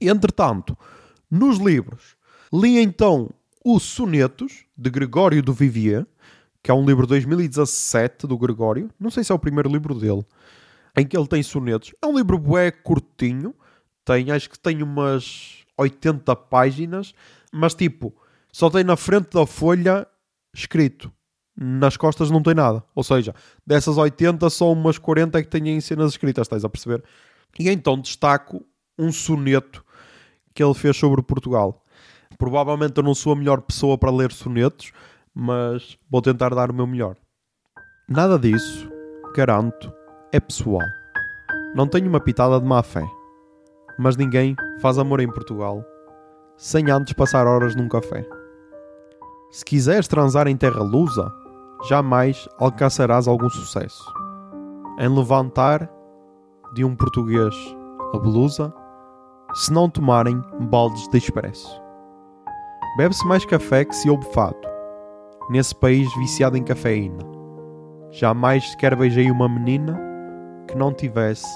Entretanto, 0.00 0.76
nos 1.30 1.58
livros, 1.58 2.16
li 2.52 2.78
então 2.78 3.30
Os 3.64 3.82
Sonetos, 3.82 4.64
de 4.76 4.90
Gregório 4.90 5.42
do 5.42 5.52
Vivier, 5.52 6.06
que 6.62 6.70
é 6.70 6.74
um 6.74 6.84
livro 6.84 7.02
de 7.02 7.10
2017 7.10 8.26
do 8.26 8.36
Gregório. 8.36 8.90
Não 8.98 9.10
sei 9.10 9.24
se 9.24 9.32
é 9.32 9.34
o 9.34 9.38
primeiro 9.38 9.70
livro 9.70 9.94
dele, 9.94 10.24
em 10.96 11.06
que 11.06 11.16
ele 11.16 11.26
tem 11.26 11.42
sonetos. 11.42 11.94
É 12.02 12.06
um 12.06 12.16
livro 12.16 12.38
bué 12.38 12.70
curtinho, 12.70 13.54
tem, 14.04 14.30
acho 14.30 14.50
que 14.50 14.58
tem 14.58 14.82
umas 14.82 15.64
80 15.76 16.34
páginas, 16.36 17.14
mas 17.52 17.74
tipo, 17.74 18.14
só 18.52 18.68
tem 18.68 18.84
na 18.84 18.96
frente 18.96 19.30
da 19.34 19.46
folha 19.46 20.06
escrito. 20.54 21.12
Nas 21.56 21.96
costas 21.96 22.30
não 22.30 22.42
tem 22.42 22.54
nada. 22.54 22.82
Ou 22.94 23.04
seja, 23.04 23.34
dessas 23.66 23.98
80, 23.98 24.48
só 24.50 24.72
umas 24.72 24.98
40 24.98 25.38
é 25.38 25.42
que 25.42 25.48
têm 25.48 25.80
cenas 25.80 26.12
escritas, 26.12 26.46
estás 26.46 26.64
a 26.64 26.68
perceber? 26.68 27.04
E 27.58 27.68
então 27.68 27.98
destaco 27.98 28.64
um 28.98 29.12
soneto 29.12 29.84
que 30.54 30.62
ele 30.62 30.74
fez 30.74 30.96
sobre 30.96 31.22
Portugal. 31.22 31.84
Provavelmente 32.38 32.96
eu 32.96 33.02
não 33.02 33.14
sou 33.14 33.32
a 33.32 33.36
melhor 33.36 33.60
pessoa 33.60 33.98
para 33.98 34.10
ler 34.10 34.32
sonetos, 34.32 34.92
mas 35.34 35.98
vou 36.10 36.22
tentar 36.22 36.54
dar 36.54 36.70
o 36.70 36.74
meu 36.74 36.86
melhor. 36.86 37.16
Nada 38.08 38.38
disso, 38.38 38.90
garanto, 39.34 39.92
é 40.32 40.40
pessoal. 40.40 40.86
Não 41.74 41.86
tenho 41.86 42.08
uma 42.08 42.20
pitada 42.20 42.58
de 42.58 42.66
má 42.66 42.82
fé 42.82 43.04
mas 44.00 44.16
ninguém 44.16 44.56
faz 44.80 44.98
amor 44.98 45.20
em 45.20 45.30
Portugal 45.30 45.84
sem 46.56 46.90
antes 46.90 47.12
passar 47.12 47.46
horas 47.46 47.76
num 47.76 47.86
café. 47.86 48.26
Se 49.50 49.62
quiseres 49.62 50.08
transar 50.08 50.46
em 50.46 50.56
terra 50.56 50.82
lusa, 50.82 51.30
jamais 51.86 52.48
alcançarás 52.58 53.28
algum 53.28 53.48
sucesso. 53.50 54.02
Em 54.98 55.08
levantar 55.08 55.90
de 56.74 56.84
um 56.84 56.94
português 56.94 57.54
a 58.14 58.18
blusa, 58.18 58.72
se 59.54 59.72
não 59.72 59.88
tomarem 59.88 60.42
baldes 60.68 61.08
de 61.08 61.18
expresso. 61.18 61.80
Bebe-se 62.96 63.26
mais 63.26 63.44
café 63.44 63.84
que 63.84 63.94
se 63.94 64.10
ouve 64.10 64.24
fado, 64.32 64.58
nesse 65.48 65.74
país 65.74 66.08
viciado 66.16 66.56
em 66.56 66.62
cafeína. 66.64 67.24
Jamais 68.10 68.68
sequer 68.70 68.96
beijei 68.96 69.30
uma 69.30 69.48
menina 69.48 69.98
que 70.66 70.76
não 70.76 70.92
tivesse 70.92 71.46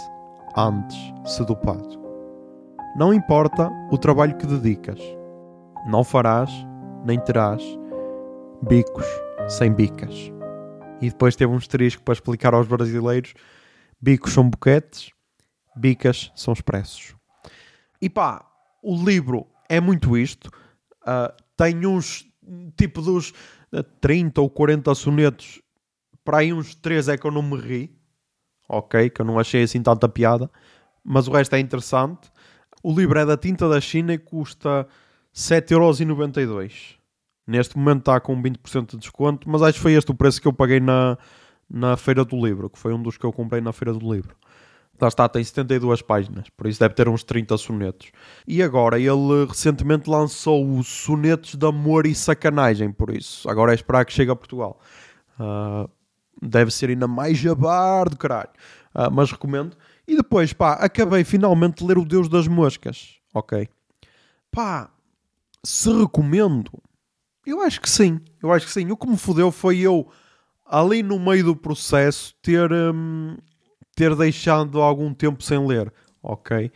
antes 0.57 0.97
sedupado. 1.25 2.01
Não 2.97 3.13
importa 3.13 3.71
o 3.91 3.99
trabalho 3.99 4.37
que 4.37 4.47
dedicas, 4.47 5.01
não 5.87 6.05
farás 6.05 6.51
nem 7.05 7.19
terás 7.19 7.63
bicos 8.63 9.07
sem 9.49 9.73
bicas. 9.73 10.33
E 11.01 11.11
depois 11.11 11.37
teve 11.37 11.53
um 11.53 11.57
asterisco 11.57 12.03
para 12.03 12.15
explicar 12.15 12.55
aos 12.55 12.67
brasileiros: 12.67 13.35
bicos 14.05 14.35
são 14.35 14.51
boquetes, 14.51 15.13
bicas 15.75 16.31
são 16.37 16.53
expressos. 16.53 17.15
E 18.03 18.11
pá, 18.11 18.45
o 18.83 19.03
livro 19.03 19.47
é 19.67 19.81
muito 19.81 20.15
isto. 20.19 20.51
Uh, 21.01 21.33
tem 21.57 21.87
uns, 21.87 22.27
tipo 22.77 23.01
dos 23.01 23.33
30 24.03 24.43
ou 24.43 24.51
40 24.51 24.95
sonetos, 24.95 25.63
para 26.23 26.39
aí 26.39 26.53
uns 26.53 26.75
3 26.75 27.09
é 27.09 27.17
que 27.17 27.27
eu 27.27 27.31
não 27.31 27.43
me 27.43 27.57
ri, 27.57 27.97
ok? 28.69 29.09
Que 29.09 29.23
eu 29.23 29.25
não 29.25 29.39
achei 29.39 29.63
assim 29.63 29.83
tanta 29.83 30.07
piada, 30.07 30.51
mas 31.03 31.27
o 31.27 31.33
resto 31.33 31.55
é 31.55 31.59
interessante. 31.59 32.31
O 32.83 32.93
livro 32.95 33.19
é 33.19 33.25
da 33.25 33.39
tinta 33.39 33.67
da 33.71 33.81
China 33.81 34.13
e 34.13 34.19
custa 34.19 34.87
7,92€. 35.35 36.97
Neste 37.47 37.79
momento 37.79 38.01
está 38.01 38.21
com 38.21 38.43
20% 38.43 38.91
de 38.91 38.97
desconto, 38.99 39.49
mas 39.49 39.63
acho 39.63 39.75
que 39.75 39.83
foi 39.83 39.95
este 39.95 40.11
o 40.11 40.15
preço 40.15 40.43
que 40.43 40.49
eu 40.49 40.53
paguei 40.53 40.81
na, 40.81 41.17
na 41.69 41.97
Feira 41.97 42.25
do 42.25 42.37
Livro, 42.37 42.71
que 42.71 42.79
foi 42.79 42.93
um 42.93 43.03
dos 43.03 43.17
que 43.17 43.25
eu 43.25 43.33
comprei 43.33 43.61
na 43.61 43.73
Feira 43.73 43.93
do 43.93 44.13
Livro. 44.13 44.37
Lá 45.01 45.09
está, 45.09 45.29
tem 45.29 45.43
72 45.43 46.03
páginas, 46.03 46.49
por 46.57 46.67
isso 46.67 46.79
deve 46.79 46.95
ter 46.95 47.09
uns 47.09 47.25
30 47.25 47.57
sonetos. 47.59 48.13
E 48.47 48.63
agora, 48.63 48.99
ele 48.99 49.45
recentemente 49.49 50.09
lançou 50.09 50.79
os 50.79 50.87
sonetos 50.87 51.57
de 51.57 51.67
amor 51.67 52.07
e 52.07 52.15
sacanagem, 52.15 52.93
por 52.93 53.11
isso. 53.11 53.49
Agora 53.51 53.73
é 53.73 53.75
esperar 53.75 54.05
que 54.05 54.13
chegue 54.13 54.31
a 54.31 54.37
Portugal. 54.37 54.79
Uh, 55.39 55.91
deve 56.41 56.71
ser 56.71 56.91
ainda 56.91 57.09
mais 57.09 57.37
jabardo, 57.37 58.17
caralho. 58.17 58.51
Uh, 58.95 59.11
mas 59.13 59.33
recomendo. 59.33 59.77
E 60.07 60.17
depois, 60.17 60.53
pá, 60.53 60.75
acabei 60.75 61.25
finalmente 61.25 61.79
de 61.79 61.85
ler 61.85 61.99
O 61.99 62.05
Deus 62.05 62.29
das 62.29 62.47
Moscas. 62.47 63.17
Ok. 63.35 63.69
Pá, 64.53 64.91
se 65.65 65.93
recomendo, 65.93 66.71
eu 67.45 67.61
acho 67.61 67.81
que 67.81 67.91
sim. 67.91 68.21
Eu 68.43 68.53
acho 68.53 68.67
que 68.67 68.73
sim. 68.73 68.91
O 68.91 68.97
que 68.97 69.09
me 69.09 69.17
fodeu 69.17 69.51
foi 69.51 69.81
eu, 69.81 70.07
ali 70.65 71.03
no 71.03 71.19
meio 71.19 71.45
do 71.45 71.57
processo, 71.57 72.35
ter, 72.43 72.71
hum, 72.73 73.37
ter 73.95 74.15
deixado 74.17 74.81
algum 74.81 75.13
tempo 75.13 75.43
sem 75.43 75.65
ler. 75.67 75.93
Ok. 76.23 76.71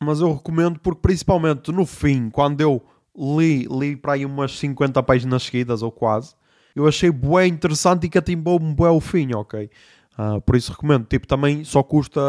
Mas 0.00 0.20
eu 0.20 0.32
recomendo 0.32 0.78
porque, 0.80 1.00
principalmente 1.00 1.70
no 1.72 1.86
fim, 1.86 2.30
quando 2.30 2.60
eu 2.60 2.82
li, 3.16 3.66
li 3.70 3.96
para 3.96 4.14
aí 4.14 4.26
umas 4.26 4.58
50 4.58 5.02
páginas 5.02 5.44
seguidas 5.44 5.82
ou 5.82 5.92
quase, 5.92 6.34
eu 6.74 6.86
achei 6.86 7.10
bué 7.10 7.46
interessante 7.46 8.04
e 8.04 8.10
catimbou-me 8.10 8.74
bué 8.74 8.90
o 8.90 9.00
fim, 9.00 9.32
ok? 9.34 9.70
Uh, 10.18 10.40
por 10.40 10.56
isso 10.56 10.72
recomendo. 10.72 11.06
Tipo, 11.06 11.26
também 11.26 11.64
só 11.64 11.82
custa. 11.82 12.20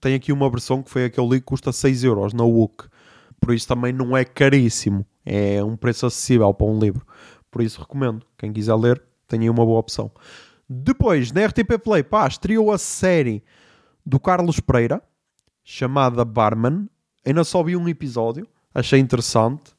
Tem 0.00 0.14
aqui 0.14 0.32
uma 0.32 0.48
versão 0.50 0.82
que 0.82 0.90
foi 0.90 1.04
a 1.04 1.10
que 1.10 1.18
eu 1.18 1.28
li 1.28 1.40
que 1.40 1.46
custa 1.46 1.72
6 1.72 2.04
euros 2.04 2.32
na 2.32 2.44
WOOK. 2.44 2.88
Por 3.40 3.54
isso 3.54 3.66
também 3.66 3.92
não 3.92 4.16
é 4.16 4.24
caríssimo. 4.24 5.06
É 5.24 5.62
um 5.62 5.76
preço 5.76 6.06
acessível 6.06 6.52
para 6.54 6.66
um 6.66 6.78
livro. 6.78 7.04
Por 7.50 7.62
isso 7.62 7.80
recomendo. 7.80 8.24
Quem 8.38 8.52
quiser 8.52 8.74
ler, 8.74 9.02
tem 9.32 9.40
aí 9.40 9.50
uma 9.50 9.64
boa 9.64 9.80
opção. 9.80 10.10
Depois, 10.68 11.32
na 11.32 11.46
RTP 11.46 11.78
Play, 11.82 12.02
pá, 12.02 12.26
estreou 12.26 12.70
a 12.70 12.78
série 12.78 13.42
do 14.04 14.20
Carlos 14.20 14.60
Pereira 14.60 15.02
chamada 15.64 16.24
Barman. 16.24 16.88
Ainda 17.24 17.44
só 17.44 17.62
vi 17.62 17.76
um 17.76 17.88
episódio, 17.88 18.46
achei 18.74 19.00
interessante. 19.00 19.72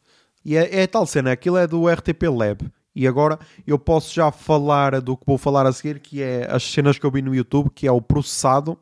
E 0.43 0.55
é, 0.55 0.81
é 0.81 0.87
tal 0.87 1.05
cena, 1.05 1.31
aquilo 1.31 1.57
é 1.57 1.67
do 1.67 1.87
RTP 1.87 2.23
Lab. 2.23 2.69
E 2.95 3.07
agora 3.07 3.39
eu 3.65 3.79
posso 3.79 4.13
já 4.13 4.31
falar 4.31 5.01
do 5.01 5.17
que 5.17 5.25
vou 5.25 5.37
falar 5.37 5.65
a 5.65 5.71
seguir, 5.71 5.99
que 5.99 6.21
é 6.21 6.47
as 6.49 6.63
cenas 6.63 6.99
que 6.99 7.05
eu 7.05 7.11
vi 7.11 7.21
no 7.21 7.33
YouTube, 7.33 7.71
que 7.73 7.87
é 7.87 7.91
o 7.91 8.01
processado 8.01 8.77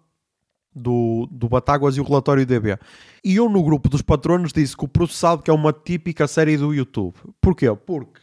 do, 0.74 1.28
do 1.32 1.48
Batáguas 1.48 1.96
e 1.96 2.02
o 2.02 2.04
relatório 2.04 2.46
DB. 2.46 2.78
E 3.24 3.36
eu 3.36 3.50
no 3.50 3.64
grupo 3.64 3.90
dos 3.90 4.02
patronos 4.02 4.52
disse 4.52 4.76
que 4.76 4.86
o 4.86 4.88
processado 4.88 5.42
que 5.42 5.52
é 5.52 5.54
uma 5.54 5.72
típica 5.72 6.28
série 6.28 6.58
do 6.58 6.74
YouTube. 6.74 7.16
Porquê? 7.40 7.74
Porque 7.74 8.22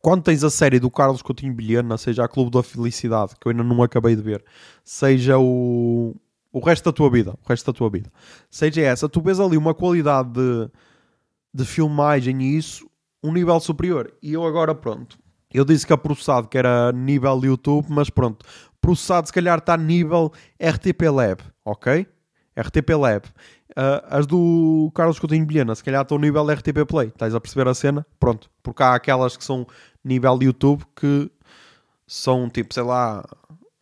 quando 0.00 0.22
tens 0.22 0.42
a 0.42 0.50
série 0.50 0.78
do 0.78 0.90
Carlos 0.90 1.22
Coutinho 1.22 1.52
Bilhena, 1.52 1.98
seja 1.98 2.24
a 2.24 2.28
Clube 2.28 2.50
da 2.50 2.62
Felicidade, 2.62 3.34
que 3.38 3.46
eu 3.46 3.50
ainda 3.50 3.62
não 3.62 3.82
acabei 3.82 4.16
de 4.16 4.22
ver, 4.22 4.44
seja 4.82 5.38
o, 5.38 6.14
o 6.52 6.60
resto 6.60 6.84
da 6.84 6.92
tua 6.92 7.10
vida, 7.10 7.34
o 7.44 7.48
resto 7.48 7.66
da 7.66 7.76
tua 7.76 7.90
vida, 7.90 8.10
seja 8.50 8.80
essa, 8.82 9.08
tu 9.08 9.20
vês 9.20 9.38
ali 9.38 9.56
uma 9.56 9.74
qualidade 9.74 10.30
de, 10.30 10.70
de 11.52 11.64
filmagem 11.64 12.42
e 12.42 12.56
isso, 12.56 12.88
um 13.22 13.32
nível 13.32 13.60
superior. 13.60 14.12
E 14.22 14.32
eu 14.32 14.44
agora, 14.46 14.74
pronto, 14.74 15.18
eu 15.52 15.64
disse 15.64 15.86
que 15.86 15.92
a 15.92 15.98
processado 15.98 16.48
que 16.48 16.56
era 16.56 16.92
nível 16.92 17.38
YouTube, 17.44 17.86
mas 17.90 18.08
pronto, 18.08 18.46
processado 18.80 19.26
se 19.26 19.32
calhar 19.32 19.58
está 19.58 19.76
nível 19.76 20.32
RTP 20.58 21.02
Lab, 21.12 21.42
ok? 21.64 22.06
RTP 22.56 22.90
Lab. 22.90 23.26
Uh, 23.70 24.02
as 24.08 24.26
do 24.26 24.90
Carlos 24.94 25.18
Coutinho 25.18 25.46
Bilhena, 25.46 25.74
se 25.74 25.84
calhar 25.84 26.02
estão 26.02 26.18
nível 26.18 26.44
RTP 26.44 26.84
Play. 26.88 27.08
Estás 27.08 27.34
a 27.34 27.40
perceber 27.40 27.68
a 27.68 27.74
cena? 27.74 28.04
Pronto. 28.18 28.50
Porque 28.62 28.82
há 28.82 28.94
aquelas 28.94 29.36
que 29.36 29.44
são 29.44 29.66
nível 30.04 30.38
YouTube 30.42 30.84
que 30.94 31.30
são 32.06 32.48
tipo, 32.50 32.74
sei 32.74 32.82
lá, 32.82 33.24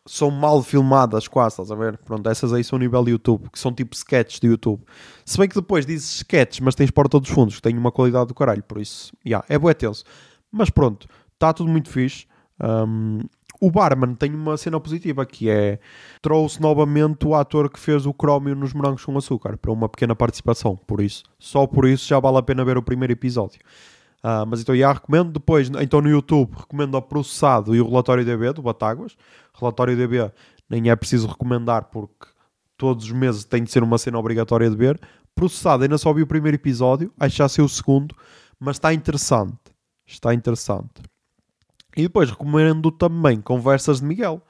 são 0.05 0.31
mal 0.31 0.63
filmadas 0.63 1.27
quase, 1.27 1.53
estás 1.53 1.71
a 1.71 1.75
ver? 1.75 1.97
Pronto, 1.99 2.27
essas 2.29 2.51
aí 2.51 2.63
são 2.63 2.79
nível 2.79 3.07
YouTube, 3.07 3.49
que 3.51 3.59
são 3.59 3.71
tipo 3.71 3.95
sketches 3.95 4.39
de 4.39 4.47
YouTube. 4.47 4.83
Se 5.23 5.37
bem 5.37 5.47
que 5.47 5.55
depois 5.55 5.85
dizes 5.85 6.15
sketches, 6.15 6.59
mas 6.61 6.73
tens 6.73 6.89
porta 6.89 7.19
dos 7.19 7.29
fundos, 7.29 7.55
que 7.55 7.61
tem 7.61 7.77
uma 7.77 7.91
qualidade 7.91 8.27
do 8.27 8.33
caralho, 8.33 8.63
por 8.63 8.79
isso, 8.81 9.13
yeah, 9.25 9.45
é 9.47 9.57
bué 9.57 9.73
tenso. 9.73 10.03
Mas 10.51 10.69
pronto, 10.69 11.07
está 11.33 11.53
tudo 11.53 11.69
muito 11.69 11.89
fixe. 11.89 12.25
Um, 12.59 13.19
o 13.61 13.69
Barman 13.69 14.15
tem 14.15 14.33
uma 14.33 14.57
cena 14.57 14.79
positiva 14.79 15.25
que 15.25 15.49
é 15.49 15.79
trouxe 16.21 16.61
novamente 16.61 17.27
o 17.27 17.35
ator 17.35 17.69
que 17.69 17.79
fez 17.79 18.05
o 18.05 18.13
Crómio 18.13 18.55
nos 18.55 18.73
Morangos 18.73 19.03
com 19.03 19.17
Açúcar 19.17 19.57
para 19.57 19.71
uma 19.71 19.89
pequena 19.89 20.15
participação, 20.15 20.75
por 20.87 21.01
isso, 21.01 21.23
só 21.37 21.67
por 21.67 21.85
isso 21.87 22.07
já 22.07 22.19
vale 22.19 22.37
a 22.37 22.41
pena 22.41 22.65
ver 22.65 22.77
o 22.77 22.81
primeiro 22.81 23.13
episódio. 23.13 23.59
Uh, 24.23 24.45
mas 24.47 24.61
então 24.61 24.75
já 24.75 24.91
recomendo. 24.91 25.31
Depois, 25.31 25.69
então 25.81 26.01
no 26.01 26.09
YouTube, 26.09 26.53
recomendo 26.55 26.95
o 26.95 27.01
Processado 27.01 27.75
e 27.75 27.81
o 27.81 27.87
Relatório 27.87 28.25
DB 28.25 28.53
do 28.53 28.61
Batáguas. 28.61 29.15
Relatório 29.53 29.95
DB 29.95 30.31
nem 30.69 30.89
é 30.89 30.95
preciso 30.95 31.27
recomendar 31.27 31.85
porque 31.85 32.27
todos 32.77 33.05
os 33.05 33.11
meses 33.11 33.43
tem 33.43 33.63
de 33.63 33.71
ser 33.71 33.83
uma 33.83 33.97
cena 33.97 34.17
obrigatória 34.19 34.69
de 34.69 34.75
ver. 34.75 34.99
Processado, 35.33 35.83
ainda 35.83 35.97
só 35.97 36.13
vi 36.13 36.21
o 36.21 36.27
primeiro 36.27 36.55
episódio, 36.55 37.13
acho 37.19 37.33
que 37.33 37.37
já 37.37 37.47
sei 37.47 37.63
o 37.63 37.69
segundo, 37.69 38.15
mas 38.59 38.75
está 38.75 38.93
interessante. 38.93 39.57
Está 40.05 40.33
interessante. 40.33 41.01
E 41.95 42.03
depois 42.03 42.29
recomendo 42.29 42.91
também 42.91 43.41
Conversas 43.41 43.99
de 43.99 44.05
Miguel, 44.05 44.41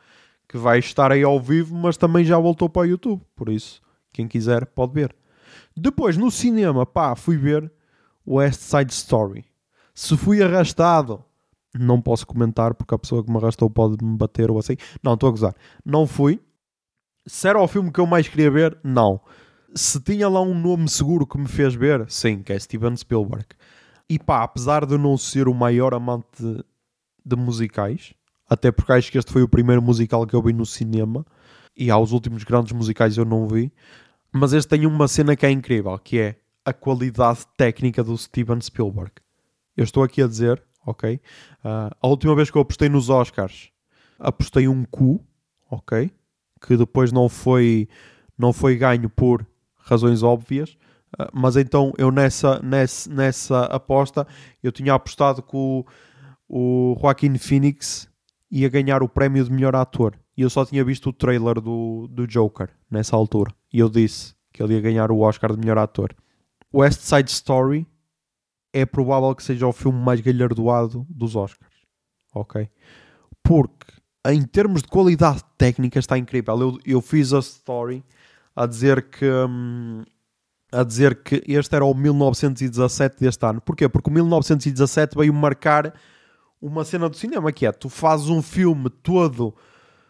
que 0.47 0.57
vai 0.57 0.79
estar 0.79 1.11
aí 1.11 1.23
ao 1.23 1.39
vivo, 1.39 1.75
mas 1.75 1.97
também 1.97 2.23
já 2.25 2.37
voltou 2.37 2.69
para 2.69 2.83
o 2.83 2.85
YouTube. 2.85 3.21
Por 3.35 3.49
isso, 3.49 3.81
quem 4.11 4.27
quiser 4.27 4.65
pode 4.65 4.93
ver. 4.93 5.15
Depois, 5.75 6.17
no 6.17 6.31
cinema, 6.31 6.85
pá, 6.85 7.15
fui 7.15 7.37
ver 7.37 7.71
West 8.25 8.61
Side 8.61 8.91
Story. 8.91 9.48
Se 10.01 10.15
fui 10.15 10.41
arrastado, 10.41 11.25
não 11.77 12.01
posso 12.01 12.25
comentar 12.25 12.73
porque 12.73 12.95
a 12.95 12.97
pessoa 12.97 13.21
que 13.21 13.29
me 13.29 13.35
arrastou 13.35 13.69
pode 13.69 14.01
me 14.01 14.15
bater 14.15 14.49
ou 14.49 14.57
assim. 14.57 14.77
Não, 15.03 15.15
estou 15.15 15.27
a 15.27 15.31
gozar. 15.31 15.53
Não 15.85 16.07
fui. 16.07 16.39
Se 17.27 17.49
era 17.49 17.61
o 17.61 17.67
filme 17.67 17.91
que 17.91 17.99
eu 17.99 18.05
mais 18.05 18.25
queria 18.25 18.49
ver, 18.49 18.79
não. 18.81 19.19
Se 19.75 19.99
tinha 19.99 20.29
lá 20.29 20.41
um 20.41 20.57
nome 20.57 20.87
seguro 20.87 21.27
que 21.27 21.37
me 21.37 21.49
fez 21.49 21.75
ver, 21.75 22.09
sim, 22.09 22.41
que 22.41 22.53
é 22.53 22.57
Steven 22.57 22.95
Spielberg. 22.95 23.45
E 24.09 24.17
pá, 24.17 24.41
apesar 24.41 24.85
de 24.85 24.97
não 24.97 25.17
ser 25.17 25.49
o 25.49 25.53
maior 25.53 25.93
amante 25.93 26.63
de 27.25 27.35
musicais, 27.35 28.13
até 28.49 28.71
porque 28.71 28.93
acho 28.93 29.11
que 29.11 29.17
este 29.17 29.33
foi 29.33 29.43
o 29.43 29.49
primeiro 29.49 29.81
musical 29.81 30.25
que 30.25 30.33
eu 30.33 30.41
vi 30.41 30.53
no 30.53 30.65
cinema 30.65 31.25
e 31.75 31.91
aos 31.91 32.13
últimos 32.13 32.45
grandes 32.45 32.71
musicais 32.71 33.17
eu 33.17 33.25
não 33.25 33.49
vi. 33.49 33.69
Mas 34.31 34.53
este 34.53 34.69
tem 34.69 34.85
uma 34.85 35.09
cena 35.09 35.35
que 35.35 35.45
é 35.45 35.51
incrível, 35.51 35.99
que 35.99 36.19
é 36.19 36.37
a 36.63 36.71
qualidade 36.71 37.41
técnica 37.57 38.01
do 38.01 38.17
Steven 38.17 38.61
Spielberg. 38.61 39.11
Eu 39.79 39.85
estou 39.85 40.03
aqui 40.03 40.21
a 40.21 40.27
dizer, 40.27 40.61
ok? 40.85 41.21
Uh, 41.63 41.95
a 42.01 42.07
última 42.09 42.35
vez 42.35 42.51
que 42.51 42.57
eu 42.57 42.61
apostei 42.61 42.89
nos 42.89 43.09
Oscars, 43.09 43.71
apostei 44.19 44.67
um 44.67 44.83
cu, 44.83 45.25
ok? 45.71 46.11
Que 46.59 46.75
depois 46.75 47.13
não 47.13 47.29
foi, 47.29 47.87
não 48.37 48.51
foi 48.51 48.75
ganho 48.75 49.09
por 49.09 49.47
razões 49.77 50.21
óbvias. 50.21 50.71
Uh, 51.17 51.31
mas 51.31 51.55
então 51.55 51.93
eu 51.97 52.11
nessa, 52.11 52.59
nessa, 52.61 53.09
nessa 53.09 53.63
aposta 53.67 54.27
eu 54.61 54.69
tinha 54.69 54.93
apostado 54.93 55.41
que 55.41 55.55
o, 55.55 55.85
o 56.49 56.97
Joaquin 56.99 57.37
Phoenix 57.37 58.09
ia 58.51 58.67
ganhar 58.67 59.01
o 59.01 59.07
prémio 59.07 59.45
de 59.45 59.49
melhor 59.49 59.77
ator. 59.77 60.19
E 60.35 60.41
eu 60.41 60.49
só 60.49 60.65
tinha 60.65 60.83
visto 60.83 61.07
o 61.07 61.13
trailer 61.13 61.61
do, 61.61 62.05
do 62.11 62.27
Joker 62.27 62.67
nessa 62.91 63.15
altura. 63.15 63.55
E 63.71 63.79
eu 63.79 63.87
disse 63.87 64.35
que 64.51 64.61
ele 64.61 64.73
ia 64.73 64.81
ganhar 64.81 65.09
o 65.09 65.21
Oscar 65.21 65.53
de 65.53 65.57
melhor 65.57 65.77
ator. 65.77 66.13
West 66.73 66.99
Side 66.99 67.31
Story 67.31 67.87
é 68.73 68.85
provável 68.85 69.33
que 69.35 69.43
seja 69.43 69.67
o 69.67 69.73
filme 69.73 69.99
mais 69.99 70.21
galhardoado 70.21 71.05
dos 71.09 71.35
Oscars. 71.35 71.73
Ok? 72.33 72.69
Porque 73.43 73.87
em 74.27 74.43
termos 74.43 74.81
de 74.81 74.87
qualidade 74.87 75.43
técnica 75.57 75.99
está 75.99 76.17
incrível. 76.17 76.59
Eu, 76.59 76.79
eu 76.85 77.01
fiz 77.01 77.33
a 77.33 77.39
story 77.39 78.03
a 78.55 78.65
dizer 78.65 79.09
que. 79.09 79.25
Hum, 79.25 80.03
a 80.71 80.83
dizer 80.83 81.23
que 81.23 81.43
este 81.47 81.75
era 81.75 81.83
o 81.83 81.93
1917 81.93 83.19
deste 83.19 83.43
ano. 83.45 83.59
Porquê? 83.59 83.89
Porque 83.89 84.09
o 84.09 84.13
1917 84.13 85.17
veio 85.17 85.33
marcar 85.33 85.93
uma 86.61 86.83
cena 86.83 87.09
do 87.09 87.17
cinema 87.17 87.51
que 87.51 87.65
é 87.65 87.71
tu 87.71 87.89
fazes 87.89 88.27
um 88.27 88.41
filme 88.41 88.89
todo 88.89 89.55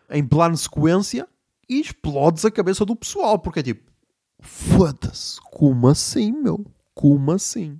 em 0.10 0.26
plano 0.26 0.58
sequência 0.58 1.28
e 1.70 1.80
explodes 1.80 2.44
a 2.44 2.52
cabeça 2.52 2.84
do 2.84 2.96
pessoal, 2.96 3.38
porque 3.38 3.60
é 3.60 3.64
tipo, 3.64 3.92
foda-se, 4.40 5.40
como 5.52 5.88
assim, 5.88 6.32
meu? 6.32 6.66
Como 6.96 7.32
assim? 7.32 7.80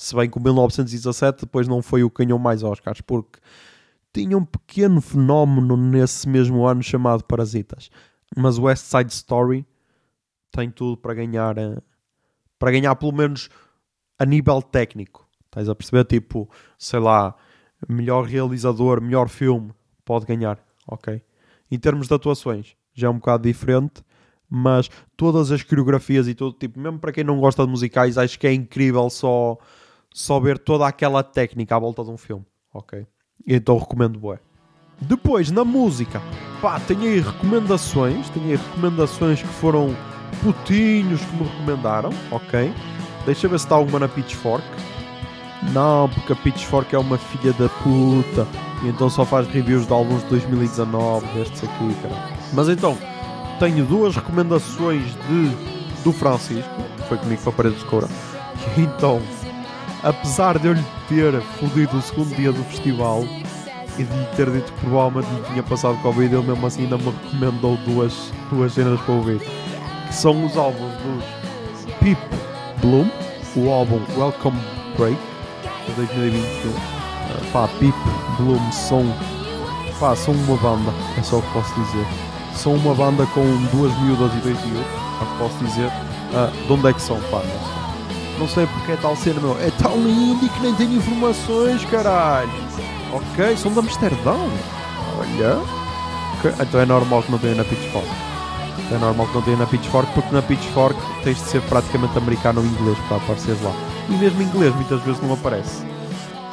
Se 0.00 0.16
bem 0.16 0.30
que 0.30 0.38
o 0.38 0.40
1917 0.40 1.42
depois 1.42 1.68
não 1.68 1.82
foi 1.82 2.02
o 2.02 2.08
que 2.08 2.24
ganhou 2.24 2.38
mais 2.38 2.62
Oscars, 2.62 3.02
porque 3.02 3.38
tinha 4.14 4.36
um 4.36 4.46
pequeno 4.46 4.98
fenómeno 4.98 5.76
nesse 5.76 6.26
mesmo 6.26 6.66
ano 6.66 6.82
chamado 6.82 7.22
Parasitas. 7.22 7.90
Mas 8.34 8.58
West 8.58 8.86
Side 8.86 9.12
Story 9.12 9.66
tem 10.50 10.70
tudo 10.70 10.96
para 10.96 11.12
ganhar, 11.12 11.58
eh, 11.58 11.76
para 12.58 12.70
ganhar 12.70 12.96
pelo 12.96 13.12
menos 13.12 13.50
a 14.18 14.24
nível 14.24 14.62
técnico. 14.62 15.28
Estás 15.44 15.68
a 15.68 15.74
perceber? 15.74 16.06
Tipo, 16.06 16.48
sei 16.78 16.98
lá, 16.98 17.36
melhor 17.86 18.24
realizador, 18.24 19.02
melhor 19.02 19.28
filme, 19.28 19.70
pode 20.02 20.24
ganhar, 20.24 20.58
ok? 20.88 21.22
Em 21.70 21.78
termos 21.78 22.08
de 22.08 22.14
atuações, 22.14 22.74
já 22.94 23.08
é 23.08 23.10
um 23.10 23.18
bocado 23.18 23.42
diferente, 23.42 24.02
mas 24.48 24.88
todas 25.14 25.52
as 25.52 25.62
coreografias 25.62 26.26
e 26.26 26.34
tudo, 26.34 26.56
tipo, 26.56 26.80
mesmo 26.80 26.98
para 26.98 27.12
quem 27.12 27.22
não 27.22 27.38
gosta 27.38 27.66
de 27.66 27.70
musicais, 27.70 28.16
acho 28.16 28.38
que 28.38 28.46
é 28.46 28.52
incrível 28.54 29.10
só, 29.10 29.58
só 30.12 30.40
ver 30.40 30.58
toda 30.58 30.86
aquela 30.86 31.22
técnica 31.22 31.76
à 31.76 31.78
volta 31.78 32.02
de 32.04 32.10
um 32.10 32.16
filme, 32.16 32.44
ok? 32.72 33.06
Então 33.46 33.78
recomendo 33.78 34.18
bué. 34.18 34.38
Depois, 35.00 35.50
na 35.50 35.64
música, 35.64 36.20
pá, 36.60 36.78
tenho 36.80 37.02
aí 37.02 37.20
recomendações, 37.20 38.28
tenho 38.30 38.46
aí 38.46 38.56
recomendações 38.56 39.40
que 39.40 39.48
foram 39.48 39.96
putinhos 40.42 41.24
que 41.24 41.36
me 41.36 41.44
recomendaram, 41.44 42.10
ok? 42.30 42.72
Deixa 43.24 43.46
eu 43.46 43.50
ver 43.50 43.58
se 43.58 43.64
está 43.64 43.76
alguma 43.76 43.98
na 44.00 44.08
Pitchfork. 44.08 44.64
Não, 45.72 46.08
porque 46.08 46.32
a 46.32 46.36
Pitchfork 46.36 46.94
é 46.94 46.98
uma 46.98 47.18
filha 47.18 47.52
da 47.52 47.68
puta. 47.68 48.46
E 48.82 48.88
então 48.88 49.10
só 49.10 49.24
faz 49.24 49.46
reviews 49.48 49.86
de 49.86 49.92
álbuns 49.92 50.22
de 50.22 50.30
2019, 50.30 51.26
destes 51.34 51.64
aqui, 51.64 51.94
cara. 52.02 52.30
Mas 52.52 52.68
então, 52.68 52.96
tenho 53.58 53.84
duas 53.84 54.16
recomendações 54.16 55.04
de, 55.04 56.02
do 56.02 56.12
Francisco, 56.12 56.70
que 56.96 57.02
foi 57.08 57.18
comigo 57.18 57.42
para 57.42 57.50
a 57.50 57.54
parede. 57.54 57.76
Que 58.74 58.80
então, 58.80 59.20
apesar 60.02 60.58
de 60.58 60.68
eu 60.68 60.72
lhe 60.72 60.84
ter 61.08 61.40
fodido 61.58 61.96
o 61.96 62.02
segundo 62.02 62.34
dia 62.34 62.52
do 62.52 62.62
festival 62.64 63.24
e 63.98 64.04
de 64.04 64.16
lhe 64.16 64.26
ter 64.36 64.50
dito 64.50 64.72
que 64.72 64.80
provavelmente 64.80 65.28
lhe 65.30 65.42
tinha 65.48 65.62
passado 65.62 65.96
Covid, 66.02 66.34
ele 66.34 66.46
mesmo 66.46 66.66
assim 66.66 66.82
ainda 66.82 66.96
me 66.96 67.10
recomendou 67.10 67.76
duas, 67.78 68.32
duas 68.50 68.72
cenas 68.72 69.00
para 69.00 69.14
ouvir. 69.14 69.40
Que 70.06 70.14
são 70.14 70.44
os 70.44 70.56
álbuns 70.56 70.92
dos 71.02 71.94
Pip 71.96 72.20
Bloom, 72.80 73.08
o 73.56 73.70
álbum 73.70 74.00
Welcome 74.16 74.58
Break, 74.96 75.18
de 75.86 75.92
2021. 75.92 76.70
Uh, 76.70 77.52
pá, 77.52 77.68
Pip, 77.78 77.96
Bloom, 78.38 78.72
são, 78.72 79.04
pá, 79.98 80.16
são 80.16 80.34
uma 80.34 80.56
banda, 80.56 80.92
é 81.18 81.22
só 81.22 81.38
o 81.38 81.42
que 81.42 81.52
posso 81.52 81.74
dizer. 81.74 82.06
São 82.54 82.74
uma 82.74 82.94
banda 82.94 83.26
com 83.26 83.42
duas 83.72 83.96
miúdas 84.00 84.32
e 84.34 84.38
dois 84.38 84.64
miúdos, 84.64 84.86
é 85.20 85.24
o 85.24 85.26
que 85.26 85.38
posso 85.38 85.64
dizer. 85.64 85.90
Uh, 86.32 86.66
de 86.66 86.72
onde 86.72 86.88
é 86.88 86.92
que 86.92 87.02
são, 87.02 87.20
pá. 87.30 87.42
Não 88.40 88.48
sei 88.48 88.66
porque 88.66 88.92
é 88.92 88.96
tal 88.96 89.14
cena, 89.14 89.38
meu. 89.38 89.60
É 89.60 89.70
tão 89.82 89.96
lindo 90.02 90.48
que 90.48 90.60
nem 90.60 90.74
tem 90.74 90.94
informações, 90.94 91.84
caralho. 91.84 92.50
Ok, 93.12 93.54
são 93.58 93.70
de 93.70 93.80
Amsterdão. 93.80 94.48
Olha. 95.18 95.58
Okay. 96.38 96.52
Então 96.58 96.80
é 96.80 96.86
normal 96.86 97.22
que 97.22 97.30
não 97.30 97.38
tenha 97.38 97.54
na 97.54 97.64
Pitchfork. 97.64 98.08
É 98.90 98.96
normal 98.96 99.26
que 99.26 99.34
não 99.34 99.42
tenha 99.42 99.56
na 99.58 99.66
Pitchfork, 99.66 100.10
porque 100.14 100.34
na 100.34 100.40
Pitchfork 100.40 100.98
tens 101.22 101.36
de 101.36 101.44
ser 101.50 101.60
praticamente 101.62 102.16
americano 102.16 102.62
ou 102.62 102.66
inglês 102.66 102.96
para 103.08 103.18
aparecer 103.18 103.54
lá. 103.62 103.72
E 104.08 104.12
mesmo 104.12 104.40
inglês 104.40 104.74
muitas 104.74 105.02
vezes 105.02 105.20
não 105.20 105.34
aparece. 105.34 105.84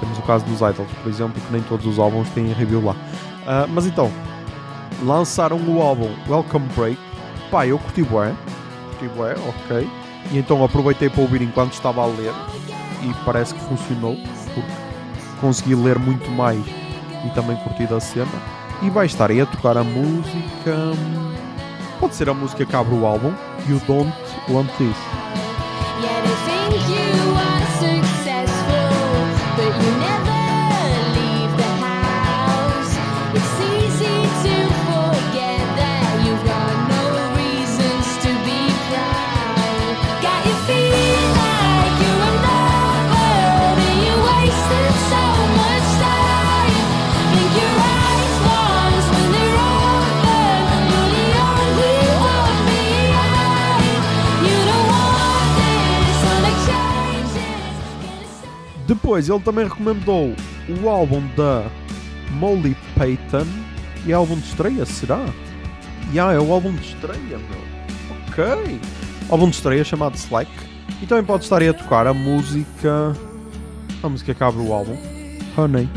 Temos 0.01 0.17
o 0.17 0.21
caso 0.23 0.43
dos 0.43 0.57
Idols, 0.57 0.91
por 1.01 1.09
exemplo, 1.09 1.41
que 1.41 1.53
nem 1.53 1.61
todos 1.63 1.85
os 1.85 1.97
álbuns 1.97 2.29
têm 2.31 2.51
review 2.51 2.83
lá. 2.83 2.91
Uh, 2.93 3.67
mas 3.69 3.85
então, 3.85 4.11
lançaram 5.03 5.57
o 5.57 5.81
álbum 5.81 6.09
Welcome 6.27 6.67
Break. 6.75 6.99
Pá, 7.49 7.65
eu 7.65 7.79
curti 7.79 8.03
bué. 8.03 8.35
Curti 8.89 9.07
bué, 9.15 9.35
ok. 9.47 9.89
E 10.31 10.37
então 10.37 10.63
aproveitei 10.63 11.09
para 11.09 11.21
ouvir 11.21 11.41
enquanto 11.41 11.73
estava 11.73 12.01
a 12.01 12.05
ler. 12.05 12.33
E 13.03 13.13
parece 13.25 13.53
que 13.53 13.61
funcionou, 13.61 14.17
porque 14.53 14.71
consegui 15.39 15.75
ler 15.75 15.99
muito 15.99 16.29
mais 16.31 16.63
e 17.25 17.29
também 17.33 17.55
curti 17.57 17.85
da 17.85 17.99
cena. 17.99 18.31
E 18.81 18.89
vai 18.89 19.05
estar 19.05 19.29
aí 19.29 19.41
a 19.41 19.45
tocar 19.45 19.77
a 19.77 19.83
música. 19.83 20.75
Pode 21.99 22.15
ser 22.15 22.29
a 22.29 22.33
música 22.33 22.65
que 22.65 22.75
abre 22.75 22.93
o 22.93 23.05
álbum. 23.05 23.33
You 23.67 23.81
Don't 23.87 24.13
Want 24.49 24.69
This. 24.77 25.36
Depois 59.17 59.29
ele 59.29 59.39
também 59.39 59.67
recomendou 59.67 60.35
o 60.79 60.87
álbum 60.87 61.23
da 61.35 61.65
Molly 62.33 62.77
Payton. 62.95 63.47
E 64.05 64.11
é 64.11 64.13
álbum 64.13 64.35
de 64.35 64.45
estreia, 64.45 64.85
será? 64.85 65.25
Já, 66.13 66.33
é 66.33 66.39
o 66.39 66.51
álbum 66.51 66.71
de 66.73 66.85
estreia, 66.85 67.39
meu. 67.39 68.19
Ok. 68.27 68.79
Álbum 69.27 69.49
de 69.49 69.55
estreia 69.55 69.83
chamado 69.83 70.13
Slack. 70.13 70.51
E 71.01 71.07
também 71.07 71.23
pode 71.23 71.45
estar 71.45 71.63
aí 71.63 71.69
a 71.69 71.73
tocar 71.73 72.05
a 72.05 72.13
música. 72.13 73.15
A 74.03 74.09
música 74.09 74.35
que 74.35 74.43
abre 74.43 74.61
o 74.61 74.71
álbum. 74.71 74.95
Honey. 75.57 75.89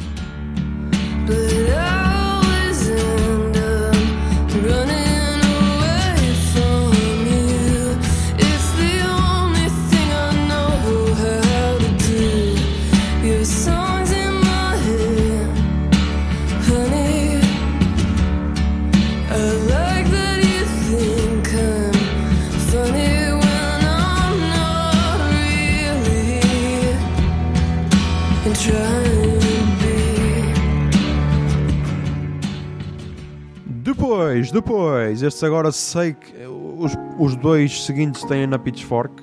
Depois, 34.40 34.52
depois, 34.52 35.22
estes 35.22 35.44
agora 35.44 35.70
sei 35.70 36.14
que 36.14 36.32
os, 36.78 36.92
os 37.18 37.36
dois 37.36 37.84
seguintes 37.84 38.24
têm 38.24 38.46
na 38.46 38.58
Pitchfork, 38.58 39.22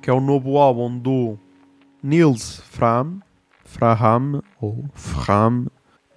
que 0.00 0.08
é 0.08 0.12
o 0.12 0.20
novo 0.20 0.58
álbum 0.58 0.96
do 0.96 1.36
Nils 2.00 2.60
Fram, 2.70 3.18
Fraham, 3.64 4.40
ou 4.60 4.84
Fram, 4.94 5.66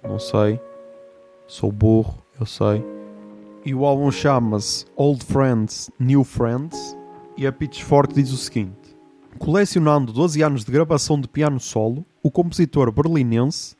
não 0.04 0.20
sei, 0.20 0.60
sou 1.48 1.72
burro, 1.72 2.22
eu 2.38 2.46
sei. 2.46 2.84
E 3.64 3.74
o 3.74 3.84
álbum 3.84 4.08
chama-se 4.12 4.84
Old 4.94 5.24
Friends, 5.24 5.90
New 5.98 6.22
Friends, 6.22 6.96
e 7.36 7.44
a 7.44 7.50
Pitchfork 7.50 8.14
diz 8.14 8.30
o 8.30 8.36
seguinte: 8.36 8.96
Colecionando 9.36 10.12
12 10.12 10.42
anos 10.42 10.64
de 10.64 10.70
gravação 10.70 11.20
de 11.20 11.26
piano 11.26 11.58
solo, 11.58 12.06
o 12.22 12.30
compositor 12.30 12.92
berlinense 12.92 13.74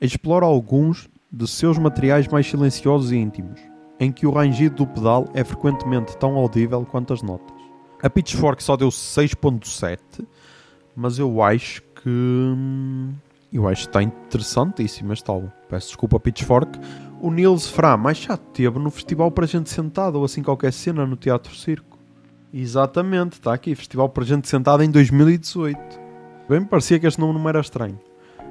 explora 0.00 0.46
alguns 0.46 1.10
de 1.32 1.48
seus 1.48 1.76
materiais 1.76 2.28
mais 2.28 2.46
silenciosos 2.46 3.10
e 3.10 3.16
íntimos, 3.16 3.60
em 4.00 4.10
que 4.10 4.26
o 4.26 4.30
rangido 4.30 4.76
do 4.76 4.86
pedal 4.86 5.28
é 5.34 5.44
frequentemente 5.44 6.16
tão 6.16 6.34
audível 6.36 6.86
quanto 6.90 7.12
as 7.12 7.20
notas. 7.20 7.54
A 8.02 8.08
Pitchfork 8.08 8.62
só 8.62 8.74
deu 8.74 8.88
6.7, 8.88 9.98
mas 10.96 11.18
eu 11.18 11.42
acho 11.42 11.82
que 11.82 12.08
hum, 12.08 13.12
eu 13.52 13.68
acho 13.68 13.82
que 13.82 13.88
está 13.88 14.02
interessantíssimo 14.02 15.12
este 15.12 15.30
álbum. 15.30 15.50
Peço 15.68 15.88
desculpa 15.88 16.18
Pitchfork. 16.18 16.80
O 17.20 17.30
Nils 17.30 17.68
Fram, 17.68 17.98
mas 17.98 18.16
já 18.16 18.38
teve 18.38 18.78
no 18.78 18.90
festival 18.90 19.30
para 19.30 19.46
gente 19.46 19.68
sentada 19.68 20.16
ou 20.16 20.24
assim 20.24 20.42
qualquer 20.42 20.72
cena 20.72 21.04
no 21.04 21.16
Teatro 21.16 21.54
Circo. 21.54 21.98
Exatamente, 22.52 23.34
está 23.34 23.52
aqui, 23.52 23.74
Festival 23.74 24.08
para 24.08 24.24
gente 24.24 24.48
sentada 24.48 24.82
em 24.82 24.90
2018. 24.90 25.78
Bem 26.48 26.60
me 26.60 26.66
parecia 26.66 26.98
que 26.98 27.06
este 27.06 27.20
nome 27.20 27.38
não 27.38 27.48
era 27.48 27.60
estranho. 27.60 28.00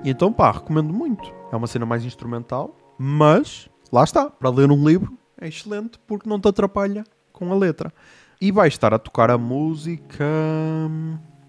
E 0.04 0.12
então, 0.12 0.32
pá, 0.32 0.52
recomendo 0.52 0.94
muito. 0.94 1.34
É 1.52 1.56
uma 1.56 1.68
cena 1.68 1.88
mais 1.88 2.06
instrumental, 2.06 2.78
mas 2.98 3.68
lá 3.92 4.04
está, 4.04 4.30
para 4.30 4.50
ler 4.50 4.72
um 4.72 4.88
livro 4.88 5.19
é 5.40 5.48
excelente 5.48 6.00
porque 6.06 6.30
não 6.30 6.40
te 6.40 6.48
atrapalha 6.48 7.04
com 7.32 7.52
a 7.52 7.56
letra. 7.56 7.94
E 8.42 8.52
vai 8.52 8.68
estar 8.68 8.94
a 8.94 9.00
tocar 9.00 9.30
a 9.30 9.38
música. 9.38 10.26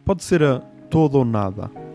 Pode 0.04 0.24
ser 0.24 0.42
a 0.42 0.58
Todo 0.88 1.18
ou 1.18 1.24
Nada. 1.24 1.89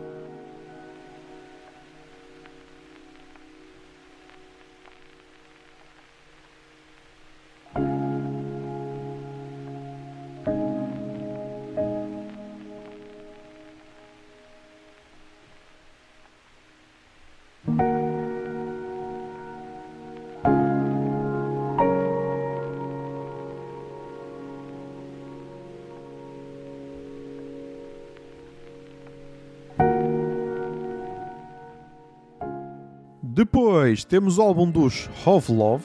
Depois 33.36 34.06
temos 34.06 34.38
o 34.38 34.42
álbum 34.42 34.72
dos 34.72 35.10
Of 35.26 35.52
Love, 35.52 35.84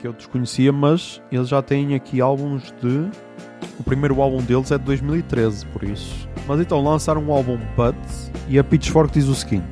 que 0.00 0.08
eu 0.08 0.12
desconhecia, 0.12 0.72
mas 0.72 1.22
eles 1.30 1.48
já 1.48 1.62
têm 1.62 1.94
aqui 1.94 2.20
álbuns 2.20 2.74
de. 2.82 3.08
O 3.78 3.84
primeiro 3.84 4.20
álbum 4.20 4.42
deles 4.42 4.72
é 4.72 4.78
de 4.78 4.82
2013, 4.82 5.66
por 5.66 5.84
isso. 5.84 6.28
Mas 6.48 6.58
então 6.58 6.82
lançaram 6.82 7.22
um 7.22 7.32
álbum 7.32 7.60
Buds 7.76 8.28
e 8.48 8.58
a 8.58 8.64
Pitchfork 8.64 9.12
diz 9.12 9.28
o 9.28 9.36
seguinte: 9.36 9.68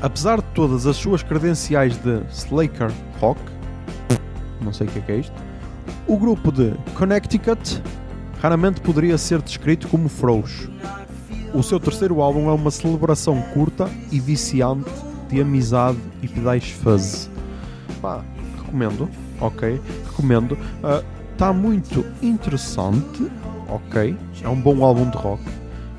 Apesar 0.00 0.40
de 0.40 0.46
todas 0.54 0.86
as 0.86 0.94
suas 0.94 1.20
credenciais 1.24 1.96
de 1.96 2.22
Slacker 2.30 2.92
Rock, 3.20 3.40
não 4.62 4.72
sei 4.72 4.86
o 4.86 4.90
que 4.90 5.00
é, 5.00 5.02
que 5.02 5.10
é 5.10 5.16
isto, 5.16 5.34
o 6.06 6.16
grupo 6.16 6.52
de 6.52 6.72
Connecticut 6.94 7.82
raramente 8.40 8.80
poderia 8.80 9.18
ser 9.18 9.42
descrito 9.42 9.88
como 9.88 10.08
frouxo. 10.08 10.70
O 11.52 11.60
seu 11.60 11.80
terceiro 11.80 12.22
álbum 12.22 12.48
é 12.48 12.52
uma 12.52 12.70
celebração 12.70 13.42
curta 13.52 13.90
e 14.12 14.20
viciante 14.20 15.09
de 15.30 15.40
amizade 15.40 15.98
e 16.22 16.28
pedais 16.28 16.70
fuzz. 16.70 17.30
Pá, 18.02 18.22
recomendo, 18.58 19.08
ok? 19.40 19.80
Recomendo. 20.06 20.56
Está 21.32 21.52
muito 21.52 22.04
interessante, 22.22 23.30
ok? 23.68 24.16
É 24.42 24.48
um 24.48 24.60
bom 24.60 24.84
álbum 24.84 25.08
de 25.08 25.16
rock. 25.16 25.42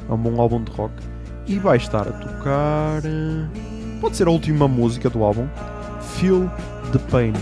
É 0.10 0.14
um 0.14 0.18
bom 0.18 0.40
álbum 0.40 0.64
de 0.64 0.72
rock. 0.72 0.94
E 1.48 1.58
vai 1.58 1.78
estar 1.78 2.08
a 2.08 2.12
tocar. 2.12 3.02
eh, 3.06 3.46
Pode 4.00 4.16
ser 4.18 4.28
a 4.28 4.32
última 4.32 4.68
música 4.68 5.10
do 5.10 5.24
álbum. 5.24 5.48
Feel 6.18 6.50
the 6.92 7.00
Pain. 7.10 7.34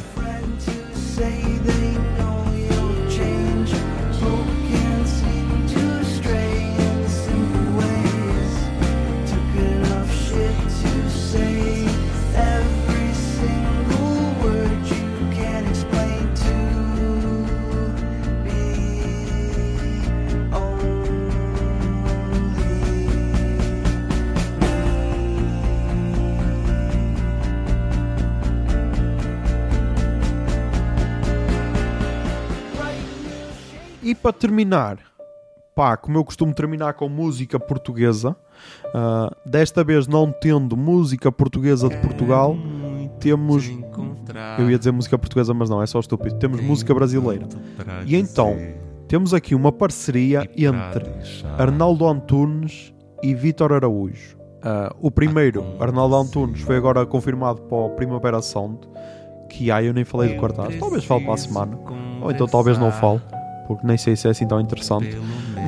E 34.10 34.16
para 34.16 34.34
terminar, 34.34 34.98
pá, 35.76 35.96
como 35.96 36.18
eu 36.18 36.26
costumo 36.26 36.52
terminar 36.52 36.96
com 36.96 37.08
música 37.08 37.60
portuguesa, 37.60 38.36
ah, 38.92 39.32
desta 39.46 39.84
vez 39.84 40.08
não 40.08 40.32
tendo 40.32 40.76
música 40.76 41.32
portuguesa 41.32 41.88
de 41.88 41.96
Portugal, 41.98 42.58
temos. 43.20 43.70
Eu 44.58 44.68
ia 44.72 44.80
dizer 44.80 44.92
música 44.92 45.16
portuguesa, 45.16 45.54
mas 45.54 45.70
não, 45.70 45.80
é 45.80 45.86
só 45.86 46.00
estúpido. 46.00 46.40
Temos 46.40 46.60
música 46.60 46.92
brasileira. 46.92 47.48
E 48.04 48.16
então, 48.16 48.58
temos 49.08 49.32
aqui 49.32 49.54
uma 49.54 49.72
parceria 49.72 50.50
entre 50.58 51.06
Arnaldo 51.60 52.08
Antunes 52.08 52.92
e 53.22 53.36
Vítor 53.36 53.74
Araújo. 53.74 54.40
Ah, 54.64 54.92
o 55.00 55.12
primeiro, 55.12 55.64
Arnaldo 55.80 56.16
Antunes, 56.16 56.62
foi 56.62 56.78
agora 56.78 57.06
confirmado 57.06 57.62
para 57.62 57.78
o 57.78 57.92
Primavera 57.92 58.42
Sound. 58.42 58.80
Que 59.52 59.70
aí 59.70 59.86
eu 59.86 59.94
nem 59.94 60.04
falei 60.04 60.34
do 60.34 60.42
cartaz. 60.42 60.80
Talvez 60.80 61.06
fale 61.06 61.26
para 61.26 61.36
a 61.36 61.38
semana. 61.38 61.78
Ou 62.24 62.32
então 62.32 62.48
talvez 62.48 62.76
não 62.80 62.92
fale. 62.92 63.22
Porque 63.70 63.86
nem 63.86 63.98
sei 63.98 64.16
se 64.16 64.28
é 64.28 64.32
assim 64.32 64.48
tão 64.48 64.60
interessante. 64.60 65.16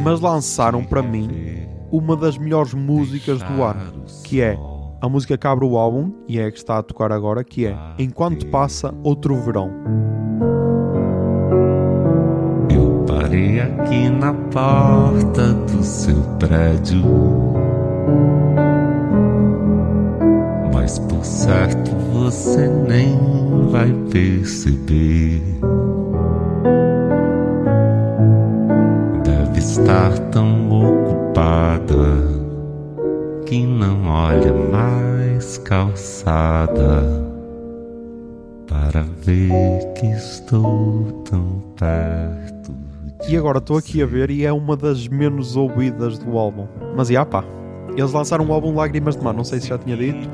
Mas 0.03 0.19
lançaram 0.19 0.83
para 0.83 1.03
mim 1.03 1.67
uma 1.91 2.17
das 2.17 2.35
melhores 2.35 2.73
músicas 2.73 3.43
do 3.43 3.61
ano. 3.61 4.05
Que 4.23 4.41
é 4.41 4.57
a 4.99 5.07
música 5.07 5.37
que 5.37 5.45
abre 5.45 5.65
o 5.65 5.77
álbum. 5.77 6.11
E 6.27 6.39
é 6.39 6.45
a 6.45 6.51
que 6.51 6.57
está 6.57 6.79
a 6.79 6.83
tocar 6.83 7.11
agora. 7.11 7.43
Que 7.43 7.67
é 7.67 7.77
Enquanto 7.99 8.47
Passa 8.47 8.91
Outro 9.03 9.35
Verão. 9.35 9.69
Eu 12.71 13.05
parei 13.05 13.59
aqui 13.59 14.09
na 14.09 14.33
porta 14.33 15.53
do 15.53 15.83
seu 15.83 16.23
prédio. 16.39 17.03
Mas 20.73 20.97
por 20.97 21.23
certo 21.23 21.91
você 22.11 22.67
nem 22.67 23.15
vai 23.69 23.93
perceber. 24.09 25.39
Estar 29.71 30.19
tão 30.31 30.69
ocupada 30.69 31.95
que 33.45 33.65
não 33.65 34.05
olha 34.05 34.53
mais 34.53 35.57
calçada 35.59 37.23
para 38.67 39.05
ver 39.21 39.93
que 39.93 40.07
estou 40.07 41.23
tão 41.23 41.63
perto. 41.79 42.75
E 43.29 43.37
agora 43.37 43.59
estou 43.59 43.77
aqui 43.77 44.03
a 44.03 44.05
ver 44.05 44.29
e 44.29 44.45
é 44.45 44.51
uma 44.51 44.75
das 44.75 45.07
menos 45.07 45.55
ouvidas 45.55 46.17
do 46.17 46.37
álbum. 46.37 46.67
Mas 46.97 47.07
já 47.07 47.25
pá. 47.25 47.41
Eles 47.95 48.11
lançaram 48.11 48.43
um 48.43 48.51
álbum 48.51 48.75
Lágrimas 48.75 49.15
de 49.15 49.23
Mar, 49.23 49.33
não 49.33 49.45
sei 49.45 49.61
se 49.61 49.69
já 49.69 49.77
tinha 49.77 49.95
dito. 49.95 50.29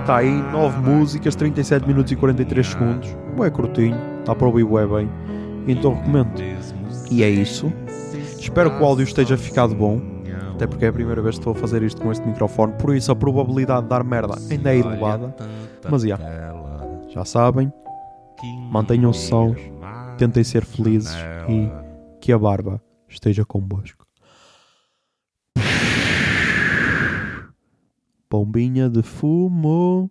Está 0.00 0.16
aí 0.18 0.30
9 0.52 0.80
músicas, 0.80 1.34
37 1.34 1.88
minutos 1.88 2.12
e 2.12 2.16
43 2.16 2.66
segundos. 2.66 3.16
Bué 3.34 3.48
curtinho, 3.48 3.96
dá 4.26 4.34
para 4.34 4.46
ouvir 4.46 4.64
bué 4.64 4.86
bem. 4.86 5.10
Então 5.66 5.94
recomendo. 5.94 6.42
E 7.10 7.22
é 7.22 7.30
isso. 7.30 7.72
Espero 8.40 8.70
que 8.74 8.82
o 8.82 8.86
áudio 8.86 9.04
esteja 9.04 9.36
ficado 9.36 9.74
bom. 9.74 10.00
Até 10.54 10.66
porque 10.66 10.86
é 10.86 10.88
a 10.88 10.92
primeira 10.92 11.20
vez 11.20 11.34
que 11.34 11.40
estou 11.40 11.52
a 11.52 11.56
fazer 11.56 11.82
isto 11.82 12.00
com 12.00 12.10
este 12.10 12.26
microfone. 12.26 12.72
Por 12.72 12.96
isso 12.96 13.12
a 13.12 13.16
probabilidade 13.16 13.82
de 13.82 13.88
dar 13.90 14.02
merda 14.02 14.34
ainda 14.50 14.74
é 14.74 14.78
elevada. 14.78 15.34
Mas, 15.90 16.02
já. 16.02 16.18
Já 17.08 17.24
sabem, 17.24 17.70
mantenham-se 18.70 19.28
sãos, 19.28 19.58
tentem 20.16 20.42
ser 20.42 20.64
felizes 20.64 21.14
e 21.48 21.70
que 22.18 22.32
a 22.32 22.38
barba 22.38 22.82
esteja 23.08 23.44
convosco. 23.44 24.06
Bombinha 28.30 28.88
de 28.88 29.02
fumo. 29.02 30.10